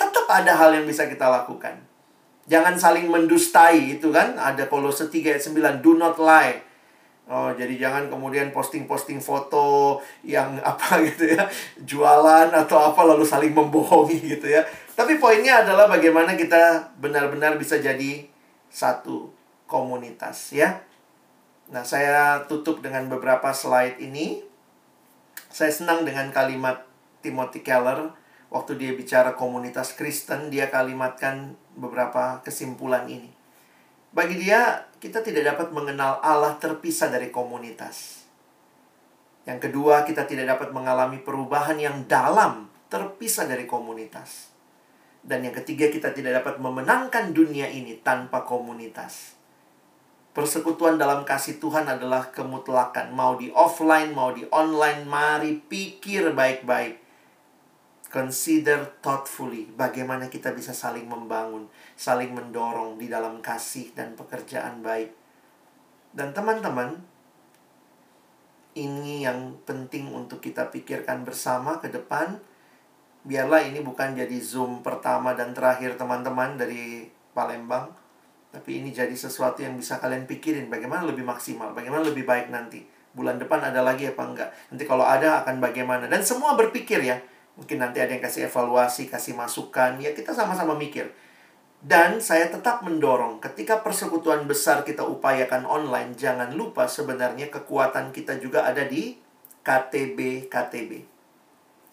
tetap 0.00 0.24
ada 0.32 0.56
hal 0.56 0.72
yang 0.72 0.88
bisa 0.88 1.04
kita 1.04 1.28
lakukan. 1.28 1.76
Jangan 2.48 2.80
saling 2.80 3.08
mendustai 3.08 3.96
itu 4.00 4.08
kan 4.08 4.36
ada 4.40 4.68
Kolose 4.68 5.08
3 5.08 5.36
ayat 5.36 5.44
9 5.44 5.84
do 5.84 6.00
not 6.00 6.16
lie. 6.16 6.64
Oh, 7.24 7.48
jadi 7.56 7.80
jangan 7.80 8.12
kemudian 8.12 8.52
posting-posting 8.52 9.16
foto 9.16 9.96
yang 10.20 10.60
apa 10.76 11.00
gitu 11.08 11.32
ya, 11.32 11.48
jualan 11.80 12.52
atau 12.52 12.76
apa 12.76 13.00
lalu 13.04 13.24
saling 13.24 13.52
membohongi 13.56 14.20
gitu 14.36 14.48
ya. 14.48 14.60
Tapi 14.92 15.16
poinnya 15.16 15.64
adalah 15.64 15.88
bagaimana 15.88 16.36
kita 16.36 16.92
benar-benar 17.00 17.56
bisa 17.56 17.80
jadi 17.80 18.28
satu 18.68 19.32
komunitas 19.64 20.52
ya. 20.52 20.84
Nah, 21.72 21.80
saya 21.80 22.44
tutup 22.44 22.84
dengan 22.84 23.08
beberapa 23.08 23.54
slide 23.56 23.96
ini. 24.02 24.44
Saya 25.48 25.72
senang 25.72 26.04
dengan 26.04 26.28
kalimat 26.28 26.84
Timothy 27.24 27.64
Keller 27.64 28.12
waktu 28.52 28.76
dia 28.76 28.92
bicara 28.92 29.32
komunitas 29.34 29.96
Kristen, 29.96 30.52
dia 30.52 30.68
kalimatkan 30.68 31.56
beberapa 31.74 32.44
kesimpulan 32.44 33.08
ini. 33.08 33.32
Bagi 34.14 34.38
dia, 34.38 34.86
kita 35.02 35.26
tidak 35.26 35.54
dapat 35.54 35.74
mengenal 35.74 36.22
Allah 36.22 36.54
terpisah 36.62 37.10
dari 37.10 37.34
komunitas. 37.34 38.22
Yang 39.42 39.68
kedua, 39.68 40.06
kita 40.06 40.22
tidak 40.24 40.54
dapat 40.54 40.70
mengalami 40.70 41.18
perubahan 41.18 41.74
yang 41.82 42.06
dalam 42.06 42.70
terpisah 42.86 43.50
dari 43.50 43.66
komunitas. 43.66 44.54
Dan 45.24 45.42
yang 45.42 45.56
ketiga, 45.56 45.90
kita 45.90 46.14
tidak 46.14 46.44
dapat 46.44 46.62
memenangkan 46.62 47.34
dunia 47.34 47.66
ini 47.66 47.98
tanpa 48.04 48.46
komunitas. 48.46 49.34
Persekutuan 50.34 50.98
dalam 50.98 51.22
kasih 51.22 51.62
Tuhan 51.62 51.86
adalah 51.86 52.34
kemutlakan. 52.34 53.14
Mau 53.14 53.38
di 53.38 53.54
offline, 53.54 54.10
mau 54.10 54.34
di 54.34 54.42
online, 54.50 55.06
mari 55.06 55.62
pikir 55.62 56.34
baik-baik. 56.34 56.98
Consider 58.10 58.98
thoughtfully 58.98 59.70
bagaimana 59.74 60.26
kita 60.26 60.50
bisa 60.50 60.74
saling 60.74 61.06
membangun, 61.06 61.70
saling 61.94 62.34
mendorong 62.34 62.98
di 62.98 63.06
dalam 63.06 63.38
kasih 63.38 63.94
dan 63.94 64.18
pekerjaan 64.18 64.82
baik. 64.82 65.14
Dan 66.10 66.34
teman-teman, 66.34 66.98
ini 68.74 69.22
yang 69.22 69.54
penting 69.62 70.10
untuk 70.10 70.42
kita 70.42 70.66
pikirkan 70.70 71.22
bersama 71.22 71.78
ke 71.78 71.90
depan 71.94 72.42
biarlah 73.24 73.64
ini 73.64 73.80
bukan 73.80 74.12
jadi 74.14 74.38
Zoom 74.38 74.84
pertama 74.84 75.32
dan 75.32 75.56
terakhir 75.56 75.96
teman-teman 75.96 76.60
dari 76.60 77.08
Palembang. 77.32 78.03
Tapi 78.54 78.78
ini 78.78 78.94
jadi 78.94 79.10
sesuatu 79.10 79.66
yang 79.66 79.74
bisa 79.74 79.98
kalian 79.98 80.30
pikirin 80.30 80.70
bagaimana 80.70 81.02
lebih 81.02 81.26
maksimal, 81.26 81.74
bagaimana 81.74 82.06
lebih 82.06 82.22
baik 82.22 82.54
nanti. 82.54 82.86
Bulan 83.10 83.42
depan 83.42 83.58
ada 83.58 83.82
lagi 83.82 84.06
apa 84.06 84.22
enggak? 84.22 84.50
Nanti 84.70 84.86
kalau 84.86 85.02
ada 85.02 85.42
akan 85.42 85.58
bagaimana? 85.58 86.06
Dan 86.06 86.22
semua 86.22 86.54
berpikir 86.54 87.02
ya. 87.02 87.18
Mungkin 87.58 87.82
nanti 87.82 87.98
ada 87.98 88.14
yang 88.14 88.22
kasih 88.22 88.46
evaluasi, 88.46 89.10
kasih 89.10 89.34
masukan. 89.34 89.98
Ya 89.98 90.14
kita 90.14 90.30
sama-sama 90.30 90.78
mikir. 90.78 91.10
Dan 91.82 92.22
saya 92.22 92.46
tetap 92.46 92.80
mendorong 92.86 93.42
ketika 93.42 93.82
persekutuan 93.82 94.46
besar 94.46 94.86
kita 94.86 95.02
upayakan 95.02 95.66
online, 95.66 96.14
jangan 96.14 96.54
lupa 96.54 96.86
sebenarnya 96.86 97.50
kekuatan 97.50 98.14
kita 98.14 98.38
juga 98.38 98.64
ada 98.70 98.86
di 98.86 99.18
KTB 99.66 100.48
KTB. 100.48 100.90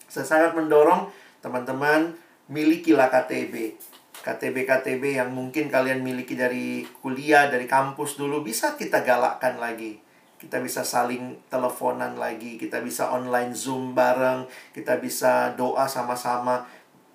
Saya 0.08 0.24
sangat 0.24 0.56
mendorong 0.56 1.12
teman-teman 1.42 2.14
milikilah 2.48 3.12
KTB. 3.12 3.76
KTB-KTB 4.22 5.18
yang 5.18 5.34
mungkin 5.34 5.68
kalian 5.68 6.06
miliki 6.06 6.38
dari 6.38 6.86
kuliah, 7.02 7.50
dari 7.50 7.66
kampus 7.66 8.18
dulu, 8.22 8.46
bisa 8.46 8.78
kita 8.78 9.02
galakkan 9.02 9.58
lagi. 9.58 9.98
Kita 10.38 10.58
bisa 10.58 10.82
saling 10.82 11.38
teleponan 11.54 12.18
lagi, 12.18 12.58
kita 12.58 12.82
bisa 12.82 13.14
online 13.14 13.54
Zoom 13.54 13.94
bareng, 13.94 14.50
kita 14.74 14.98
bisa 14.98 15.54
doa 15.54 15.86
sama-sama. 15.86 16.66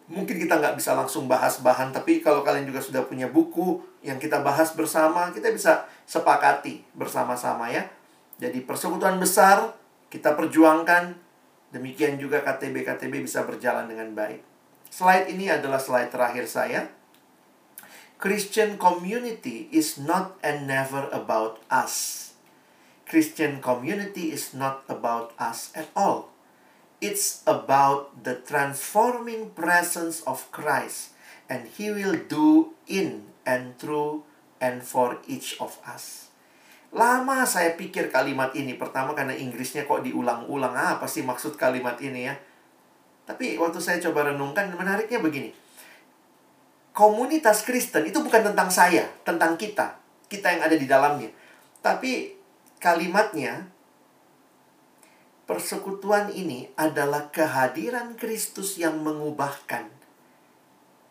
Mungkin 0.07 0.39
kita 0.39 0.63
nggak 0.63 0.79
bisa 0.79 0.95
langsung 0.95 1.27
bahas 1.27 1.59
bahan, 1.59 1.91
tapi 1.91 2.23
kalau 2.23 2.47
kalian 2.47 2.71
juga 2.71 2.79
sudah 2.79 3.03
punya 3.03 3.27
buku 3.27 3.83
yang 4.07 4.23
kita 4.23 4.43
bahas 4.47 4.71
bersama, 4.79 5.35
kita 5.35 5.51
bisa 5.51 5.91
sepakati 6.07 6.87
bersama-sama 6.95 7.67
ya. 7.67 7.83
Jadi 8.39 8.63
persekutuan 8.63 9.19
besar, 9.19 9.75
kita 10.07 10.39
perjuangkan, 10.39 11.27
Demikian 11.77 12.17
juga 12.17 12.41
KTB-KTB 12.41 13.27
bisa 13.27 13.43
berjalan 13.43 13.91
dengan 13.91 14.15
baik. 14.15 14.56
Slide 14.91 15.29
ini 15.31 15.51
adalah 15.51 15.83
slide 15.83 16.11
terakhir 16.11 16.47
saya. 16.49 16.81
Christian 18.17 18.81
community 18.81 19.69
is 19.69 20.01
not 20.01 20.41
and 20.41 20.65
never 20.65 21.13
about 21.13 21.61
us. 21.69 22.27
Christian 23.07 23.61
community 23.61 24.33
is 24.33 24.57
not 24.57 24.83
about 24.89 25.37
us 25.39 25.71
at 25.77 25.93
all. 25.93 26.33
It's 26.99 27.45
about 27.45 28.25
the 28.25 28.41
transforming 28.41 29.53
presence 29.53 30.25
of 30.25 30.49
Christ, 30.49 31.13
and 31.47 31.69
He 31.77 31.93
will 31.93 32.17
do 32.17 32.73
in 32.89 33.31
and 33.45 33.77
through 33.77 34.25
and 34.65 34.81
for 34.81 35.21
each 35.29 35.61
of 35.61 35.77
us. 35.85 36.33
Lama 36.97 37.45
saya 37.45 37.77
pikir 37.77 38.09
kalimat 38.09 38.57
ini. 38.57 38.81
Pertama 38.81 39.13
karena 39.13 39.37
Inggrisnya 39.37 39.85
kok 39.85 40.01
diulang-ulang. 40.01 40.73
Apa 40.73 41.05
sih 41.05 41.21
maksud 41.21 41.61
kalimat 41.61 42.01
ini 42.01 42.33
ya? 42.33 42.35
Tapi 43.27 43.59
waktu 43.59 43.83
saya 43.83 43.99
coba 43.99 44.31
renungkan, 44.31 44.71
menariknya 44.79 45.19
begini. 45.19 45.51
Komunitas 46.95 47.67
Kristen 47.67 48.07
itu 48.07 48.23
bukan 48.23 48.41
tentang 48.41 48.71
saya, 48.71 49.11
tentang 49.27 49.59
kita. 49.59 49.99
Kita 50.31 50.55
yang 50.55 50.63
ada 50.65 50.77
di 50.79 50.87
dalamnya. 50.87 51.29
Tapi 51.83 52.33
kalimatnya, 52.79 53.67
persekutuan 55.45 56.31
ini 56.33 56.71
adalah 56.79 57.29
kehadiran 57.35 58.15
Kristus 58.15 58.79
yang 58.79 59.03
mengubahkan. 59.03 59.91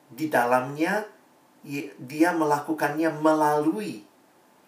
Di 0.10 0.32
dalamnya, 0.32 1.06
dia 2.00 2.30
melakukannya 2.32 3.12
melalui 3.20 4.04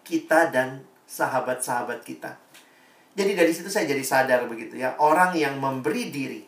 kita 0.04 0.52
dan 0.52 0.84
sahabat-sahabat 1.08 2.04
kita. 2.04 2.36
Jadi 3.16 3.32
dari 3.34 3.52
situ 3.52 3.68
saya 3.68 3.88
jadi 3.88 4.04
sadar 4.04 4.48
begitu 4.48 4.78
ya, 4.78 4.94
orang 4.96 5.34
yang 5.34 5.58
memberi 5.58 6.08
diri 6.08 6.42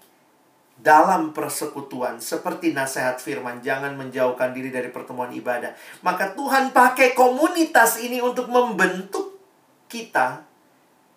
dalam 0.81 1.37
persekutuan 1.37 2.19
seperti 2.25 2.73
nasihat 2.73 3.21
firman 3.21 3.61
jangan 3.61 3.93
menjauhkan 4.01 4.57
diri 4.57 4.73
dari 4.73 4.89
pertemuan 4.89 5.29
ibadah. 5.29 5.77
Maka 6.01 6.33
Tuhan 6.33 6.73
pakai 6.73 7.13
komunitas 7.13 8.01
ini 8.01 8.25
untuk 8.25 8.49
membentuk 8.49 9.37
kita. 9.93 10.49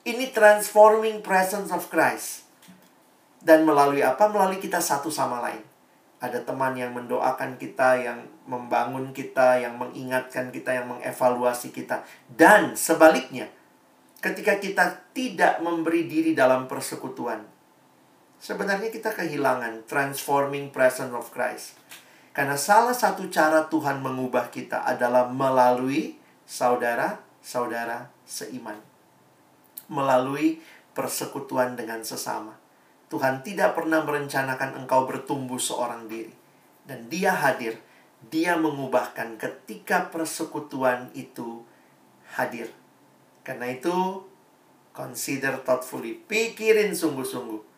Ini 0.04 0.36
transforming 0.36 1.24
presence 1.24 1.72
of 1.72 1.88
Christ. 1.88 2.44
Dan 3.40 3.64
melalui 3.64 4.04
apa? 4.04 4.28
Melalui 4.28 4.60
kita 4.60 4.84
satu 4.84 5.08
sama 5.08 5.40
lain. 5.40 5.64
Ada 6.20 6.44
teman 6.44 6.76
yang 6.76 6.92
mendoakan 6.92 7.56
kita, 7.56 8.04
yang 8.04 8.20
membangun 8.44 9.16
kita, 9.16 9.64
yang 9.64 9.80
mengingatkan 9.80 10.52
kita, 10.52 10.76
yang 10.76 10.92
mengevaluasi 10.92 11.72
kita. 11.72 12.04
Dan 12.28 12.76
sebaliknya, 12.76 13.48
ketika 14.20 14.60
kita 14.60 15.08
tidak 15.16 15.64
memberi 15.64 16.08
diri 16.08 16.36
dalam 16.36 16.68
persekutuan, 16.68 17.53
sebenarnya 18.44 18.92
kita 18.92 19.16
kehilangan 19.16 19.88
transforming 19.88 20.68
presence 20.76 21.16
of 21.16 21.32
Christ. 21.32 21.80
Karena 22.36 22.60
salah 22.60 22.92
satu 22.92 23.32
cara 23.32 23.72
Tuhan 23.72 24.04
mengubah 24.04 24.52
kita 24.52 24.84
adalah 24.84 25.32
melalui 25.32 26.20
saudara-saudara 26.44 28.12
seiman. 28.28 28.76
Melalui 29.88 30.60
persekutuan 30.92 31.80
dengan 31.80 32.04
sesama. 32.04 32.60
Tuhan 33.08 33.46
tidak 33.48 33.80
pernah 33.80 34.04
merencanakan 34.04 34.84
engkau 34.84 35.08
bertumbuh 35.08 35.62
seorang 35.62 36.12
diri. 36.12 36.34
Dan 36.84 37.08
dia 37.08 37.32
hadir 37.32 37.80
dia 38.32 38.56
mengubahkan 38.56 39.36
ketika 39.36 40.08
persekutuan 40.08 41.12
itu 41.12 41.68
hadir. 42.40 42.72
Karena 43.44 43.68
itu, 43.76 44.24
consider 44.96 45.60
thoughtfully, 45.60 46.24
pikirin 46.24 46.96
sungguh-sungguh 46.96 47.73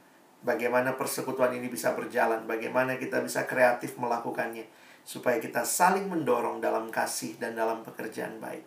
bagaimana 0.46 0.94
persekutuan 0.94 1.52
ini 1.58 1.68
bisa 1.68 1.98
berjalan, 1.98 2.46
bagaimana 2.46 3.02
kita 3.02 3.20
bisa 3.26 3.50
kreatif 3.50 3.98
melakukannya, 3.98 4.70
supaya 5.02 5.42
kita 5.42 5.66
saling 5.66 6.06
mendorong 6.06 6.62
dalam 6.62 6.94
kasih 6.94 7.36
dan 7.42 7.58
dalam 7.58 7.82
pekerjaan 7.82 8.38
baik. 8.38 8.62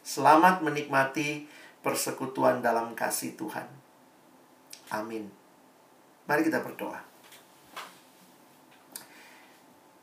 Selamat 0.00 0.64
menikmati 0.64 1.44
persekutuan 1.84 2.64
dalam 2.64 2.96
kasih 2.96 3.36
Tuhan. 3.36 3.68
Amin. 4.90 5.28
Mari 6.24 6.42
kita 6.48 6.64
berdoa. 6.64 6.98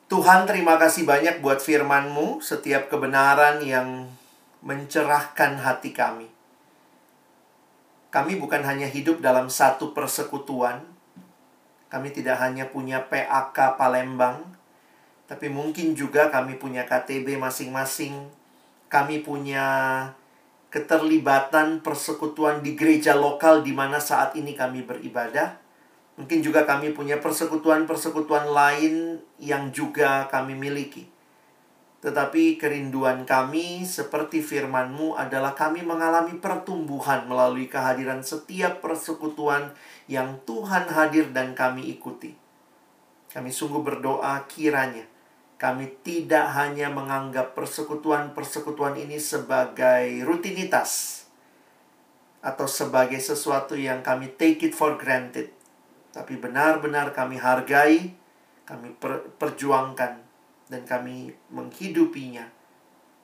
Tuhan 0.07 0.47
terima 0.47 0.80
kasih 0.80 1.03
banyak 1.03 1.43
buat 1.43 1.59
firman-Mu, 1.59 2.39
setiap 2.39 2.88
kebenaran 2.88 3.59
yang 3.59 4.07
mencerahkan 4.63 5.59
hati 5.59 5.91
kami. 5.91 6.32
Kami 8.07 8.39
bukan 8.39 8.63
hanya 8.63 8.88
hidup 8.88 9.20
dalam 9.20 9.51
satu 9.51 9.91
persekutuan, 9.91 10.97
kami 11.88 12.12
tidak 12.12 12.40
hanya 12.44 12.68
punya 12.68 13.04
PAK 13.08 13.80
Palembang, 13.80 14.44
tapi 15.28 15.48
mungkin 15.52 15.96
juga 15.96 16.32
kami 16.32 16.56
punya 16.60 16.88
KTB 16.88 17.40
masing-masing, 17.40 18.28
kami 18.92 19.24
punya 19.24 19.66
keterlibatan 20.68 21.80
persekutuan 21.80 22.60
di 22.60 22.76
gereja 22.76 23.16
lokal 23.16 23.64
di 23.64 23.72
mana 23.72 24.00
saat 24.04 24.36
ini 24.36 24.52
kami 24.52 24.84
beribadah, 24.84 25.56
Mungkin 26.18 26.42
juga 26.42 26.66
kami 26.66 26.98
punya 26.98 27.22
persekutuan-persekutuan 27.22 28.50
lain 28.50 29.22
yang 29.38 29.70
juga 29.70 30.26
kami 30.34 30.58
miliki. 30.58 31.06
Tetapi 32.08 32.55
kerinduan 32.55 33.28
kami 33.28 33.84
seperti 33.84 34.39
firman-Mu 34.39 35.20
adalah 35.20 35.51
kami 35.51 35.84
mengalami 35.84 36.39
pertumbuhan 36.39 37.28
melalui 37.28 37.68
kehadiran 37.68 38.24
setiap 38.24 38.80
persekutuan 38.80 39.76
yang 40.08 40.39
Tuhan 40.47 40.88
hadir 40.88 41.36
dan 41.36 41.51
kami 41.51 41.91
ikuti. 41.91 42.32
Kami 43.28 43.51
sungguh 43.51 43.84
berdoa 43.84 44.39
kiranya 44.47 45.03
Kami 45.58 45.89
tidak 46.05 46.53
hanya 46.53 46.88
menganggap 46.93 47.58
persekutuan-persekutuan 47.58 48.93
ini 48.93 49.18
sebagai 49.18 50.22
rutinitas 50.22 51.26
atau 52.45 52.70
sebagai 52.70 53.18
sesuatu 53.18 53.74
yang 53.74 54.05
kami 54.05 54.30
take 54.38 54.70
it 54.70 54.78
for 54.78 54.93
granted, 55.01 55.49
tapi 56.14 56.38
benar-benar 56.38 57.10
kami 57.10 57.41
hargai, 57.41 58.14
kami 58.70 58.93
per 59.01 59.34
perjuangkan, 59.41 60.27
dan 60.68 60.88
kami 60.88 61.36
menghidupinya. 61.51 62.47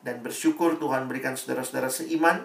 Dan 0.04 0.20
bersyukur 0.20 0.76
Tuhan 0.80 1.08
berikan 1.08 1.40
saudara-saudara 1.40 1.88
seiman 1.88 2.44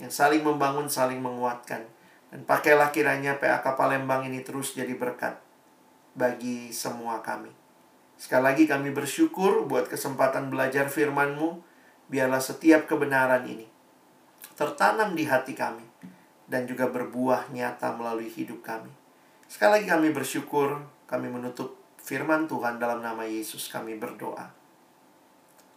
yang 0.00 0.08
saling 0.08 0.40
membangun, 0.40 0.88
saling 0.88 1.20
menguatkan. 1.20 1.84
Dan 2.32 2.48
pakailah 2.48 2.88
kiranya 2.90 3.36
PAK 3.36 3.76
Palembang 3.76 4.24
ini 4.24 4.40
terus 4.40 4.72
jadi 4.72 4.96
berkat 4.96 5.36
bagi 6.16 6.72
semua 6.72 7.20
kami. 7.20 7.52
Sekali 8.16 8.42
lagi 8.46 8.64
kami 8.64 8.94
bersyukur 8.94 9.68
buat 9.68 9.90
kesempatan 9.90 10.48
belajar 10.48 10.88
firman-Mu. 10.88 11.60
Biarlah 12.08 12.40
setiap 12.40 12.88
kebenaran 12.88 13.44
ini 13.48 13.74
tertanam 14.54 15.18
di 15.18 15.26
hati 15.26 15.52
kami 15.52 15.82
dan 16.46 16.68
juga 16.70 16.86
berbuah 16.86 17.50
nyata 17.50 17.94
melalui 17.98 18.30
hidup 18.30 18.62
kami. 18.62 18.90
Sekali 19.50 19.80
lagi 19.80 19.86
kami 19.90 20.08
bersyukur, 20.14 20.86
kami 21.10 21.26
menutup 21.28 21.74
firman 22.04 22.44
Tuhan 22.44 22.76
dalam 22.76 23.00
nama 23.00 23.24
Yesus 23.24 23.72
kami 23.72 23.96
berdoa. 23.96 24.52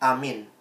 Amin. 0.04 0.57